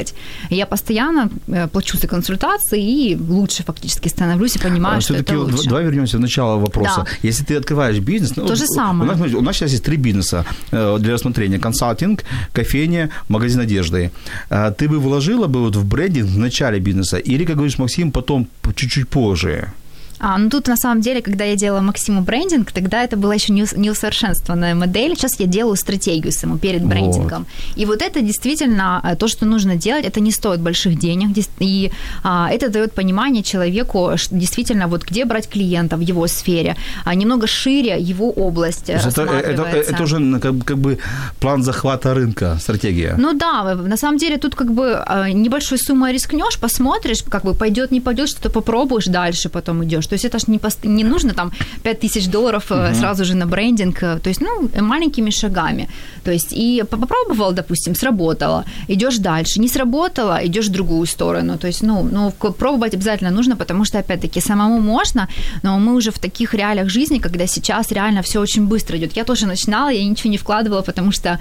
И 0.51 0.57
я 0.57 0.67
постоянно 0.67 1.29
э, 1.49 1.69
плачу 1.69 1.99
за 1.99 2.07
консультации 2.09 2.81
и 2.83 3.17
лучше 3.17 3.63
фактически 3.63 4.09
становлюсь 4.09 4.57
и 4.57 4.59
понимаю, 4.59 4.99
А 4.99 5.01
что 5.01 5.15
это 5.15 5.37
вот 5.39 5.53
лучше. 5.53 5.69
давай 5.69 5.85
вернемся 5.85 6.17
в 6.17 6.21
начало 6.21 6.59
вопроса. 6.59 7.05
Если 7.23 7.45
ты 7.45 7.57
открываешь 7.57 7.99
бизнес... 7.99 8.37
ну, 8.37 8.47
То 8.47 8.55
же 8.57 8.65
вот 8.69 8.75
самое. 8.77 9.11
У 9.13 9.15
нас, 9.17 9.35
у 9.35 9.41
нас 9.41 9.57
сейчас 9.57 9.71
есть 9.73 9.85
три 9.85 9.97
бизнеса 9.97 10.45
э, 10.73 10.99
для 11.01 11.15
рассмотрения. 11.15 11.59
Консалтинг, 11.59 12.25
кофейня, 12.53 13.11
магазин 13.29 13.61
одежды. 13.61 14.11
А 14.51 14.71
Ты 14.71 14.89
бы 14.89 14.99
вложила 14.99 15.47
бы 15.47 15.61
вот 15.61 15.77
в 15.77 15.85
брендинг 15.85 16.29
в 16.31 16.39
начале 16.39 16.79
бизнеса 16.81 17.17
или, 17.19 17.45
как 17.45 17.57
говоришь, 17.57 17.79
Максим, 17.79 18.13
потом 18.13 18.49
по- 18.63 18.73
чуть-чуть 18.75 19.09
позже? 19.09 19.73
А, 20.21 20.39
ну 20.39 20.51
тут 20.51 20.69
на 20.69 20.77
самом 20.77 21.01
деле, 21.01 21.23
когда 21.23 21.45
я 21.45 21.57
делала 21.57 21.81
Максиму 21.81 22.21
брендинг, 22.21 22.73
тогда 22.73 23.03
это 23.03 23.17
была 23.17 23.35
еще 23.35 23.53
не, 23.53 23.63
ус- 23.63 23.77
не 23.77 23.91
усовершенствованная 23.91 24.75
модель. 24.75 25.15
Сейчас 25.17 25.41
я 25.41 25.47
делаю 25.47 25.77
стратегию 25.77 26.33
саму 26.33 26.59
перед 26.59 26.85
брендингом. 26.85 27.47
И 27.77 27.87
вот 27.87 28.03
это 28.03 28.21
действительно 28.21 29.01
э, 29.03 29.17
то, 29.17 29.29
что 29.29 29.47
нужно 29.47 29.77
делать. 29.77 30.05
Это 30.05 30.21
не 30.21 30.33
стоит 30.33 30.61
больших 30.61 30.99
денег. 30.99 31.37
И 31.61 31.91
а, 32.23 32.51
это 32.53 32.69
дает 32.69 32.93
понимание 32.93 33.43
человеку, 33.43 34.13
действительно, 34.31 34.89
вот 34.89 35.05
где 35.05 35.25
брать 35.25 35.49
клиента 35.49 35.97
в 35.97 36.01
его 36.01 36.27
сфере. 36.27 36.77
А, 37.05 37.15
немного 37.15 37.47
шире 37.47 37.97
его 37.99 38.31
область 38.31 38.87
То 38.87 38.93
есть 38.93 39.07
это, 39.07 39.23
это, 39.23 39.33
рассматривается. 39.33 39.93
это 39.93 40.03
уже 40.03 40.39
как, 40.41 40.65
как 40.65 40.79
бы 40.79 40.99
план 41.41 41.63
захвата 41.63 42.15
рынка, 42.15 42.59
стратегия. 42.61 43.15
Ну 43.19 43.33
да, 43.33 43.75
на 43.75 43.97
самом 43.97 44.19
деле 44.19 44.37
тут 44.37 44.55
как 44.55 44.73
бы 44.73 45.03
э, 45.07 45.33
небольшой 45.33 45.79
суммой 45.79 46.13
рискнешь, 46.13 46.59
посмотришь, 46.59 47.23
как 47.29 47.45
бы 47.45 47.55
пойдет, 47.55 47.91
не 47.91 48.01
пойдет, 48.01 48.29
что-то 48.29 48.51
попробуешь, 48.51 49.07
дальше 49.07 49.49
потом 49.49 49.83
идешь. 49.85 50.10
То 50.11 50.15
есть 50.15 50.25
это 50.25 50.39
ж 50.39 50.51
не, 50.51 50.59
пост- 50.59 50.85
не 50.85 51.05
нужно 51.05 51.33
там 51.33 51.53
5000 51.83 52.29
долларов 52.31 52.65
э, 52.71 52.95
сразу 52.95 53.25
же 53.25 53.35
на 53.35 53.47
брендинг, 53.47 54.03
э, 54.03 54.19
то 54.19 54.31
есть, 54.31 54.41
ну, 54.41 54.69
маленькими 54.83 55.31
шагами. 55.31 55.89
То 56.25 56.33
есть 56.33 56.53
и 56.53 56.85
по- 56.91 56.97
попробовал, 56.97 57.53
допустим, 57.53 57.95
сработало, 57.95 58.65
идешь 58.89 59.19
дальше, 59.19 59.61
не 59.61 59.69
сработало, 59.69 60.39
идешь 60.43 60.69
в 60.69 60.73
другую 60.73 61.07
сторону. 61.07 61.59
То 61.59 61.67
есть, 61.69 61.83
ну, 61.83 62.09
ну, 62.13 62.33
пробовать 62.59 62.95
обязательно 62.95 63.31
нужно, 63.31 63.57
потому 63.57 63.85
что, 63.85 63.99
опять-таки, 63.99 64.41
самому 64.41 64.81
можно, 64.81 65.29
но 65.63 65.79
мы 65.79 65.95
уже 65.95 66.11
в 66.11 66.19
таких 66.19 66.55
реалиях 66.55 66.89
жизни, 66.89 67.21
когда 67.21 67.47
сейчас 67.47 67.93
реально 67.93 68.23
все 68.23 68.41
очень 68.41 68.67
быстро 68.67 68.97
идет. 68.97 69.17
Я 69.17 69.25
тоже 69.25 69.47
начинала, 69.47 69.93
я 69.93 70.05
ничего 70.05 70.31
не 70.31 70.39
вкладывала, 70.39 70.83
потому 70.83 71.13
что, 71.13 71.39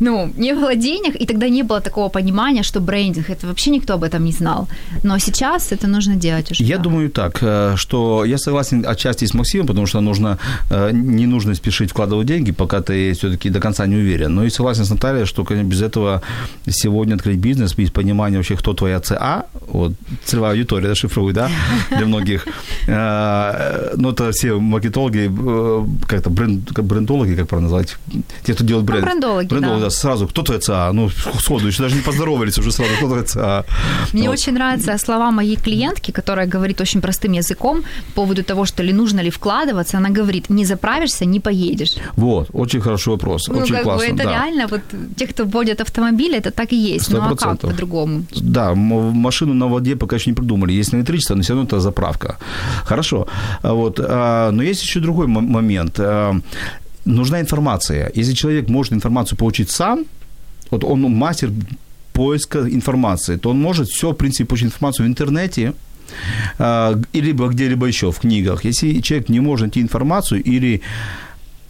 ну, 0.00 0.32
не 0.36 0.54
было 0.54 0.74
денег, 0.74 1.16
и 1.22 1.26
тогда 1.26 1.48
не 1.48 1.62
было 1.62 1.80
такого 1.80 2.10
понимания, 2.10 2.62
что 2.62 2.80
брендинг, 2.80 3.30
это 3.30 3.46
вообще 3.46 3.70
никто 3.70 3.94
об 3.94 4.02
этом 4.02 4.24
не 4.24 4.32
знал. 4.32 4.68
Но 5.04 5.18
сейчас 5.18 5.72
это 5.72 5.88
нужно 5.88 6.16
делать 6.16 6.52
уже. 6.52 6.64
Я 6.64 6.76
да. 6.76 6.82
думаю 6.82 7.10
так, 7.10 7.42
э, 7.42 7.76
что 8.10 8.24
я 8.24 8.38
согласен 8.38 8.84
отчасти 8.88 9.24
с 9.26 9.34
Максимом, 9.34 9.66
потому 9.66 9.86
что 9.86 10.00
нужно, 10.00 10.38
э, 10.70 10.90
не 10.92 11.26
нужно 11.26 11.54
спешить 11.54 11.90
вкладывать 11.90 12.26
деньги, 12.26 12.52
пока 12.52 12.80
ты 12.80 13.12
все-таки 13.12 13.50
до 13.50 13.60
конца 13.60 13.86
не 13.86 13.96
уверен. 13.96 14.34
Но 14.34 14.44
и 14.44 14.50
согласен 14.50 14.84
с 14.84 14.90
Натальей, 14.90 15.26
что, 15.26 15.44
конечно, 15.44 15.68
без 15.68 15.82
этого 15.82 16.20
сегодня 16.68 17.14
открыть 17.14 17.38
бизнес, 17.38 17.74
без 17.74 17.90
понимания 17.90 18.36
вообще, 18.36 18.56
кто 18.56 18.72
твоя 18.74 19.00
ЦА, 19.00 19.44
вот, 19.72 19.92
целевая 20.24 20.52
аудитория, 20.52 20.88
да, 20.88 20.94
шифрует, 20.94 21.34
да, 21.34 21.50
для 21.96 22.06
многих. 22.06 22.46
Э, 22.88 23.94
Ну, 23.96 24.10
это 24.10 24.30
все 24.32 24.58
маркетологи, 24.58 25.30
э, 25.30 25.86
как-то 26.08 26.30
бренд, 26.30 26.72
брендологи, 26.82 27.34
как 27.36 27.48
правильно 27.48 27.70
назвать, 27.70 27.96
те, 28.46 28.54
кто 28.54 28.64
делает 28.64 28.86
бренд. 28.86 29.04
Ну, 29.04 29.10
брендологи, 29.10 29.48
Брендологи, 29.48 29.80
да. 29.80 29.86
да, 29.86 29.90
сразу, 29.90 30.26
кто 30.26 30.42
твоя 30.42 30.60
ЦА? 30.60 30.92
Ну, 30.92 31.10
сходу, 31.40 31.66
еще 31.68 31.82
даже 31.82 31.94
не 31.96 32.02
поздоровались, 32.02 32.58
уже 32.58 32.72
сразу, 32.72 32.90
кто 32.96 33.06
твоя 33.06 33.22
ЦА? 33.22 33.64
Мне 34.12 34.28
Вот. 34.28 34.38
очень 34.38 34.54
нравятся 34.54 34.98
слова 34.98 35.30
моей 35.30 35.56
клиентки, 35.56 36.10
которая 36.12 36.46
говорит 36.46 36.80
очень 36.80 37.00
простым 37.00 37.32
языком 37.32 37.82
по 38.14 38.22
поводу 38.22 38.42
того, 38.42 38.64
что 38.66 38.82
ли 38.82 38.92
нужно 38.92 39.20
ли 39.22 39.30
вкладываться. 39.30 39.98
Она 39.98 40.08
говорит, 40.10 40.50
не 40.50 40.64
заправишься, 40.64 41.24
не 41.24 41.40
поедешь. 41.40 41.94
Вот, 42.16 42.48
очень 42.52 42.80
хороший 42.80 43.08
вопрос, 43.10 43.48
Ну, 43.48 43.58
очень 43.58 43.74
как 43.74 43.82
классно. 43.84 44.06
бы 44.08 44.14
это 44.14 44.24
да. 44.24 44.30
реально, 44.30 44.66
вот 44.66 44.80
те, 45.16 45.26
кто 45.26 45.44
водят 45.44 45.80
автомобиль, 45.80 46.34
это 46.34 46.50
так 46.50 46.72
и 46.72 46.76
есть. 46.76 47.04
Сто 47.06 47.16
Ну 47.18 47.22
а 47.24 47.36
как 47.36 47.58
по-другому? 47.60 48.24
Да, 48.36 48.74
машину 48.74 49.54
на 49.54 49.66
воде 49.68 49.96
пока 49.96 50.16
еще 50.16 50.30
не 50.30 50.36
придумали. 50.36 50.72
Есть 50.72 50.92
на 50.92 50.98
электричество, 50.98 51.34
но 51.36 51.42
все 51.42 51.52
равно 51.54 51.66
это 51.66 51.80
заправка. 51.80 52.36
Хорошо. 52.84 53.26
А 53.62 53.72
Вот. 53.72 54.00
а, 54.02 54.50
Но 54.52 54.62
есть 54.62 54.82
еще 54.82 55.00
другой 55.00 55.26
мо- 55.26 55.40
момент. 55.40 56.00
А, 56.00 56.34
Нужна 57.06 57.40
информация. 57.40 58.12
Если 58.14 58.34
человек 58.34 58.68
может 58.68 58.92
информацию 58.92 59.38
получить 59.38 59.70
сам, 59.70 60.04
вот 60.70 60.84
он 60.84 61.00
мастер 61.00 61.50
поиска 62.12 62.58
информации, 62.58 63.36
то 63.36 63.50
он 63.50 63.58
может 63.60 63.88
все, 63.88 64.10
в 64.10 64.14
принципе, 64.14 64.44
получить 64.44 64.66
информацию 64.66 65.06
в 65.06 65.08
интернете, 65.08 65.72
либо 67.12 67.48
где-либо 67.48 67.86
еще 67.86 68.10
в 68.10 68.18
книгах. 68.18 68.64
Если 68.64 69.00
человек 69.00 69.28
не 69.28 69.40
может 69.40 69.66
найти 69.66 69.80
информацию 69.80 70.42
или 70.42 70.80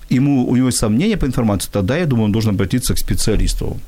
ему, 0.08 0.48
у 0.48 0.56
него 0.56 0.66
есть 0.66 0.78
сомнения 0.78 1.16
по 1.16 1.26
информации, 1.26 1.70
тогда, 1.72 1.96
я 1.96 2.06
думаю, 2.06 2.24
он 2.24 2.32
должен 2.32 2.50
обратиться 2.50 2.94
к 2.94 2.98
специалисту. 2.98 3.78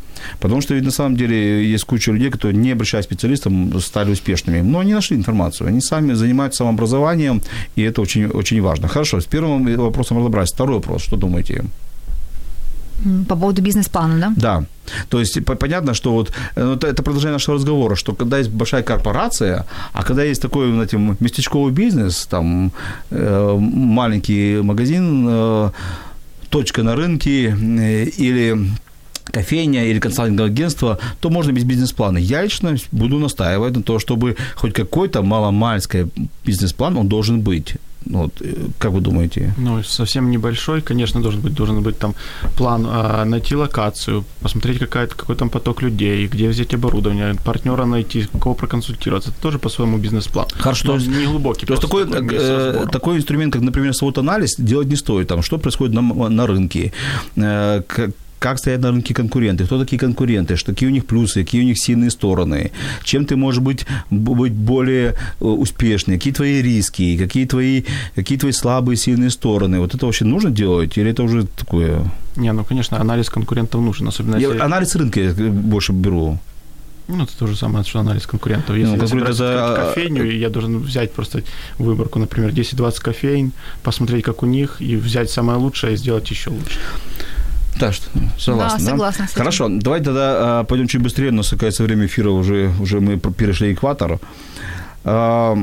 Потому 0.40 0.61
что 0.61 0.74
ведь 0.74 0.84
на 0.84 0.90
самом 0.90 1.16
деле 1.16 1.64
есть 1.72 1.84
куча 1.84 2.12
людей, 2.12 2.30
которые, 2.30 2.57
не 2.57 2.72
обращаясь 2.72 3.07
к 3.07 3.09
специалистам, 3.09 3.80
стали 3.80 4.12
успешными. 4.12 4.61
Но 4.61 4.78
они 4.78 4.94
нашли 4.94 5.16
информацию. 5.16 5.68
Они 5.68 5.80
сами 5.80 6.14
занимаются 6.14 6.59
самообразованием, 6.59 7.42
и 7.76 7.82
это 7.82 8.03
очень, 8.03 8.26
очень 8.26 8.62
важно. 8.62 8.88
Хорошо, 8.88 9.20
с 9.20 9.24
первым 9.24 9.76
вопросом 9.76 10.18
разобрались. 10.18 10.53
Второй 10.53 10.76
вопрос, 10.76 11.03
что 11.03 11.16
думаете? 11.16 11.64
По 13.28 13.36
поводу 13.36 13.62
бизнес-плана, 13.62 14.18
да? 14.18 14.32
Да. 14.36 14.64
То 15.09 15.20
есть 15.20 15.44
понятно, 15.44 15.94
что 15.94 16.12
вот 16.12 16.32
ну, 16.57 16.74
это, 16.74 17.03
продолжение 17.03 17.32
нашего 17.32 17.57
разговора, 17.57 17.96
что 17.96 18.14
когда 18.14 18.38
есть 18.38 18.50
большая 18.50 18.82
корпорация, 18.82 19.64
а 19.92 20.03
когда 20.03 20.24
есть 20.24 20.42
такой, 20.42 20.72
знаете, 20.72 20.98
местечковый 21.20 21.72
бизнес, 21.72 22.26
там 22.26 22.72
э, 23.11 23.57
маленький 23.59 24.61
магазин, 24.62 25.26
э, 25.28 25.70
точка 26.50 26.82
на 26.82 26.96
рынке 26.96 27.57
э, 27.57 28.05
или 28.20 28.57
кофейня 29.33 29.85
или 29.85 29.99
консалтинговое 29.99 30.51
агентство, 30.51 30.99
то 31.20 31.30
можно 31.30 31.53
без 31.53 31.64
бизнес-плана. 31.64 32.18
Я 32.18 32.43
лично 32.43 32.76
буду 32.93 33.18
настаивать 33.18 33.76
на 33.76 33.83
то, 33.83 33.99
чтобы 33.99 34.37
хоть 34.55 34.72
какой-то 34.72 35.22
маломальский 35.22 36.07
бизнес-план, 36.45 36.97
он 36.97 37.09
должен 37.09 37.41
быть. 37.41 37.76
Ну, 38.07 38.18
вот, 38.18 38.33
э, 38.41 38.55
как 38.78 38.93
вы 38.93 39.01
думаете? 39.01 39.55
Ну, 39.59 39.83
совсем 39.83 40.30
небольшой, 40.30 40.80
конечно, 40.80 41.20
должен 41.20 41.41
быть, 41.41 41.55
должен 41.55 41.83
быть 41.83 41.99
там 41.99 42.14
план 42.57 42.87
а, 42.89 43.24
найти 43.24 43.55
локацию, 43.55 44.24
посмотреть, 44.41 44.78
какая, 44.78 45.07
какой 45.07 45.37
там 45.37 45.51
поток 45.51 45.83
людей, 45.83 46.26
где 46.26 46.49
взять 46.49 46.74
оборудование, 46.74 47.35
партнера 47.45 47.85
найти, 47.85 48.26
кого 48.41 48.55
проконсультироваться. 48.55 49.30
Это 49.30 49.41
тоже 49.43 49.59
по-своему 49.59 49.99
бизнес-план. 49.99 50.47
Хорошо. 50.55 50.95
Есть 50.95 51.09
не 51.09 51.26
глубокий. 51.26 51.66
То 51.66 51.74
есть 51.74 51.83
такой, 51.83 52.05
такой, 52.07 52.39
э, 52.41 52.87
такой 52.93 53.16
инструмент, 53.16 53.53
как, 53.53 53.62
например, 53.62 53.93
свод-анализ, 53.93 54.57
делать 54.59 54.89
не 54.89 54.97
стоит. 54.97 55.28
Там, 55.28 55.43
что 55.43 55.59
происходит 55.59 55.95
на, 55.95 56.28
на 56.28 56.47
рынке, 56.47 56.93
э, 57.37 57.83
как, 58.43 58.59
стоят 58.59 58.80
на 58.82 58.90
рынке 58.90 59.14
конкуренты, 59.14 59.64
кто 59.64 59.78
такие 59.78 59.99
конкуренты, 59.99 60.57
что 60.57 60.72
какие 60.72 60.88
у 60.88 60.93
них 60.93 61.07
плюсы, 61.07 61.45
какие 61.45 61.62
у 61.62 61.64
них 61.64 61.78
сильные 61.78 62.11
стороны, 62.11 62.72
чем 63.05 63.24
ты 63.24 63.36
можешь 63.36 63.61
быть, 63.61 63.86
быть 64.11 64.53
более 64.53 65.14
э, 65.40 65.45
успешнее, 65.45 66.18
какие 66.18 66.32
твои 66.32 66.62
риски, 66.62 67.16
какие 67.16 67.47
твои, 67.47 67.84
какие 68.16 68.38
твои 68.38 68.53
слабые, 68.53 68.97
сильные 68.97 69.30
стороны. 69.30 69.78
Вот 69.78 69.95
это 69.95 70.07
вообще 70.07 70.24
нужно 70.24 70.51
делать 70.51 70.99
или 70.99 71.11
это 71.11 71.22
уже 71.22 71.47
такое? 71.47 72.05
Не, 72.36 72.53
ну, 72.53 72.64
конечно, 72.64 73.01
анализ 73.01 73.30
конкурентов 73.30 73.80
нужен, 73.80 74.09
особенно 74.09 74.36
я, 74.36 74.49
если... 74.49 74.59
Анализ 74.59 74.97
рынка 74.97 75.20
я 75.20 75.32
больше 75.32 75.93
беру. 75.93 76.38
Ну, 77.09 77.24
это 77.24 77.38
то 77.38 77.47
же 77.47 77.57
самое, 77.57 77.84
что 77.84 78.01
анализ 78.01 78.26
конкурентов. 78.26 78.76
Если 78.76 78.97
ну, 78.97 79.24
я 79.24 79.32
за... 79.32 79.74
кофейню, 79.76 80.24
я 80.24 80.49
должен 80.49 80.78
взять 80.78 81.12
просто 81.12 81.43
выборку, 81.78 82.18
например, 82.18 82.51
10-20 82.51 83.01
кофейн, 83.01 83.53
посмотреть, 83.82 84.24
как 84.24 84.43
у 84.43 84.47
них, 84.47 84.76
и 84.80 84.97
взять 84.97 85.30
самое 85.30 85.59
лучшее 85.59 85.95
и 85.95 85.97
сделать 85.97 86.30
еще 86.30 86.51
лучше. 86.51 86.78
Да, 87.79 87.93
что, 87.93 88.07
согласна. 88.39 88.79
Да, 88.79 88.85
согласна. 88.85 89.27
Да? 89.27 89.39
Хорошо, 89.39 89.68
давайте 89.70 90.05
тогда 90.07 90.61
а, 90.61 90.64
пойдем 90.64 90.89
чуть 90.89 91.03
быстрее, 91.03 91.31
у 91.31 91.35
нас, 91.35 91.49
оказывается, 91.49 91.83
время 91.83 92.07
эфира 92.07 92.31
уже, 92.31 92.73
уже 92.81 93.01
мы 93.01 93.18
перешли 93.18 93.73
экватор. 93.73 94.18
А, 95.05 95.57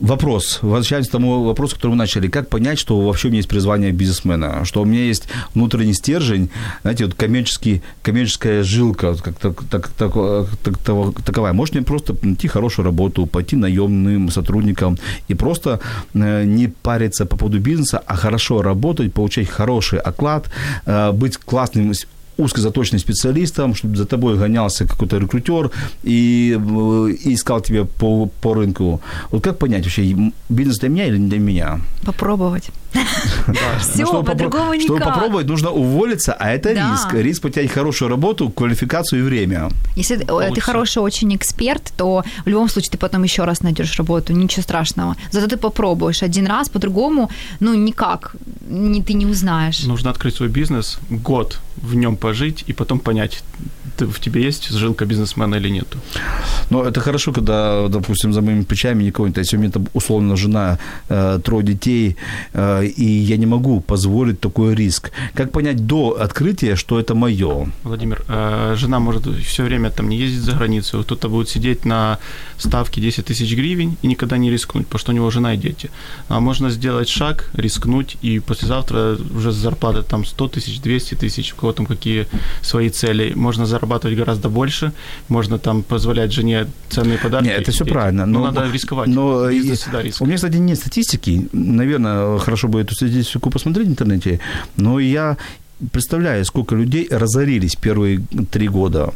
Вопрос. 0.00 0.60
Возвращаемся 0.62 1.10
к 1.10 1.12
тому 1.12 1.44
вопросу, 1.44 1.76
который 1.76 1.90
мы 1.90 1.96
начали. 1.96 2.28
Как 2.28 2.48
понять, 2.48 2.78
что 2.78 2.98
вообще 2.98 3.28
у 3.28 3.30
меня 3.30 3.40
есть 3.40 3.48
призвание 3.50 3.92
бизнесмена? 3.92 4.64
Что 4.64 4.80
у 4.80 4.86
меня 4.86 5.04
есть 5.04 5.28
внутренний 5.54 5.92
стержень, 5.92 6.48
знаете, 6.80 7.04
вот 7.04 7.14
коммерческий, 7.14 7.82
коммерческая 8.02 8.62
жилка, 8.62 9.14
как 9.14 9.34
так, 9.38 9.62
так, 9.70 9.88
так, 9.88 10.14
так, 10.62 11.22
таковая. 11.22 11.52
Может 11.52 11.74
мне 11.74 11.84
просто 11.84 12.16
найти 12.22 12.48
хорошую 12.48 12.86
работу, 12.86 13.26
пойти 13.26 13.56
наемным 13.56 14.30
сотрудником 14.30 14.96
и 15.28 15.34
просто 15.34 15.80
э, 16.14 16.44
не 16.44 16.68
париться 16.68 17.26
по 17.26 17.36
поводу 17.36 17.60
бизнеса, 17.60 18.02
а 18.06 18.16
хорошо 18.16 18.62
работать, 18.62 19.12
получать 19.12 19.48
хороший 19.48 19.98
оклад, 19.98 20.48
э, 20.86 21.12
быть 21.12 21.36
классным 21.36 21.92
узкозаточным 22.40 23.00
специалистом, 23.00 23.74
чтобы 23.74 23.96
за 23.96 24.04
тобой 24.04 24.36
гонялся 24.36 24.86
какой-то 24.86 25.18
рекрутер 25.18 25.70
и, 26.02 26.58
э, 26.58 27.10
и 27.24 27.34
искал 27.34 27.60
тебя 27.60 27.84
по, 27.84 28.26
по 28.40 28.54
рынку. 28.54 29.00
Вот 29.30 29.44
как 29.44 29.58
понять 29.58 29.84
вообще, 29.84 30.32
бизнес 30.48 30.78
для 30.78 30.88
меня 30.88 31.06
или 31.06 31.18
не 31.18 31.28
для 31.28 31.38
меня? 31.38 31.80
Попробовать. 32.04 32.70
Все, 33.80 34.22
по-другому 34.22 34.74
никак. 34.74 34.84
Чтобы 34.84 35.00
попробовать, 35.00 35.46
нужно 35.46 35.70
уволиться, 35.70 36.32
а 36.32 36.50
это 36.50 36.72
риск. 36.72 37.14
Риск 37.14 37.42
потерять 37.42 37.70
хорошую 37.70 38.08
работу, 38.08 38.50
квалификацию 38.50 39.20
и 39.20 39.22
время. 39.22 39.68
Если 39.96 40.16
ты 40.54 40.60
хороший 40.60 41.02
очень 41.02 41.34
эксперт, 41.34 41.92
то 41.96 42.24
в 42.44 42.48
любом 42.48 42.68
случае 42.68 42.90
ты 42.90 42.98
потом 42.98 43.24
еще 43.24 43.44
раз 43.44 43.62
найдешь 43.62 43.98
работу, 43.98 44.32
ничего 44.32 44.62
страшного. 44.62 45.16
Зато 45.30 45.46
ты 45.46 45.56
попробуешь 45.56 46.22
один 46.22 46.46
раз, 46.46 46.68
по-другому, 46.68 47.30
ну, 47.60 47.74
никак, 47.74 48.36
ты 49.06 49.14
не 49.14 49.26
узнаешь. 49.26 49.86
Нужно 49.86 50.10
открыть 50.10 50.34
свой 50.34 50.48
бизнес, 50.48 50.98
год 51.10 51.60
в 51.82 51.94
нем 51.94 52.16
пожить 52.16 52.64
и 52.68 52.72
потом 52.72 52.98
понять, 52.98 53.42
ты, 53.96 54.06
в 54.06 54.18
тебе 54.20 54.42
есть 54.42 54.70
жилка 54.70 55.04
бизнесмена 55.06 55.56
или 55.56 55.70
нету. 55.70 55.98
Ну, 56.70 56.82
это 56.82 57.00
хорошо, 57.00 57.32
когда, 57.32 57.88
допустим, 57.88 58.32
за 58.32 58.40
моими 58.40 58.62
плечами 58.62 59.04
никого 59.04 59.28
нет. 59.28 59.38
Если 59.38 59.56
у 59.56 59.60
меня 59.60 59.72
там, 59.72 59.86
условно, 59.94 60.36
жена, 60.36 60.78
э, 61.08 61.40
трое 61.42 61.62
детей, 61.62 62.16
э, 62.54 62.86
и 62.86 63.04
я 63.04 63.36
не 63.36 63.46
могу 63.46 63.80
позволить 63.80 64.40
такой 64.40 64.74
риск. 64.74 65.10
Как 65.34 65.52
понять 65.52 65.86
до 65.86 66.10
открытия, 66.22 66.76
что 66.76 66.98
это 67.00 67.14
мое? 67.14 67.70
Владимир, 67.82 68.22
э, 68.28 68.76
жена 68.76 69.00
может 69.00 69.26
все 69.44 69.64
время 69.64 69.90
там 69.90 70.08
не 70.08 70.16
ездить 70.16 70.42
за 70.42 70.52
границу, 70.52 71.02
кто-то 71.02 71.28
будет 71.28 71.48
сидеть 71.48 71.84
на 71.84 72.18
ставке 72.58 73.00
10 73.00 73.24
тысяч 73.24 73.56
гривен 73.56 73.96
и 74.02 74.08
никогда 74.08 74.38
не 74.38 74.50
рискнуть, 74.50 74.86
потому 74.86 74.98
что 75.00 75.12
у 75.12 75.14
него 75.14 75.30
жена 75.30 75.54
и 75.54 75.56
дети. 75.56 75.90
А 76.28 76.40
можно 76.40 76.70
сделать 76.70 77.08
шаг, 77.08 77.50
рискнуть, 77.54 78.16
и 78.22 78.38
послезавтра 78.40 79.18
уже 79.36 79.52
зарплата 79.52 80.02
там 80.02 80.24
100 80.24 80.48
тысяч, 80.48 80.80
200 80.80 81.14
тысяч, 81.14 81.52
у 81.52 81.56
кого 81.56 81.69
там 81.72 81.86
какие 81.86 82.26
свои 82.62 82.90
цели. 82.90 83.32
Можно 83.34 83.66
зарабатывать 83.66 84.16
гораздо 84.16 84.48
больше, 84.48 84.92
можно 85.28 85.58
там 85.58 85.82
позволять 85.82 86.32
жене 86.32 86.66
ценные 86.88 87.18
подарки. 87.18 87.48
Нет, 87.48 87.60
это 87.60 87.72
все 87.72 87.84
правильно. 87.84 88.26
Но, 88.26 88.40
но 88.40 88.50
надо 88.50 88.72
рисковать. 88.72 89.08
Но 89.08 89.48
Бизнес 89.50 89.80
всегда 89.80 90.02
риск. 90.02 90.20
У 90.20 90.26
меня, 90.26 90.36
кстати, 90.36 90.56
нет 90.56 90.78
статистики. 90.78 91.48
Наверное, 91.52 92.38
хорошо 92.38 92.68
бы 92.68 92.80
эту 92.80 92.94
статистику 92.94 93.50
посмотреть 93.50 93.88
в 93.88 93.90
интернете. 93.90 94.40
Но 94.76 94.98
я 95.00 95.36
представляю, 95.92 96.44
сколько 96.44 96.74
людей 96.74 97.08
разорились 97.10 97.76
первые 97.76 98.20
три 98.50 98.68
года. 98.68 99.12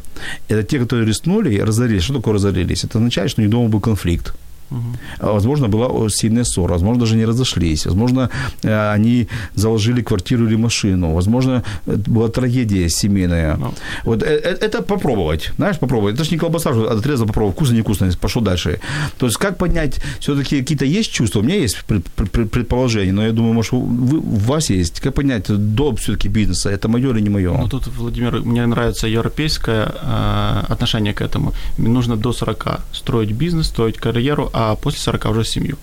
Это 0.48 0.62
те, 0.62 0.78
которые 0.78 1.06
рискнули 1.06 1.54
и 1.54 1.60
разорились. 1.60 2.02
Что 2.02 2.14
такое 2.14 2.34
разорились? 2.34 2.84
Это 2.84 2.98
означает, 2.98 3.30
что 3.30 3.40
у 3.40 3.44
них 3.44 3.50
дома 3.50 3.68
был 3.68 3.80
конфликт. 3.80 4.34
Угу. 4.70 5.32
Возможно, 5.32 5.68
была 5.68 6.08
сильная 6.10 6.44
ссора, 6.44 6.72
возможно, 6.72 7.00
даже 7.00 7.16
не 7.16 7.26
разошлись, 7.26 7.86
возможно, 7.86 8.30
э, 8.62 8.92
они 8.94 9.28
заложили 9.54 10.02
квартиру 10.02 10.46
или 10.46 10.56
машину, 10.56 11.12
возможно, 11.14 11.62
была 11.86 12.28
трагедия 12.28 12.88
семейная. 12.88 13.56
Ну. 13.56 13.74
Вот 14.04 14.22
э, 14.22 14.26
э, 14.26 14.56
это 14.60 14.82
попробовать, 14.82 15.52
знаешь, 15.56 15.78
попробовать. 15.78 16.14
Это 16.14 16.24
же 16.24 16.30
не 16.30 16.38
колбаса, 16.38 16.70
отрезал, 16.70 17.26
попробовал, 17.26 17.52
вкусно, 17.52 17.74
невкусно, 17.74 18.10
пошел 18.20 18.42
дальше. 18.42 18.80
То 19.18 19.26
есть, 19.26 19.38
как 19.38 19.58
поднять, 19.58 20.00
все-таки 20.20 20.60
какие-то 20.60 20.84
есть 20.84 21.12
чувства, 21.12 21.40
у 21.40 21.42
меня 21.42 21.56
есть 21.56 21.84
предположение, 21.84 23.12
но 23.12 23.26
я 23.26 23.32
думаю, 23.32 23.54
может, 23.54 23.72
вы, 23.72 24.18
у 24.18 24.36
вас 24.36 24.70
есть, 24.70 25.00
как 25.00 25.14
понять 25.14 25.48
до 25.48 25.94
все-таки 25.96 26.28
бизнеса, 26.28 26.70
это 26.70 26.88
мое 26.88 27.10
или 27.10 27.22
не 27.22 27.30
мое? 27.30 27.52
Ну, 27.52 27.68
тут, 27.68 27.86
Владимир, 27.86 28.40
мне 28.40 28.66
нравится 28.66 29.06
европейское 29.06 29.86
э, 29.86 30.72
отношение 30.72 31.12
к 31.14 31.20
этому. 31.20 31.52
Нужно 31.78 32.16
до 32.16 32.32
40 32.32 32.80
строить 32.92 33.32
бизнес, 33.32 33.66
строить 33.66 33.96
карьеру, 33.96 34.50
а 34.54 34.76
после 34.76 35.00
40 35.00 35.24
уже 35.26 35.44
семью. 35.44 35.76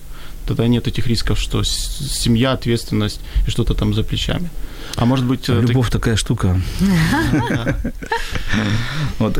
Тогда 0.46 0.66
нет 0.66 0.88
этих 0.88 1.06
рисков, 1.06 1.38
что 1.38 1.62
семья, 1.62 2.52
ответственность 2.52 3.20
и 3.46 3.50
что-то 3.50 3.74
там 3.74 3.94
за 3.94 4.02
плечами. 4.02 4.50
А 4.96 5.04
может 5.04 5.24
быть... 5.24 5.48
Э, 5.48 5.60
Любовь 5.60 5.86
ты... 5.86 5.98
такая 5.98 6.16
штука. 6.16 6.60
Вот, 9.18 9.38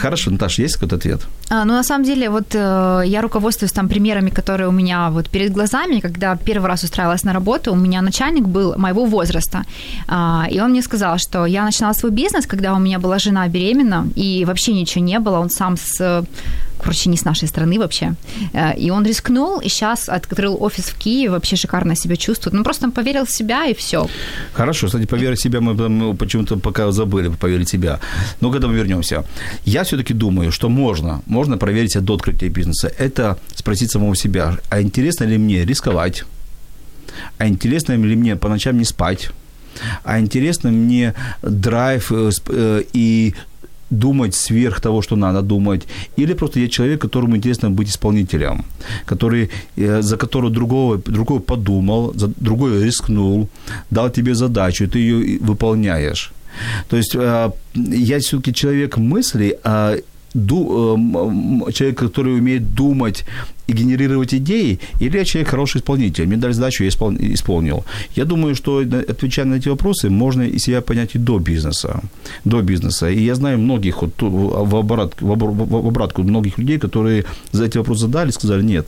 хорошо, 0.00 0.30
Наташа, 0.30 0.62
есть 0.62 0.74
какой-то 0.74 0.96
ответ? 0.96 1.20
А, 1.48 1.64
ну, 1.64 1.72
на 1.72 1.82
самом 1.82 2.04
деле, 2.04 2.28
вот 2.28 2.54
э, 2.54 3.02
я 3.06 3.22
руководствуюсь 3.22 3.72
там 3.72 3.88
примерами, 3.88 4.30
которые 4.30 4.68
у 4.68 4.72
меня 4.72 5.10
вот 5.10 5.30
перед 5.30 5.52
глазами, 5.52 6.00
когда 6.00 6.36
первый 6.36 6.66
раз 6.68 6.84
устраивалась 6.84 7.24
на 7.24 7.32
работу, 7.32 7.72
у 7.72 7.76
меня 7.76 8.02
начальник 8.02 8.44
был 8.44 8.74
моего 8.76 9.04
возраста, 9.06 9.64
а, 10.06 10.46
и 10.50 10.60
он 10.60 10.70
мне 10.70 10.82
сказал, 10.82 11.18
что 11.18 11.46
я 11.46 11.64
начинала 11.64 11.94
свой 11.94 12.12
бизнес, 12.12 12.46
когда 12.46 12.74
у 12.74 12.78
меня 12.78 12.98
была 12.98 13.18
жена 13.18 13.48
беременна, 13.48 14.06
и 14.16 14.44
вообще 14.44 14.72
ничего 14.74 15.04
не 15.04 15.18
было, 15.18 15.38
он 15.38 15.50
сам 15.50 15.76
с 15.76 16.24
короче, 16.82 17.10
не 17.10 17.16
с 17.16 17.24
нашей 17.24 17.48
страны 17.48 17.78
вообще. 17.78 18.14
Э, 18.52 18.76
и 18.76 18.90
он 18.90 19.06
рискнул, 19.06 19.60
и 19.60 19.68
сейчас 19.68 20.08
открыл 20.08 20.56
офис 20.60 20.84
в 20.84 20.98
Киеве, 20.98 21.30
вообще 21.30 21.56
шикарно 21.56 21.96
себя 21.96 22.16
чувствует. 22.16 22.54
Ну, 22.54 22.64
просто 22.64 22.86
он 22.86 22.92
поверил 22.92 23.24
в 23.24 23.30
себя, 23.30 23.66
и 23.66 23.74
все. 23.74 24.06
Хорошо, 24.52 24.86
кстати, 24.86 25.06
поверить 25.06 25.38
в 25.38 25.42
себя 25.42 25.60
мы, 25.60 25.74
мы 25.88 26.14
почему-то 26.14 26.58
пока 26.58 26.92
забыли 26.92 27.28
поверить 27.28 27.68
в 27.68 27.70
себя. 27.70 28.00
Но 28.40 28.50
когда 28.50 28.68
мы 28.68 28.74
вернемся. 28.74 29.24
Я 29.64 29.82
все-таки 29.84 30.14
думаю, 30.14 30.52
что 30.52 30.68
можно, 30.68 31.22
можно 31.26 31.58
проверить 31.58 31.98
до 32.00 32.14
открытия 32.14 32.48
бизнеса. 32.48 32.92
Это 32.98 33.36
спросить 33.54 33.90
самого 33.90 34.16
себя, 34.16 34.58
а 34.70 34.80
интересно 34.82 35.24
ли 35.24 35.38
мне 35.38 35.64
рисковать? 35.64 36.24
А 37.38 37.46
интересно 37.46 37.92
ли 37.92 38.16
мне 38.16 38.36
по 38.36 38.48
ночам 38.48 38.78
не 38.78 38.84
спать? 38.84 39.30
А 40.04 40.20
интересно 40.20 40.70
мне 40.70 41.14
драйв 41.42 42.12
э, 42.12 42.30
э, 42.48 42.82
и 42.92 43.34
думать 43.92 44.34
сверх 44.34 44.80
того, 44.80 45.02
что 45.02 45.16
надо 45.16 45.42
думать, 45.42 45.86
или 46.18 46.34
просто 46.34 46.60
я 46.60 46.68
человек, 46.68 47.00
которому 47.00 47.36
интересно 47.36 47.70
быть 47.70 47.88
исполнителем, 47.88 48.64
который, 49.06 49.48
э, 49.76 50.02
за 50.02 50.16
которого 50.16 50.50
другого, 50.50 50.98
другой 50.98 51.40
подумал, 51.40 52.12
за 52.14 52.28
другой 52.40 52.84
рискнул, 52.84 53.48
дал 53.90 54.10
тебе 54.10 54.34
задачу, 54.34 54.88
ты 54.88 54.98
ее 54.98 55.38
выполняешь. 55.40 56.32
То 56.88 56.96
есть 56.96 57.14
э, 57.14 57.50
я 57.74 58.18
все-таки 58.18 58.52
человек 58.52 58.98
мыслей, 58.98 59.54
а 59.64 59.96
ду, 60.34 60.96
э, 61.66 61.72
человек, 61.72 61.98
который 61.98 62.38
умеет 62.38 62.74
думать 62.74 63.24
и 63.66 63.72
генерировать 63.72 64.34
идеи, 64.34 64.78
или 65.00 65.18
я 65.18 65.24
человек 65.24 65.50
хороший 65.50 65.78
исполнитель, 65.78 66.26
мне 66.26 66.36
дали 66.36 66.52
задачу, 66.52 66.84
я 66.84 66.88
исполнил. 66.88 67.84
Я 68.16 68.24
думаю, 68.24 68.54
что 68.54 68.78
отвечая 69.08 69.46
на 69.46 69.54
эти 69.54 69.68
вопросы, 69.68 70.10
можно 70.10 70.42
и 70.42 70.58
себя 70.58 70.80
понять 70.80 71.14
и 71.14 71.18
до 71.18 71.38
бизнеса. 71.38 72.00
До 72.44 72.62
бизнеса. 72.62 73.08
И 73.08 73.22
я 73.22 73.34
знаю 73.34 73.58
многих, 73.58 74.02
вот, 74.02 74.22
в, 74.22 74.76
оборот, 74.76 75.14
в 75.20 75.86
обратку 75.86 76.22
многих 76.22 76.58
людей, 76.58 76.78
которые 76.78 77.24
за 77.52 77.64
эти 77.64 77.78
вопросы 77.78 78.02
задали, 78.02 78.32
сказали, 78.32 78.62
нет, 78.62 78.86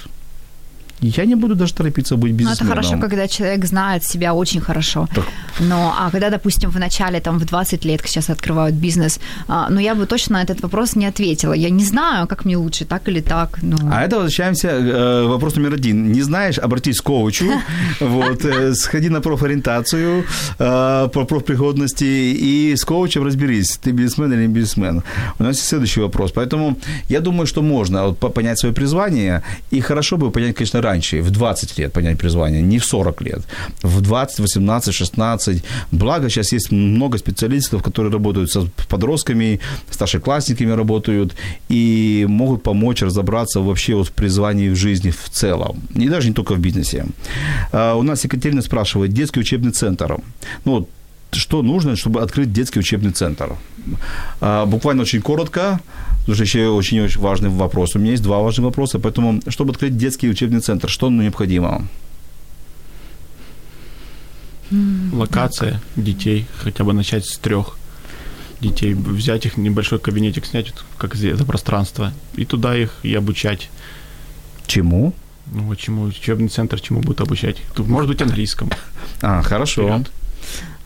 я 1.17 1.25
не 1.25 1.35
буду 1.35 1.55
даже 1.55 1.75
торопиться 1.75 2.17
быть 2.17 2.33
бизнесменом. 2.33 2.75
Ну, 2.75 2.81
это 2.81 2.89
хорошо, 2.89 3.01
когда 3.01 3.29
человек 3.29 3.65
знает 3.67 4.05
себя 4.05 4.35
очень 4.35 4.61
хорошо. 4.61 5.09
Так. 5.15 5.25
Но, 5.61 5.95
а 5.99 6.11
когда, 6.11 6.31
допустим, 6.31 6.71
в 6.71 6.79
начале, 6.79 7.21
там, 7.21 7.39
в 7.39 7.45
20 7.45 7.85
лет 7.85 8.01
сейчас 8.07 8.31
открывают 8.31 8.75
бизнес, 8.75 9.21
а, 9.49 9.69
ну, 9.71 9.81
я 9.81 9.95
бы 9.95 10.07
точно 10.07 10.35
на 10.35 10.43
этот 10.43 10.63
вопрос 10.63 10.97
не 10.97 11.07
ответила. 11.07 11.55
Я 11.55 11.71
не 11.71 11.85
знаю, 11.85 12.27
как 12.27 12.45
мне 12.45 12.57
лучше, 12.57 12.85
так 12.85 13.09
или 13.09 13.21
так. 13.21 13.59
Ну. 13.63 13.77
А 13.93 14.03
это 14.03 14.17
возвращаемся 14.17 14.69
э, 14.69 15.27
вопрос 15.29 15.57
номер 15.57 15.75
один. 15.75 16.13
Не 16.13 16.23
знаешь, 16.23 16.59
обратись 16.59 17.01
к 17.01 17.05
коучу, 17.05 17.45
вот, 18.01 18.45
э, 18.45 18.75
сходи 18.75 19.09
на 19.09 19.21
профориентацию 19.21 20.25
э, 20.59 21.09
по 21.13 21.25
профпригодности 21.25 22.05
и 22.05 22.75
с 22.77 22.85
коучем 22.85 23.25
разберись, 23.25 23.79
ты 23.85 23.93
бизнесмен 23.93 24.33
или 24.33 24.47
не 24.47 24.49
бизнесмен. 24.49 25.03
У 25.39 25.45
нас 25.45 25.57
есть 25.57 25.69
следующий 25.69 26.01
вопрос. 26.01 26.33
Поэтому 26.33 26.77
я 27.09 27.21
думаю, 27.21 27.47
что 27.47 27.63
можно 27.63 28.13
понять 28.13 28.59
свое 28.59 28.75
призвание, 28.75 29.43
и 29.73 29.81
хорошо 29.81 30.17
бы 30.17 30.31
понять, 30.31 30.55
конечно, 30.55 30.83
раньше, 30.83 30.94
в 31.01 31.31
20 31.31 31.79
лет 31.79 31.93
понять 31.93 32.19
призвание, 32.19 32.63
не 32.63 32.79
в 32.79 32.85
40 32.85 33.23
лет, 33.23 33.41
в 33.83 34.01
20, 34.01 34.41
18, 34.41 34.95
16. 34.95 35.65
Благо 35.93 36.29
сейчас 36.29 36.53
есть 36.53 36.73
много 36.73 37.19
специалистов, 37.19 37.83
которые 37.83 38.13
работают 38.13 38.51
с 38.51 38.67
подростками, 38.89 39.61
старшеклассниками 39.91 40.71
работают 40.71 41.35
и 41.69 42.27
могут 42.29 42.63
помочь 42.63 43.03
разобраться 43.03 43.61
вообще 43.61 43.95
вот 43.95 44.09
в 44.09 44.13
призвании 44.13 44.69
в 44.69 44.77
жизни 44.77 45.11
в 45.11 45.31
целом, 45.31 45.83
и 45.95 46.09
даже 46.09 46.29
не 46.29 46.35
только 46.35 46.55
в 46.55 46.59
бизнесе. 46.59 47.07
А, 47.73 47.95
у 47.95 48.03
нас 48.03 48.25
Екатерина 48.25 48.63
спрашивает, 48.63 49.13
детский 49.13 49.41
учебный 49.41 49.73
центр. 49.73 50.19
Ну, 50.65 50.89
что 51.33 51.63
нужно, 51.63 51.97
чтобы 51.97 52.23
открыть 52.23 52.53
детский 52.53 52.81
учебный 52.81 53.13
центр? 53.13 53.57
А, 54.41 54.67
буквально 54.67 55.03
очень 55.03 55.21
коротко, 55.21 55.81
потому 56.25 56.37
что 56.37 56.45
еще 56.45 56.69
очень-очень 56.69 57.21
важный 57.21 57.51
вопрос. 57.51 57.95
У 57.95 57.99
меня 57.99 58.13
есть 58.13 58.23
два 58.23 58.39
важных 58.39 58.65
вопроса, 58.65 58.99
поэтому, 58.99 59.43
чтобы 59.49 59.73
открыть 59.73 59.97
детский 59.99 60.31
учебный 60.31 60.61
центр, 60.61 60.89
что 60.89 61.11
необходимо? 61.11 61.87
Локация 65.13 65.83
детей, 65.97 66.47
хотя 66.57 66.83
бы 66.85 66.95
начать 66.95 67.27
с 67.27 67.37
трех 67.37 67.77
детей, 68.61 68.95
взять 68.95 69.45
их 69.45 69.59
небольшой 69.59 69.99
кабинетик, 69.99 70.47
снять, 70.47 70.73
как 70.97 71.15
это 71.15 71.45
пространство, 71.45 72.13
и 72.37 72.47
туда 72.47 72.75
их 72.75 72.99
и 73.03 73.15
обучать. 73.15 73.69
Чему? 74.67 75.13
Ну, 75.53 75.77
чему? 75.77 76.05
Учебный 76.05 76.49
центр 76.49 76.81
чему 76.81 77.01
будет 77.01 77.21
обучать? 77.21 77.59
Может 77.77 78.09
быть, 78.09 78.23
английскому. 78.23 78.71
А, 79.21 79.43
хорошо. 79.43 79.83
Вперед. 79.83 80.11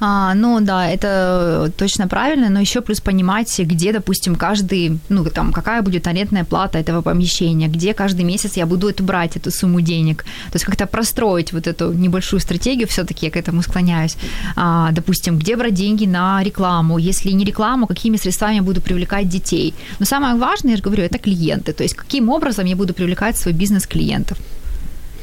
А, 0.00 0.34
ну 0.34 0.60
да, 0.60 0.88
это 0.88 1.72
точно 1.76 2.06
правильно, 2.06 2.50
но 2.50 2.60
еще 2.60 2.80
плюс 2.80 3.00
понимать, 3.00 3.58
где, 3.58 3.92
допустим, 3.92 4.36
каждый, 4.36 4.98
ну 5.08 5.24
там, 5.24 5.52
какая 5.52 5.82
будет 5.82 6.06
арендная 6.06 6.44
плата 6.44 6.78
этого 6.78 7.02
помещения, 7.02 7.68
где 7.68 7.94
каждый 7.94 8.24
месяц 8.24 8.56
я 8.56 8.66
буду 8.66 8.88
эту 8.88 9.02
брать, 9.02 9.36
эту 9.36 9.50
сумму 9.50 9.80
денег. 9.80 10.24
То 10.52 10.56
есть 10.56 10.64
как-то 10.64 10.86
простроить 10.86 11.52
вот 11.52 11.66
эту 11.66 11.92
небольшую 11.92 12.40
стратегию, 12.40 12.86
все-таки 12.86 13.26
я 13.26 13.32
к 13.32 13.36
этому 13.36 13.62
склоняюсь. 13.62 14.16
А, 14.56 14.92
допустим, 14.92 15.38
где 15.38 15.56
брать 15.56 15.74
деньги 15.74 16.06
на 16.06 16.42
рекламу, 16.44 16.98
если 16.98 17.30
не 17.32 17.44
рекламу, 17.44 17.86
какими 17.86 18.16
средствами 18.16 18.56
я 18.56 18.62
буду 18.62 18.80
привлекать 18.80 19.28
детей. 19.28 19.74
Но 19.98 20.06
самое 20.06 20.36
важное, 20.36 20.72
я 20.72 20.76
же 20.76 20.82
говорю, 20.82 21.02
это 21.02 21.18
клиенты, 21.18 21.72
то 21.72 21.82
есть 21.82 21.94
каким 21.94 22.28
образом 22.28 22.66
я 22.66 22.76
буду 22.76 22.94
привлекать 22.94 23.36
свой 23.36 23.54
бизнес 23.54 23.86
клиентов. 23.86 24.38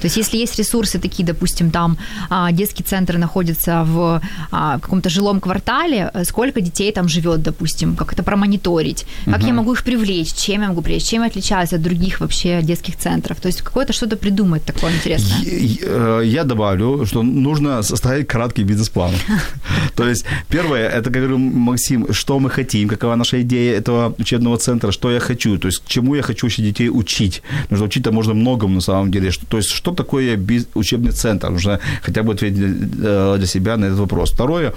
То 0.02 0.08
есть 0.08 0.18
если 0.18 0.38
есть 0.38 0.60
ресурсы 0.60 1.00
такие, 1.00 1.26
допустим, 1.26 1.72
там 1.72 1.98
а, 2.30 2.52
детский 2.52 2.84
центр 2.84 3.18
находится 3.18 3.84
в 3.84 4.22
а, 4.52 4.80
каком-то 4.80 5.10
жилом 5.10 5.40
квартале, 5.40 6.12
сколько 6.24 6.62
детей 6.62 6.92
там 6.92 7.08
живет, 7.08 7.42
допустим, 7.42 7.96
как 7.96 8.14
это 8.14 8.24
промониторить, 8.24 9.06
как 9.26 9.40
угу. 9.40 9.48
я 9.48 9.54
могу 9.54 9.74
их 9.74 9.84
привлечь, 9.84 10.34
чем 10.34 10.62
я 10.62 10.68
могу 10.68 10.82
привлечь, 10.82 11.06
чем 11.06 11.24
отличаются 11.24 11.76
от 11.76 11.82
других 11.82 12.20
вообще 12.20 12.62
детских 12.62 12.98
центров. 12.98 13.40
То 13.40 13.48
есть 13.48 13.62
какое-то 13.62 13.94
что-то 13.94 14.18
придумать 14.18 14.64
такое 14.64 14.94
интересное. 14.94 15.40
Э, 15.82 16.22
я 16.26 16.44
добавлю, 16.44 17.06
что 17.06 17.24
нужно 17.24 17.84
составить 17.84 18.28
краткий 18.28 18.64
бизнес-план. 18.64 19.12
То 19.96 20.08
есть 20.08 20.26
первое, 20.50 20.90
это, 20.90 21.10
как 21.10 21.22
говорю 21.22 21.38
Максим, 21.38 22.14
что 22.14 22.40
мы 22.40 22.50
хотим, 22.50 22.90
какова 22.90 23.16
наша 23.16 23.42
идея 23.42 23.78
этого 23.78 24.14
учебного 24.18 24.58
центра, 24.58 24.92
что 24.92 25.12
я 25.12 25.20
хочу, 25.20 25.58
то 25.58 25.68
есть 25.68 25.84
чему 25.88 26.16
я 26.16 26.22
хочу 26.22 26.48
еще 26.48 26.62
детей 26.62 26.90
учить. 26.90 27.42
Потому 27.64 27.78
что 27.78 27.86
учить-то 27.86 28.12
можно 28.12 28.34
многому 28.34 28.76
на 28.76 28.82
самом 28.82 29.12
деле. 29.12 29.32
То 29.50 29.58
есть 29.58 29.70
что 29.86 29.94
такое 29.94 30.40
учебный 30.76 31.12
центр? 31.12 31.50
Нужно 31.50 31.80
хотя 32.02 32.24
бы 32.24 32.34
ответить 32.34 32.60
э, 33.04 33.36
для 33.38 33.48
себя 33.48 33.78
на 33.78 33.86
этот 33.86 34.00
вопрос. 34.00 34.32
Второе, 34.32 34.74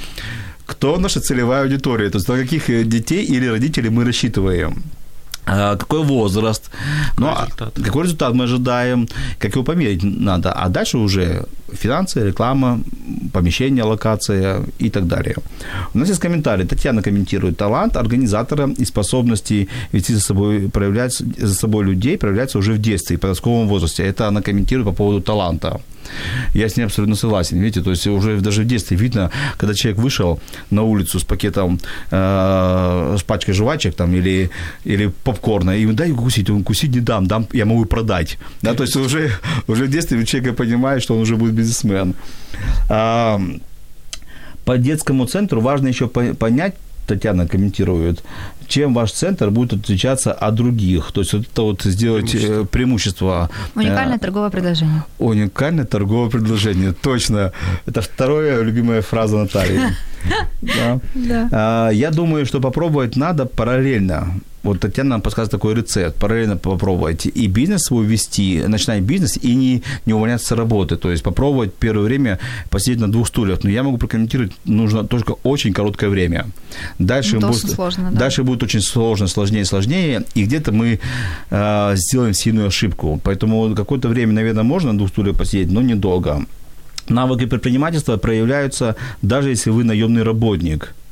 кто 0.66 0.98
наша 0.98 1.20
целевая 1.20 1.62
аудитория? 1.62 2.10
То 2.10 2.18
есть 2.18 2.28
на 2.28 2.36
каких 2.36 2.70
э, 2.70 2.84
детей 2.84 3.24
или 3.24 3.48
родителей 3.48 3.90
мы 3.90 4.04
рассчитываем? 4.04 4.82
А, 5.48 5.76
какой 5.76 6.02
возраст, 6.02 6.70
какой, 7.16 7.24
ну, 7.24 7.28
а 7.28 7.44
результат. 7.44 7.74
какой 7.84 8.02
результат 8.02 8.34
мы 8.34 8.44
ожидаем, 8.44 9.08
как 9.38 9.54
его 9.54 9.64
померить 9.64 10.02
надо. 10.02 10.52
А 10.52 10.68
дальше 10.68 10.98
уже 10.98 11.44
финансы, 11.72 12.26
реклама, 12.26 12.80
помещение, 13.32 13.84
локация 13.84 14.62
и 14.78 14.90
так 14.90 15.06
далее. 15.06 15.36
У 15.94 15.98
нас 15.98 16.08
есть 16.08 16.20
комментарий. 16.20 16.66
Татьяна 16.66 17.02
комментирует. 17.02 17.56
Талант 17.56 17.96
организатора 17.96 18.70
и 18.78 18.84
способности 18.84 19.68
вести 19.92 20.14
за 20.14 20.20
собой, 20.20 20.68
проявлять 20.68 21.22
за 21.38 21.54
собой 21.54 21.84
людей 21.84 22.18
проявляется 22.18 22.58
уже 22.58 22.72
в 22.72 22.78
детстве 22.78 23.16
и 23.16 23.18
подростковом 23.18 23.68
возрасте. 23.68 24.04
Это 24.04 24.28
она 24.28 24.42
комментирует 24.42 24.88
по 24.88 24.94
поводу 24.94 25.20
таланта. 25.20 25.80
Я 26.54 26.68
с 26.68 26.76
ней 26.76 26.84
абсолютно 26.84 27.16
согласен. 27.16 27.58
Видите, 27.58 27.82
то 27.82 27.90
есть 27.90 28.06
уже 28.06 28.40
даже 28.40 28.62
в 28.62 28.66
детстве 28.66 28.96
видно, 28.96 29.30
когда 29.56 29.74
человек 29.74 30.00
вышел 30.00 30.40
на 30.70 30.82
улицу 30.82 31.18
с 31.18 31.24
пакетом, 31.24 31.80
э, 32.10 33.16
с 33.18 33.22
пачкой 33.22 33.54
жвачек 33.54 33.94
там 33.94 34.14
или, 34.14 34.50
или 34.84 35.12
попкорна, 35.24 35.76
и 35.76 35.86
дай 35.92 36.10
кусить, 36.12 36.50
он 36.50 36.64
кусить 36.64 36.94
не 36.94 37.00
дам, 37.00 37.26
дам, 37.26 37.46
я 37.52 37.64
могу 37.64 37.84
продать. 37.84 38.38
Да, 38.62 38.74
то 38.74 38.82
есть 38.82 38.96
уже, 38.96 39.30
уже 39.66 39.84
в 39.84 39.90
детстве 39.90 40.24
человек 40.24 40.56
понимает, 40.56 41.02
что 41.02 41.14
он 41.14 41.22
уже 41.22 41.36
будет 41.36 41.54
бизнесмен. 41.54 42.14
А, 42.88 43.40
по 44.64 44.78
детскому 44.78 45.26
центру 45.26 45.60
важно 45.60 45.88
еще 45.88 46.08
понять, 46.08 46.74
Татьяна 47.06 47.48
комментирует, 47.48 48.22
чем 48.68 48.94
ваш 48.94 49.12
центр 49.12 49.50
будет 49.50 49.72
отличаться 49.72 50.32
от 50.32 50.54
других. 50.54 51.12
То 51.12 51.20
есть 51.22 51.32
вот 51.32 51.46
это 51.52 51.62
вот 51.62 51.82
сделать 51.82 52.34
э, 52.34 52.38
преимущество. 52.38 52.64
преимущество. 52.70 53.50
Уникальное 53.74 54.18
торговое 54.18 54.50
предложение. 54.50 55.02
Уникальное 55.18 55.84
торговое 55.84 56.30
предложение, 56.30 56.92
точно. 56.92 57.52
Это 57.86 58.00
вторая 58.00 58.62
любимая 58.62 59.02
фраза 59.02 59.36
Натальи. 59.36 59.80
Да. 60.60 60.98
Да. 61.14 61.48
А, 61.52 61.90
я 61.90 62.10
думаю, 62.10 62.44
что 62.44 62.60
попробовать 62.60 63.16
надо 63.16 63.46
параллельно. 63.46 64.40
Вот 64.62 64.80
Татьяна 64.80 65.10
нам 65.10 65.22
подсказывает 65.22 65.52
такой 65.52 65.74
рецепт. 65.74 66.18
Параллельно 66.18 66.56
попробовать 66.56 67.26
и 67.26 67.46
бизнес 67.46 67.82
свой 67.82 68.06
вести, 68.06 68.62
начинать 68.66 69.02
бизнес 69.02 69.38
и 69.40 69.54
не, 69.54 69.82
не 70.06 70.14
увольняться 70.14 70.46
с 70.48 70.52
работы. 70.52 70.96
То 70.96 71.10
есть 71.10 71.22
попробовать 71.22 71.74
первое 71.74 72.04
время 72.04 72.38
посидеть 72.70 73.00
на 73.00 73.10
двух 73.10 73.28
стульях. 73.28 73.64
Но 73.64 73.70
я 73.70 73.82
могу 73.82 73.98
прокомментировать, 73.98 74.52
нужно 74.64 75.04
только 75.04 75.36
очень 75.44 75.72
короткое 75.72 76.10
время. 76.10 76.46
Дальше, 76.98 77.38
ну, 77.38 77.48
будет, 77.48 77.70
сложно, 77.70 78.10
да. 78.10 78.18
дальше 78.18 78.42
будет 78.42 78.62
очень 78.62 78.80
сложно, 78.80 79.28
сложнее, 79.28 79.64
сложнее. 79.64 80.24
И 80.34 80.44
где-то 80.44 80.72
мы 80.72 81.00
э, 81.50 81.96
сделаем 81.96 82.34
сильную 82.34 82.68
ошибку. 82.68 83.20
Поэтому 83.22 83.74
какое-то 83.74 84.08
время, 84.08 84.32
наверное, 84.32 84.64
можно 84.64 84.92
на 84.92 84.98
двух 84.98 85.10
стульях 85.10 85.36
посидеть, 85.36 85.70
но 85.70 85.82
недолго. 85.82 86.44
Навыки 87.08 87.46
предпринимательства 87.46 88.18
проявляются 88.18 88.96
даже 89.22 89.50
если 89.50 89.70
вы 89.70 89.84
наемный 89.84 90.24
работник– 90.24 90.94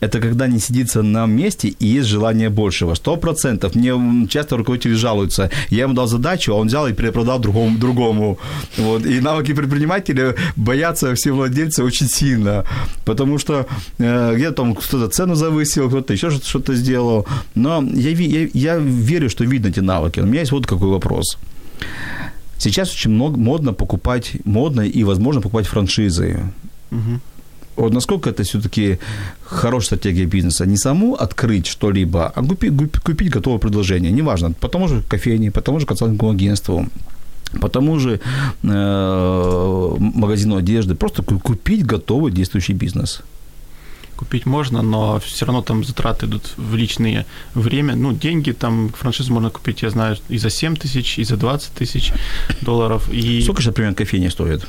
это 0.00 0.20
когда 0.20 0.46
не 0.46 0.58
сидится 0.58 1.02
на 1.02 1.26
месте 1.26 1.68
и 1.68 1.86
есть 1.86 2.08
желание 2.08 2.50
большего. 2.50 2.94
Сто 2.94 3.16
процентов. 3.16 3.74
Мне 3.74 4.26
часто 4.28 4.56
руководители 4.56 4.94
жалуются. 4.94 5.50
Я 5.70 5.82
ему 5.82 5.94
дал 5.94 6.06
задачу, 6.06 6.52
а 6.52 6.56
он 6.56 6.66
взял 6.66 6.86
и 6.88 6.92
перепродал 6.92 7.38
другому. 7.38 7.78
другому. 7.78 8.38
Вот. 8.76 9.06
И 9.06 9.20
навыки 9.20 9.52
предпринимателя 9.54 10.34
боятся 10.56 11.14
все 11.14 11.32
владельцы 11.32 11.82
очень 11.82 12.08
сильно. 12.08 12.64
Потому 13.04 13.38
что 13.38 13.66
э, 13.98 14.34
где-то 14.34 14.54
там 14.54 14.74
кто-то 14.74 15.08
цену 15.08 15.34
завысил, 15.34 15.88
кто-то 15.88 16.12
еще 16.12 16.30
что-то 16.30 16.74
сделал. 16.74 17.26
Но 17.54 17.82
я, 17.82 18.10
я, 18.10 18.48
я 18.52 18.76
верю, 18.78 19.30
что 19.30 19.44
видно 19.44 19.68
эти 19.68 19.80
навыки. 19.80 20.20
У 20.20 20.26
меня 20.26 20.40
есть 20.40 20.52
вот 20.52 20.66
какой 20.66 20.88
вопрос. 20.88 21.38
Сейчас 22.58 22.92
очень 22.92 23.10
много 23.10 23.38
модно 23.38 23.72
покупать, 23.72 24.32
модно 24.44 24.82
и 24.82 25.04
возможно 25.04 25.40
покупать 25.40 25.66
франшизы. 25.66 26.40
Угу. 26.92 27.20
Вот 27.76 27.92
насколько 27.92 28.30
это 28.30 28.42
все-таки 28.42 28.98
хорошая 29.44 29.98
стратегия 29.98 30.26
бизнеса? 30.26 30.66
Не 30.66 30.76
саму 30.76 31.14
открыть 31.14 31.66
что-либо, 31.66 32.32
а 32.34 32.42
купить, 32.42 32.72
купить 33.02 33.30
готовое 33.30 33.58
предложение. 33.58 34.12
Неважно, 34.12 34.52
по 34.52 34.68
тому 34.68 34.88
же 34.88 35.02
кофейне, 35.08 35.50
по 35.50 35.60
тому 35.60 35.80
же 35.80 35.86
консалтинговому 35.86 36.36
агентству, 36.36 36.86
по 37.60 37.68
тому 37.68 37.98
же 37.98 38.20
э, 38.62 39.96
магазину 39.98 40.56
одежды. 40.56 40.94
Просто 40.94 41.22
купить 41.22 41.86
готовый 41.86 42.32
действующий 42.32 42.74
бизнес 42.74 43.22
купить 44.22 44.46
можно, 44.46 44.82
но 44.82 45.18
все 45.18 45.46
равно 45.46 45.62
там 45.62 45.84
затраты 45.84 46.26
идут 46.26 46.54
в 46.56 46.76
личные 46.76 47.24
время. 47.54 47.96
Ну, 47.96 48.12
деньги 48.12 48.52
там, 48.52 48.90
франшизу 48.90 49.32
можно 49.32 49.50
купить, 49.50 49.82
я 49.82 49.90
знаю, 49.90 50.16
и 50.30 50.38
за 50.38 50.50
7 50.50 50.76
тысяч, 50.76 51.18
и 51.18 51.24
за 51.24 51.36
20 51.36 51.72
тысяч 51.72 52.12
долларов. 52.60 53.08
И... 53.12 53.42
Сколько 53.42 53.62
же, 53.62 53.68
например, 53.70 53.94
кофейня 53.94 54.30
стоит? 54.30 54.66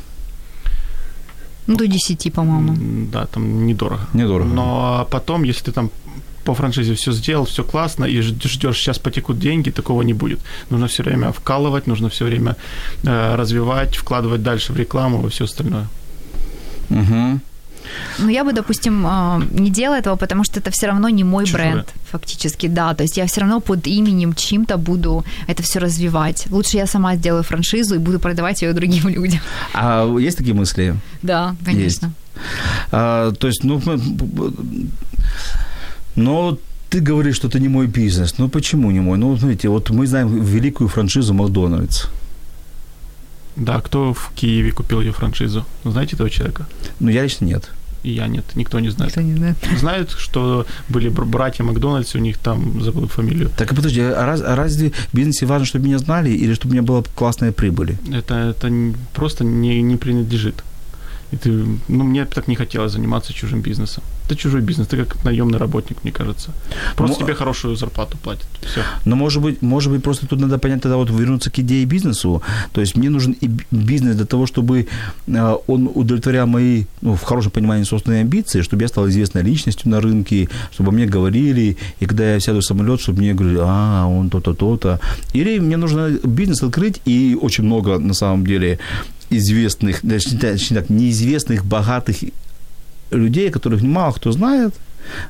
Ну, 1.68 1.76
до 1.76 1.88
10, 1.88 2.34
по-моему. 2.34 2.76
Да, 3.12 3.26
там 3.26 3.66
недорого. 3.66 4.02
Недорого. 4.14 4.54
Но 4.54 5.08
потом, 5.10 5.44
если 5.44 5.66
ты 5.66 5.72
там 5.72 5.90
по 6.44 6.54
франшизе 6.54 6.94
все 6.94 7.12
сделал, 7.14 7.46
все 7.46 7.64
классно, 7.64 8.06
и 8.06 8.22
ждешь, 8.22 8.78
сейчас 8.78 9.00
потекут 9.00 9.40
деньги, 9.40 9.72
такого 9.72 10.04
не 10.04 10.14
будет. 10.14 10.40
Нужно 10.70 10.88
все 10.88 11.04
время 11.04 11.32
вкалывать, 11.32 11.88
нужно 11.88 12.10
все 12.10 12.26
время 12.26 12.56
э, 13.04 13.36
развивать, 13.36 13.96
вкладывать 13.96 14.44
дальше 14.44 14.74
в 14.74 14.78
рекламу 14.78 15.26
и 15.28 15.30
все 15.30 15.46
остальное. 15.46 15.88
Угу. 16.90 17.40
Ну, 18.20 18.30
я 18.30 18.44
бы, 18.44 18.54
допустим, 18.54 19.06
а, 19.06 19.42
не 19.52 19.70
делала 19.70 19.98
этого, 19.98 20.16
потому 20.16 20.44
что 20.44 20.60
это 20.60 20.72
все 20.72 20.88
равно 20.88 21.10
не 21.10 21.24
мой 21.24 21.46
Чужое. 21.46 21.72
бренд, 21.72 21.94
фактически, 22.12 22.68
да. 22.68 22.94
То 22.94 23.04
есть 23.04 23.18
я 23.18 23.26
все 23.26 23.42
равно 23.42 23.60
под 23.60 23.88
именем 23.88 24.34
чьим-то 24.34 24.78
буду 24.78 25.24
это 25.48 25.64
все 25.64 25.80
развивать. 25.80 26.48
Лучше 26.52 26.78
я 26.78 26.88
сама 26.88 27.16
сделаю 27.16 27.44
франшизу 27.44 27.96
и 27.96 27.98
буду 27.98 28.20
продавать 28.20 28.62
ее 28.62 28.74
другим 28.74 29.08
людям. 29.10 29.40
А 29.74 30.06
есть 30.20 30.38
такие 30.38 30.54
мысли? 30.56 30.96
Да, 31.22 31.56
конечно. 31.66 32.08
Есть. 32.08 32.18
А, 32.92 33.32
то 33.32 33.48
есть, 33.48 33.64
ну, 33.64 33.82
но 36.16 36.58
ты 36.90 37.00
говоришь, 37.00 37.36
что 37.36 37.48
это 37.48 37.60
не 37.60 37.70
мой 37.70 37.88
бизнес. 37.88 38.38
Ну, 38.38 38.50
почему 38.50 38.92
не 38.92 39.00
мой? 39.00 39.18
Ну, 39.18 39.38
смотрите, 39.38 39.70
вот 39.70 39.90
мы 39.90 40.08
знаем 40.08 40.44
великую 40.44 40.88
франшизу 40.88 41.34
Макдональдс. 41.34 42.06
Да, 43.56 43.82
кто 43.82 44.14
в 44.14 44.32
Киеве 44.36 44.72
купил 44.72 45.02
ее 45.02 45.12
франшизу? 45.12 45.66
Знаете 45.84 46.16
этого 46.16 46.30
человека? 46.30 46.68
Ну, 47.00 47.10
я 47.10 47.24
лично 47.24 47.46
нет. 47.46 47.70
И 48.04 48.12
я 48.12 48.28
нет, 48.28 48.46
никто 48.56 48.80
не 48.80 48.90
знает. 48.90 49.12
Никто 49.12 49.22
не 49.22 49.36
знает. 49.36 49.58
Знают, 49.80 50.12
что 50.12 50.66
были 50.90 51.10
братья 51.10 51.64
Макдональдс, 51.64 52.16
у 52.16 52.20
них 52.20 52.38
там 52.38 52.82
забыл 52.82 53.08
фамилию. 53.08 53.50
Так, 53.58 53.72
а 53.72 53.76
подожди, 53.76 54.02
а, 54.02 54.26
раз, 54.26 54.42
а 54.42 54.56
разве 54.56 54.92
в 54.92 55.14
бизнесе 55.16 55.46
важно, 55.46 55.66
чтобы 55.66 55.86
меня 55.86 56.00
знали 56.00 56.30
или 56.30 56.54
чтобы 56.54 56.72
у 56.72 56.74
меня 56.74 56.84
была 56.84 57.04
классная 57.16 57.52
прибыль? 57.52 57.98
Это, 58.12 58.36
это 58.36 58.94
просто 59.14 59.46
не, 59.46 59.82
не 59.82 59.96
принадлежит. 59.96 60.64
И 61.32 61.38
ты, 61.38 61.50
ну, 61.88 62.04
мне 62.04 62.26
так 62.26 62.48
не 62.48 62.56
хотелось 62.56 62.92
заниматься 62.92 63.34
чужим 63.34 63.62
бизнесом. 63.62 64.04
Это 64.26 64.36
чужой 64.36 64.62
бизнес, 64.62 64.88
ты 64.88 64.98
как 64.98 65.24
наемный 65.26 65.58
работник, 65.60 65.98
мне 66.04 66.12
кажется. 66.12 66.52
Просто 66.96 67.20
ну, 67.20 67.26
тебе 67.26 67.36
хорошую 67.36 67.76
зарплату 67.76 68.18
платят. 68.24 68.48
Все. 68.62 68.82
Но 69.06 69.16
может 69.16 69.42
быть, 69.42 69.62
может 69.62 69.92
быть, 69.92 70.04
просто 70.04 70.28
тут 70.28 70.40
надо 70.40 70.58
понять 70.58 70.82
тогда 70.82 70.98
вот 70.98 71.10
вернуться 71.10 71.50
к 71.50 71.60
идее 71.60 71.86
бизнесу. 71.86 72.42
То 72.72 72.82
есть 72.82 72.96
мне 72.96 73.10
нужен 73.10 73.36
и 73.42 73.50
бизнес 73.72 74.16
для 74.16 74.26
того, 74.26 74.46
чтобы 74.46 74.88
э, 75.28 75.58
он 75.68 75.90
удовлетворял 75.94 76.48
мои, 76.48 76.86
ну, 77.02 77.16
в 77.16 77.24
хорошем 77.24 77.52
понимании, 77.52 77.84
собственные 77.84 78.22
амбиции, 78.22 78.62
чтобы 78.62 78.84
я 78.84 78.88
стал 78.88 79.10
известной 79.10 79.44
личностью 79.44 79.90
на 79.92 80.00
рынке, 80.02 80.50
чтобы 80.72 80.92
мне 80.92 81.06
говорили, 81.06 81.78
и 82.00 82.06
когда 82.06 82.34
я 82.34 82.40
сяду 82.40 82.60
в 82.60 82.66
самолет, 82.66 83.02
чтобы 83.02 83.20
мне 83.20 83.34
говорили, 83.34 83.60
а, 83.62 84.08
он 84.08 84.30
то-то, 84.30 84.54
то-то. 84.54 85.00
Или 85.34 85.60
мне 85.60 85.78
нужно 85.78 86.10
бизнес 86.24 86.64
открыть, 86.64 87.02
и 87.06 87.38
очень 87.42 87.66
много, 87.66 88.00
на 88.00 88.14
самом 88.14 88.46
деле, 88.46 88.80
известных, 89.30 90.02
точнее 90.02 90.82
так, 90.82 90.90
неизвестных, 90.90 91.66
богатых 91.66 92.24
людей, 93.18 93.50
которых 93.50 93.82
мало 93.82 94.12
кто 94.14 94.32
знает, 94.32 94.74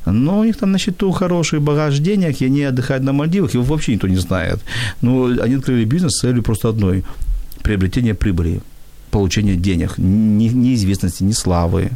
но 0.06 0.40
у 0.40 0.44
них 0.44 0.58
там 0.58 0.72
на 0.72 0.78
счету 0.78 1.12
хороший 1.12 1.60
багаж 1.60 2.00
денег, 2.00 2.42
и 2.42 2.46
они 2.46 2.64
отдыхают 2.64 3.04
на 3.04 3.14
Мальдивах, 3.14 3.54
его 3.54 3.64
вообще 3.64 3.94
никто 3.94 4.08
не 4.08 4.18
знает. 4.18 4.60
Но 5.02 5.26
они 5.26 5.56
открыли 5.56 5.86
бизнес 5.86 6.14
с 6.14 6.22
целью 6.22 6.44
просто 6.44 6.70
одной– 6.70 7.04
приобретение 7.64 8.14
прибыли, 8.14 8.62
получение 9.10 9.56
денег, 9.56 9.98
ни, 9.98 10.50
неизвестности, 10.50 11.24
ни 11.24 11.32
славы. 11.32 11.92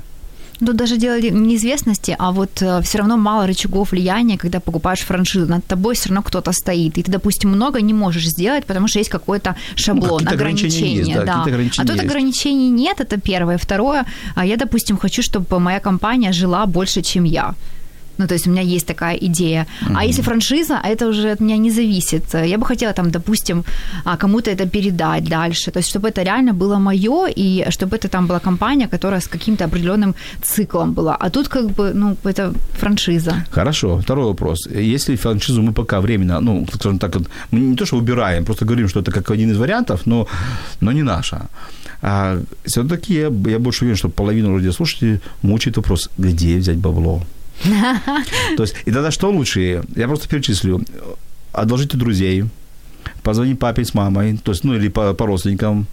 Тут 0.60 0.76
даже 0.76 0.98
дело 0.98 1.20
неизвестности, 1.22 2.16
а 2.18 2.32
вот 2.32 2.62
э, 2.62 2.82
все 2.82 2.98
равно 2.98 3.18
мало 3.18 3.46
рычагов 3.46 3.92
влияния, 3.92 4.38
когда 4.38 4.60
покупаешь 4.60 5.02
франшизу. 5.02 5.46
Над 5.46 5.66
тобой 5.66 5.94
все 5.94 6.10
равно 6.10 6.24
кто-то 6.24 6.52
стоит. 6.52 6.98
И 6.98 7.04
ты, 7.04 7.12
допустим, 7.12 7.52
много 7.52 7.82
не 7.82 7.94
можешь 7.94 8.28
сделать, 8.28 8.66
потому 8.66 8.88
что 8.88 9.00
есть 9.00 9.12
какой-то 9.12 9.56
шаблон, 9.76 10.24
ну, 10.24 10.32
ограничения. 10.32 10.96
Есть, 10.96 11.14
да, 11.14 11.24
да. 11.24 11.44
Ограничения 11.44 11.84
а 11.84 11.88
тут 11.88 11.98
есть. 11.98 12.10
ограничений 12.10 12.70
нет, 12.70 13.00
это 13.00 13.20
первое. 13.20 13.58
Второе, 13.58 14.06
а 14.36 14.46
я, 14.46 14.58
допустим, 14.58 14.98
хочу, 14.98 15.22
чтобы 15.22 15.60
моя 15.60 15.80
компания 15.80 16.34
жила 16.34 16.66
больше, 16.66 17.02
чем 17.02 17.26
я. 17.26 17.54
Ну, 18.18 18.28
то 18.28 18.34
есть 18.34 18.48
у 18.48 18.52
меня 18.52 18.62
есть 18.62 18.88
такая 18.88 19.16
идея. 19.16 19.66
Mm-hmm. 19.82 19.96
А 19.96 20.06
если 20.06 20.24
франшиза, 20.24 20.80
это 20.84 21.08
уже 21.08 21.32
от 21.32 21.40
меня 21.40 21.58
не 21.58 21.72
зависит. 21.72 22.24
Я 22.34 22.58
бы 22.58 22.66
хотела 22.66 22.94
там, 22.94 23.12
допустим, 23.12 23.64
а, 24.06 24.18
кому-то 24.18 24.50
это 24.52 24.68
передать 24.70 25.24
дальше. 25.24 25.72
То 25.72 25.80
есть 25.80 25.90
чтобы 25.90 26.10
это 26.10 26.24
реально 26.24 26.54
было 26.54 26.80
мое, 26.80 27.28
и 27.38 27.66
чтобы 27.70 27.96
это 27.96 28.08
там 28.08 28.28
была 28.28 28.40
компания, 28.40 28.88
которая 28.88 29.20
с 29.20 29.28
каким-то 29.28 29.66
определенным 29.66 30.16
циклом 30.44 30.94
была. 30.94 31.16
А 31.16 31.30
тут 31.30 31.48
как 31.48 31.66
бы, 31.66 31.94
ну, 31.94 32.16
это 32.24 32.54
франшиза. 32.80 33.46
Хорошо. 33.52 33.98
Второй 33.98 34.26
вопрос. 34.26 34.68
Если 34.68 35.16
франшизу 35.16 35.62
мы 35.62 35.74
пока 35.74 36.00
временно, 36.02 36.42
ну, 36.42 36.68
скажем 36.74 37.00
так, 37.00 37.16
мы 37.52 37.60
не 37.60 37.76
то, 37.76 37.86
что 37.86 37.98
убираем, 37.98 38.46
просто 38.46 38.66
говорим, 38.66 38.90
что 38.90 39.00
это 39.00 39.12
как 39.12 39.32
один 39.32 39.52
из 39.52 39.58
вариантов, 39.58 40.06
но, 40.06 40.28
но 40.82 40.92
не 40.92 41.04
наша. 41.04 41.48
А 42.02 42.40
все-таки 42.66 43.14
я, 43.14 43.32
я 43.52 43.60
больше 43.60 43.86
уверен, 43.86 43.98
что 43.98 44.10
половину 44.10 44.56
радиослушателей 44.56 45.20
мучает 45.42 45.78
вопрос, 45.78 46.10
где 46.18 46.58
взять 46.58 46.78
бабло. 46.78 47.22
То 47.64 48.64
есть, 48.64 48.76
и 48.86 48.92
тогда 48.92 49.12
что 49.12 49.32
лучше? 49.32 49.84
Я 49.96 50.08
просто 50.08 50.28
перечислю. 50.28 50.82
Одолжить 51.52 51.96
у 51.96 51.98
друзей, 51.98 52.46
позвонить 53.24 53.60
папе 53.60 53.84
с 53.84 53.94
мамой, 53.94 54.38
то 54.38 54.52
есть, 54.52 54.64
ну, 54.64 54.76
или 54.76 54.90
по, 54.90 55.14
по 55.14 55.26
родственникам, 55.26 55.88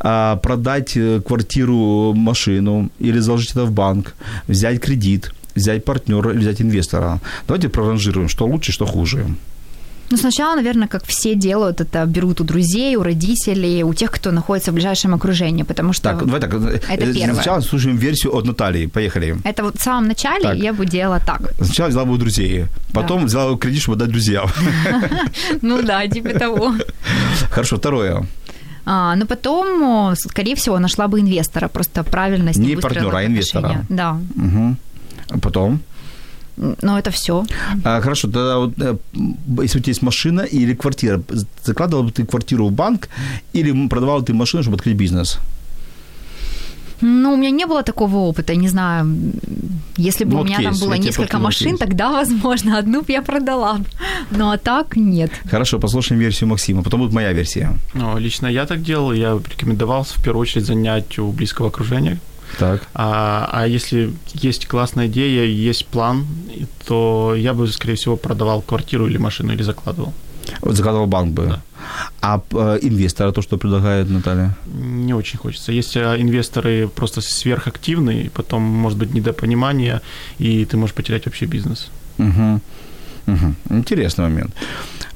а, 0.00 0.36
продать 0.36 0.96
э, 0.96 1.20
квартиру, 1.20 2.14
машину, 2.14 2.90
или 2.98 3.18
заложить 3.18 3.50
это 3.50 3.64
в 3.64 3.72
банк, 3.72 4.14
взять 4.48 4.80
кредит, 4.80 5.32
взять 5.54 5.84
партнера, 5.84 6.30
взять 6.30 6.60
инвестора. 6.60 7.20
Давайте 7.46 7.68
проранжируем, 7.68 8.28
что 8.28 8.46
лучше, 8.46 8.72
что 8.72 8.86
хуже. 8.86 9.26
Ну, 10.10 10.16
сначала, 10.16 10.56
наверное, 10.56 10.88
как 10.88 11.04
все 11.06 11.34
делают, 11.34 11.80
это 11.80 12.04
берут 12.06 12.40
у 12.40 12.44
друзей, 12.44 12.96
у 12.96 13.02
родителей, 13.02 13.84
у 13.84 13.94
тех, 13.94 14.10
кто 14.10 14.32
находится 14.32 14.72
в 14.72 14.74
ближайшем 14.74 15.14
окружении, 15.14 15.62
потому 15.62 15.92
что 15.92 16.02
так, 16.02 16.26
давай 16.26 16.40
так, 16.40 16.54
это 16.54 17.04
э, 17.04 17.14
первое. 17.14 17.34
Сначала 17.34 17.60
слушаем 17.60 17.96
версию 17.96 18.34
от 18.34 18.44
Натальи. 18.44 18.86
Поехали. 18.86 19.36
Это 19.44 19.62
вот 19.62 19.76
в 19.78 19.82
самом 19.82 20.08
начале 20.08 20.42
так. 20.42 20.56
я 20.56 20.72
бы 20.72 20.86
делала 20.86 21.20
так. 21.20 21.40
Сначала 21.60 21.88
взяла 21.88 22.04
бы 22.04 22.12
у 22.12 22.16
друзей, 22.16 22.64
потом 22.92 23.20
да. 23.20 23.26
взяла 23.26 23.56
кредит, 23.56 23.82
чтобы 23.82 23.96
отдать 23.96 24.10
друзьям. 24.10 24.50
Ну 25.62 25.82
да, 25.82 26.06
типа 26.08 26.30
того. 26.38 26.74
Хорошо, 27.50 27.76
второе. 27.76 28.26
А, 28.84 29.14
но 29.16 29.26
потом, 29.26 30.14
скорее 30.16 30.54
всего, 30.54 30.78
нашла 30.78 31.06
бы 31.06 31.20
инвестора, 31.20 31.68
просто 31.68 32.02
правильно 32.02 32.52
с 32.52 32.56
ним 32.56 32.68
Не 32.68 32.76
партнера, 32.76 33.18
а 33.18 33.24
инвестора. 33.24 33.84
Да. 33.88 34.18
Угу. 34.36 34.76
Потом? 35.40 35.80
Но 36.56 36.98
это 36.98 37.10
все. 37.10 37.44
А, 37.84 38.00
хорошо, 38.00 38.28
тогда 38.28 38.58
вот, 38.58 38.72
э, 38.78 38.96
если 39.62 39.78
у 39.78 39.82
тебя 39.82 39.90
есть 39.90 40.02
машина 40.02 40.40
или 40.40 40.74
квартира, 40.74 41.22
закладывал 41.64 42.04
бы 42.04 42.12
ты 42.12 42.24
квартиру 42.24 42.66
в 42.68 42.72
банк 42.72 43.08
или 43.54 43.88
продавал 43.88 44.22
ты 44.22 44.34
машину, 44.34 44.62
чтобы 44.62 44.76
открыть 44.76 44.96
бизнес? 44.96 45.38
Ну, 47.02 47.32
у 47.32 47.36
меня 47.36 47.50
не 47.50 47.66
было 47.66 47.82
такого 47.82 48.16
опыта, 48.16 48.54
не 48.54 48.68
знаю. 48.68 49.16
Если 49.96 50.24
бы 50.24 50.32
ну, 50.32 50.40
у 50.40 50.44
меня 50.44 50.58
кейс, 50.58 50.78
там 50.78 50.88
было 50.88 50.98
несколько 50.98 51.38
машин, 51.38 51.70
кейс. 51.70 51.78
тогда, 51.78 52.10
возможно, 52.20 52.78
одну 52.78 53.00
бы 53.00 53.12
я 53.12 53.22
продала. 53.22 53.80
Ну, 54.30 54.50
а 54.50 54.58
так 54.58 54.96
нет. 54.96 55.30
Хорошо, 55.50 55.78
послушаем 55.78 56.20
версию 56.20 56.48
Максима, 56.48 56.82
потом 56.82 57.00
будет 57.00 57.14
моя 57.14 57.32
версия. 57.32 57.70
Ну, 57.94 58.18
лично 58.18 58.48
я 58.48 58.66
так 58.66 58.82
делал, 58.82 59.12
я 59.12 59.32
рекомендовал 59.32 60.02
в 60.02 60.22
первую 60.22 60.42
очередь 60.42 60.66
занять 60.66 61.18
у 61.18 61.32
близкого 61.32 61.68
окружения 61.68 62.18
так. 62.58 62.82
А, 62.94 63.48
а 63.52 63.66
если 63.66 64.12
есть 64.34 64.66
классная 64.66 65.06
идея, 65.06 65.44
есть 65.44 65.86
план, 65.86 66.26
то 66.86 67.34
я 67.36 67.54
бы, 67.54 67.66
скорее 67.68 67.94
всего, 67.94 68.16
продавал 68.16 68.62
квартиру 68.62 69.06
или 69.06 69.18
машину, 69.18 69.52
или 69.52 69.62
закладывал. 69.62 70.12
Вот 70.62 70.76
закладывал 70.76 71.06
банк 71.06 71.32
бы. 71.32 71.46
Да. 71.46 71.62
А 72.20 72.40
э, 72.50 72.78
инвестора, 72.82 73.32
то, 73.32 73.42
что 73.42 73.56
предлагает 73.56 74.10
Наталья? 74.10 74.56
Не 74.74 75.14
очень 75.14 75.38
хочется. 75.38 75.72
Если 75.72 76.00
инвесторы 76.00 76.88
просто 76.88 77.20
сверхактивные, 77.20 78.30
потом 78.30 78.62
может 78.62 78.98
быть 78.98 79.14
недопонимание, 79.14 80.00
и 80.38 80.64
ты 80.64 80.76
можешь 80.76 80.94
потерять 80.94 81.26
вообще 81.26 81.46
бизнес. 81.46 81.90
Угу. 82.18 82.60
Угу. 83.26 83.54
Интересный 83.70 84.24
момент. 84.24 84.54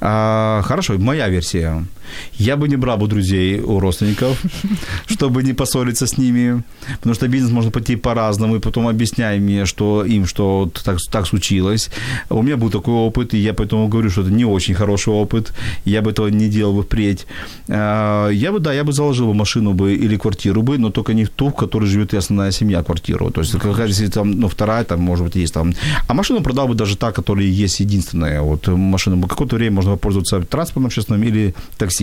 А, 0.01 0.63
хорошо, 0.63 0.99
моя 0.99 1.29
версия. 1.29 1.85
Я 2.35 2.57
бы 2.57 2.69
не 2.69 2.77
брал 2.77 2.99
бы 2.99 3.07
друзей 3.07 3.61
у 3.61 3.81
родственников, 3.81 4.43
чтобы 5.07 5.43
не 5.43 5.53
поссориться 5.53 6.07
с 6.07 6.19
ними, 6.19 6.63
потому 6.99 7.15
что 7.15 7.29
бизнес 7.29 7.53
можно 7.53 7.71
пойти 7.71 7.97
по-разному, 7.97 8.57
и 8.57 8.61
потом 8.61 8.89
объясняй 8.89 9.39
мне, 9.39 9.67
что 9.67 10.05
им, 10.05 10.27
что 10.27 10.71
так, 10.85 10.99
так 11.11 11.27
случилось. 11.27 11.91
У 12.31 12.43
меня 12.43 12.57
был 12.57 12.71
такой 12.71 12.95
опыт, 12.95 13.35
и 13.35 13.39
я 13.39 13.53
поэтому 13.53 13.89
говорю, 13.89 14.11
что 14.11 14.23
это 14.23 14.31
не 14.31 14.45
очень 14.45 14.75
хороший 14.75 15.13
опыт, 15.13 15.53
я 15.85 16.03
бы 16.03 16.11
этого 16.11 16.29
не 16.29 16.49
делал 16.49 16.75
бы 16.75 16.83
впредь. 16.83 17.27
А, 17.69 18.29
я 18.31 18.53
бы, 18.53 18.61
да, 18.61 18.73
я 18.73 18.85
бы 18.85 18.93
заложил 18.93 19.27
бы 19.27 19.35
машину 19.35 19.73
бы 19.73 19.95
или 19.95 20.17
квартиру 20.17 20.63
бы, 20.63 20.79
но 20.79 20.91
только 20.91 21.15
не 21.15 21.25
в 21.25 21.31
ту, 21.31 21.49
в 21.49 21.55
которой 21.55 21.87
живет 21.87 22.15
и 22.15 22.17
основная 22.17 22.53
семья, 22.53 22.83
квартиру. 22.83 23.31
То 23.31 23.41
есть, 23.41 23.53
какая 23.59 23.89
если 23.89 24.09
там, 24.09 24.31
ну, 24.31 24.49
вторая, 24.49 24.85
там, 24.85 25.01
может 25.01 25.25
быть, 25.25 25.37
есть 25.37 25.55
там. 25.55 25.73
А 26.09 26.15
машину 26.15 26.43
продал 26.43 26.69
бы 26.69 26.75
даже 26.75 26.97
та, 26.97 27.13
которая 27.13 27.47
есть 27.47 27.81
единственная. 27.81 28.43
Вот 28.43 28.69
машину 28.69 29.27
какое-то 29.29 29.57
время 29.57 29.77
можно 29.77 29.97
пользоваться 29.97 30.41
транспортным 30.41 30.87
общественным 30.87 31.23
или 31.23 31.55
такси. 31.79 31.94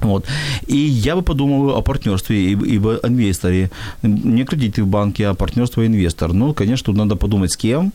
Вот. 0.00 0.26
И 0.66 0.76
я 0.76 1.14
бы 1.16 1.22
подумал 1.22 1.76
о 1.76 1.82
партнерстве 1.82 2.52
и, 2.52 2.76
об 2.76 2.86
инвесторе. 2.86 3.70
Не 4.02 4.44
кредиты 4.44 4.82
в 4.82 4.86
банке, 4.86 5.28
а 5.28 5.34
партнерство 5.34 5.82
и 5.82 5.86
инвестор. 5.86 6.32
Ну, 6.32 6.52
конечно, 6.54 6.86
тут 6.86 6.96
надо 6.96 7.16
подумать, 7.16 7.52
с 7.52 7.56
кем, 7.56 7.92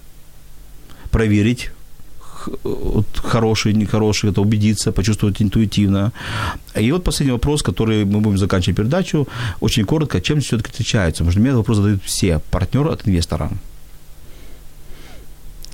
проверить, 1.11 1.71
хороший, 3.23 3.73
нехороший, 3.73 4.31
это 4.31 4.41
убедиться, 4.41 4.91
почувствовать 4.91 5.41
интуитивно. 5.41 6.11
И 6.75 6.91
вот 6.91 7.03
последний 7.03 7.33
вопрос, 7.33 7.61
который 7.61 8.05
мы 8.05 8.21
будем 8.21 8.37
заканчивать 8.37 8.77
передачу, 8.77 9.27
очень 9.59 9.85
коротко, 9.85 10.21
чем 10.21 10.39
все-таки 10.39 10.71
отличается? 10.71 11.23
Потому 11.23 11.31
что 11.31 11.39
мне 11.41 11.49
этот 11.49 11.57
вопрос 11.57 11.77
задают 11.77 12.03
все, 12.03 12.39
партнер 12.51 12.87
от 12.87 13.07
инвестора. 13.07 13.51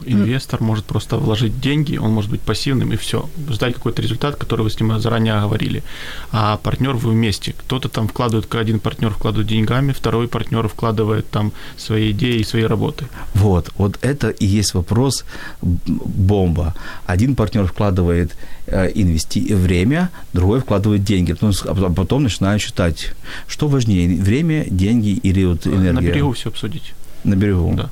Инвестор 0.04 0.62
может 0.62 0.86
просто 0.86 1.18
вложить 1.18 1.60
деньги, 1.60 1.98
он 1.98 2.12
может 2.12 2.30
быть 2.30 2.41
пассивным 2.41 2.91
и 2.91 2.98
все, 2.98 3.30
ждать 3.50 3.74
какой-то 3.76 4.02
результат, 4.02 4.36
который 4.36 4.62
вы 4.62 4.70
с 4.70 4.80
ним 4.80 5.00
заранее 5.00 5.39
говорили. 5.39 5.84
А 6.32 6.58
партнер 6.58 6.93
вы 6.93 7.12
вместе. 7.12 7.54
Кто-то 7.58 7.89
там 7.89 8.08
вкладывает, 8.08 8.54
один 8.56 8.80
партнер 8.80 9.12
вкладывает 9.12 9.48
деньгами, 9.48 9.93
второй 9.93 10.28
партнер 10.28 10.68
вкладывает 10.68 11.30
там 11.30 11.54
свои 11.78 12.12
идеи 12.12 12.39
и 12.39 12.43
свои 12.43 12.64
работы. 12.64 13.08
Вот, 13.34 13.72
вот 13.78 13.98
это 14.02 14.30
и 14.30 14.46
есть 14.46 14.74
вопрос 14.74 15.26
бомба. 15.62 16.76
Один 17.06 17.36
партнер 17.36 17.66
вкладывает 17.66 18.36
э, 18.68 18.91
инвести 18.93 19.54
время, 19.54 20.10
другой 20.34 20.60
вкладывает 20.60 21.04
деньги. 21.04 21.34
Потом, 21.34 21.52
а 21.66 21.93
потом 21.93 22.24
начинаю 22.24 22.60
считать, 22.60 23.14
что 23.48 23.68
важнее, 23.68 24.22
время, 24.22 24.66
деньги 24.70 25.10
или 25.10 25.46
вот 25.46 25.66
энергия. 25.68 25.91
На 25.93 26.02
берегу 26.02 26.34
все 26.34 26.50
обсудить. 26.50 26.93
На 27.24 27.36
берегу. 27.36 27.74
Да. 27.76 27.89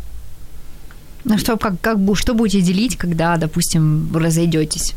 Ну 1.26 1.38
что, 1.38 1.58
как, 1.58 1.80
как 1.80 1.98
что 2.16 2.34
будете 2.34 2.62
делить, 2.62 2.98
когда, 2.98 3.38
допустим, 3.38 4.10
разойдетесь? 4.14 4.94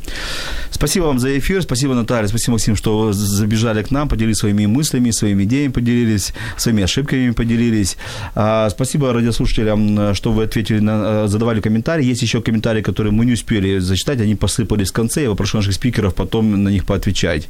Спасибо 0.71 1.05
вам 1.05 1.19
за 1.19 1.39
эфир, 1.39 1.63
спасибо, 1.63 1.95
Наталья, 1.95 2.27
спасибо, 2.27 2.53
Максим, 2.53 2.77
что 2.77 3.13
забежали 3.13 3.83
к 3.83 3.93
нам, 3.93 4.09
поделились 4.09 4.39
своими 4.39 4.67
мыслями, 4.67 5.13
своими 5.13 5.45
идеями 5.45 5.73
поделились, 5.73 6.35
своими 6.57 6.83
ошибками 6.83 7.31
поделились. 7.31 7.97
А, 8.35 8.69
спасибо 8.71 9.13
радиослушателям, 9.13 10.15
что 10.15 10.33
вы 10.33 10.45
ответили, 10.45 10.81
на, 10.81 11.29
задавали 11.29 11.61
комментарии. 11.61 12.05
Есть 12.05 12.23
еще 12.23 12.43
комментарии, 12.43 12.83
которые 12.83 13.13
мы 13.13 13.25
не 13.25 13.33
успели 13.33 13.79
зачитать, 13.79 14.21
они 14.21 14.35
посыпались 14.35 14.91
в 14.91 14.93
конце. 14.93 15.23
Я 15.23 15.31
попрошу 15.31 15.59
наших 15.59 15.75
спикеров 15.75 16.15
потом 16.15 16.65
на 16.65 16.69
них 16.69 16.85
поотвечать. 16.85 17.49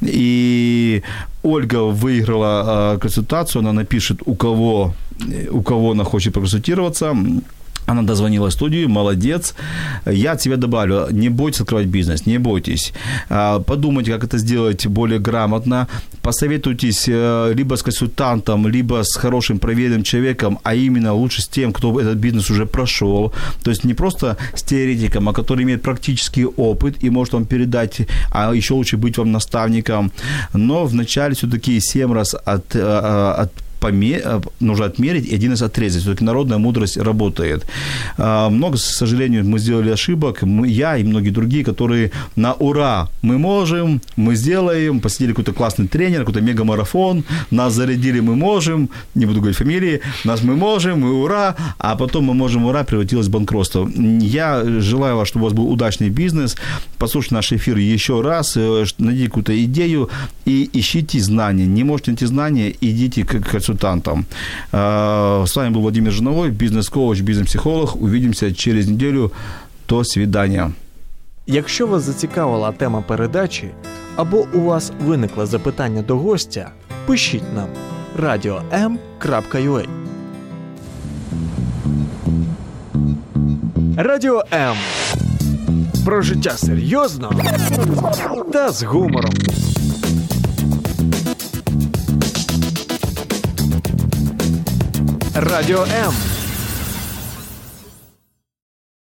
И 0.00 1.02
Ольга 1.42 1.82
выиграла 1.82 2.62
а, 2.66 2.98
консультацию, 2.98 3.60
она 3.60 3.72
напишет, 3.72 4.22
у 4.24 4.34
кого, 4.34 4.94
у 5.50 5.62
кого 5.62 5.90
она 5.90 6.04
хочет 6.04 6.32
проконсультироваться. 6.32 7.14
Она 7.86 8.02
дозвонила 8.02 8.48
в 8.48 8.52
студию, 8.52 8.88
молодец. 8.88 9.54
Я 10.06 10.32
от 10.32 10.60
добавлю, 10.60 11.08
не 11.10 11.28
бойтесь 11.28 11.60
открывать 11.60 11.86
бизнес, 11.86 12.26
не 12.26 12.38
бойтесь. 12.38 12.92
А, 13.28 13.60
подумайте, 13.60 14.12
как 14.12 14.24
это 14.24 14.38
сделать 14.38 14.86
более 14.86 15.18
грамотно. 15.18 15.86
Посоветуйтесь 16.22 17.04
э, 17.08 17.52
либо 17.54 17.76
с 17.76 17.82
консультантом, 17.82 18.68
либо 18.68 19.02
с 19.02 19.16
хорошим 19.16 19.58
проверенным 19.58 20.02
человеком, 20.02 20.58
а 20.62 20.74
именно 20.74 21.12
лучше 21.12 21.42
с 21.42 21.48
тем, 21.48 21.72
кто 21.72 22.00
этот 22.00 22.16
бизнес 22.16 22.50
уже 22.50 22.64
прошел. 22.64 23.32
То 23.62 23.70
есть 23.70 23.84
не 23.84 23.94
просто 23.94 24.36
с 24.54 24.62
теоретиком, 24.62 25.28
а 25.28 25.32
который 25.32 25.64
имеет 25.64 25.82
практический 25.82 26.46
опыт 26.46 27.04
и 27.04 27.10
может 27.10 27.34
вам 27.34 27.44
передать, 27.44 28.00
а 28.30 28.54
еще 28.54 28.74
лучше 28.74 28.96
быть 28.96 29.18
вам 29.18 29.32
наставником. 29.32 30.12
Но 30.54 30.86
вначале 30.86 31.34
все-таки 31.34 31.80
7 31.80 32.12
раз 32.12 32.34
от, 32.34 32.74
э, 32.74 32.80
от 32.80 33.63
поме- 33.84 34.42
нужно 34.60 34.86
отмерить 34.86 35.26
и 35.26 35.34
один 35.34 35.52
из 35.52 35.62
отрезать. 35.62 36.02
Все-таки 36.02 36.24
народная 36.24 36.58
мудрость 36.58 36.96
работает. 36.96 37.66
А, 38.16 38.48
много, 38.48 38.76
к 38.76 38.80
сожалению, 38.80 39.44
мы 39.44 39.58
сделали 39.58 39.90
ошибок, 39.90 40.42
я 40.66 40.96
и 40.96 41.04
многие 41.04 41.30
другие, 41.30 41.64
которые 41.64 42.10
на 42.36 42.54
ура, 42.54 43.08
мы 43.22 43.38
можем, 43.38 44.00
мы 44.16 44.36
сделаем, 44.36 45.00
посетили 45.00 45.30
какой-то 45.30 45.52
классный 45.52 45.88
тренер, 45.88 46.20
какой-то 46.20 46.40
мегамарафон, 46.40 47.24
нас 47.50 47.74
зарядили, 47.74 48.20
мы 48.20 48.36
можем, 48.36 48.88
не 49.14 49.26
буду 49.26 49.40
говорить 49.40 49.58
фамилии, 49.58 50.00
нас 50.24 50.42
мы 50.42 50.56
можем, 50.56 51.00
мы 51.00 51.12
ура, 51.22 51.54
а 51.78 51.96
потом 51.96 52.24
мы 52.24 52.34
можем 52.34 52.64
ура 52.64 52.84
превратилось 52.84 53.26
в 53.26 53.30
банкротство. 53.30 53.90
Я 54.20 54.64
желаю 54.80 55.16
вас, 55.16 55.28
чтобы 55.28 55.46
у 55.46 55.48
вас 55.48 55.54
был 55.54 55.70
удачный 55.70 56.08
бизнес, 56.08 56.56
послушайте 56.98 57.34
наш 57.34 57.52
эфир 57.52 57.76
еще 57.76 58.22
раз, 58.22 58.56
э, 58.56 58.84
найдите 58.98 59.26
какую-то 59.26 59.64
идею 59.64 60.08
и 60.46 60.70
ищите 60.72 61.20
знания. 61.20 61.66
Не 61.66 61.84
можете 61.84 62.12
найти 62.12 62.26
знания, 62.26 62.74
идите 62.80 63.24
к 63.24 63.40
консультанту 63.40 63.73
консультантом. 63.74 64.26
С 64.72 65.56
вами 65.56 65.74
был 65.74 65.80
Владимир 65.80 66.12
Жиновой, 66.12 66.50
бизнес-коуч, 66.50 67.20
бизнес-психолог. 67.20 67.96
Увидимся 67.96 68.54
через 68.54 68.88
неделю. 68.88 69.32
До 69.88 70.04
свидания. 70.04 70.72
Якщо 71.46 71.86
вас 71.86 72.02
зацікавила 72.02 72.72
тема 72.72 73.00
передачі 73.00 73.68
або 74.16 74.46
у 74.54 74.60
вас 74.60 74.92
виникло 75.04 75.46
запитання 75.46 76.02
до 76.02 76.16
гостя, 76.16 76.70
пишіть 77.06 77.54
нам 77.54 77.68
radio.m.ua 78.18 79.86
Радіо 83.96 84.42
М. 84.52 84.76
Про 86.04 86.22
життя 86.22 86.50
серйозно 86.50 87.32
та 88.52 88.68
з 88.68 88.82
гумором. 88.82 89.32
Радіо 95.34 95.86
М. 96.06 96.33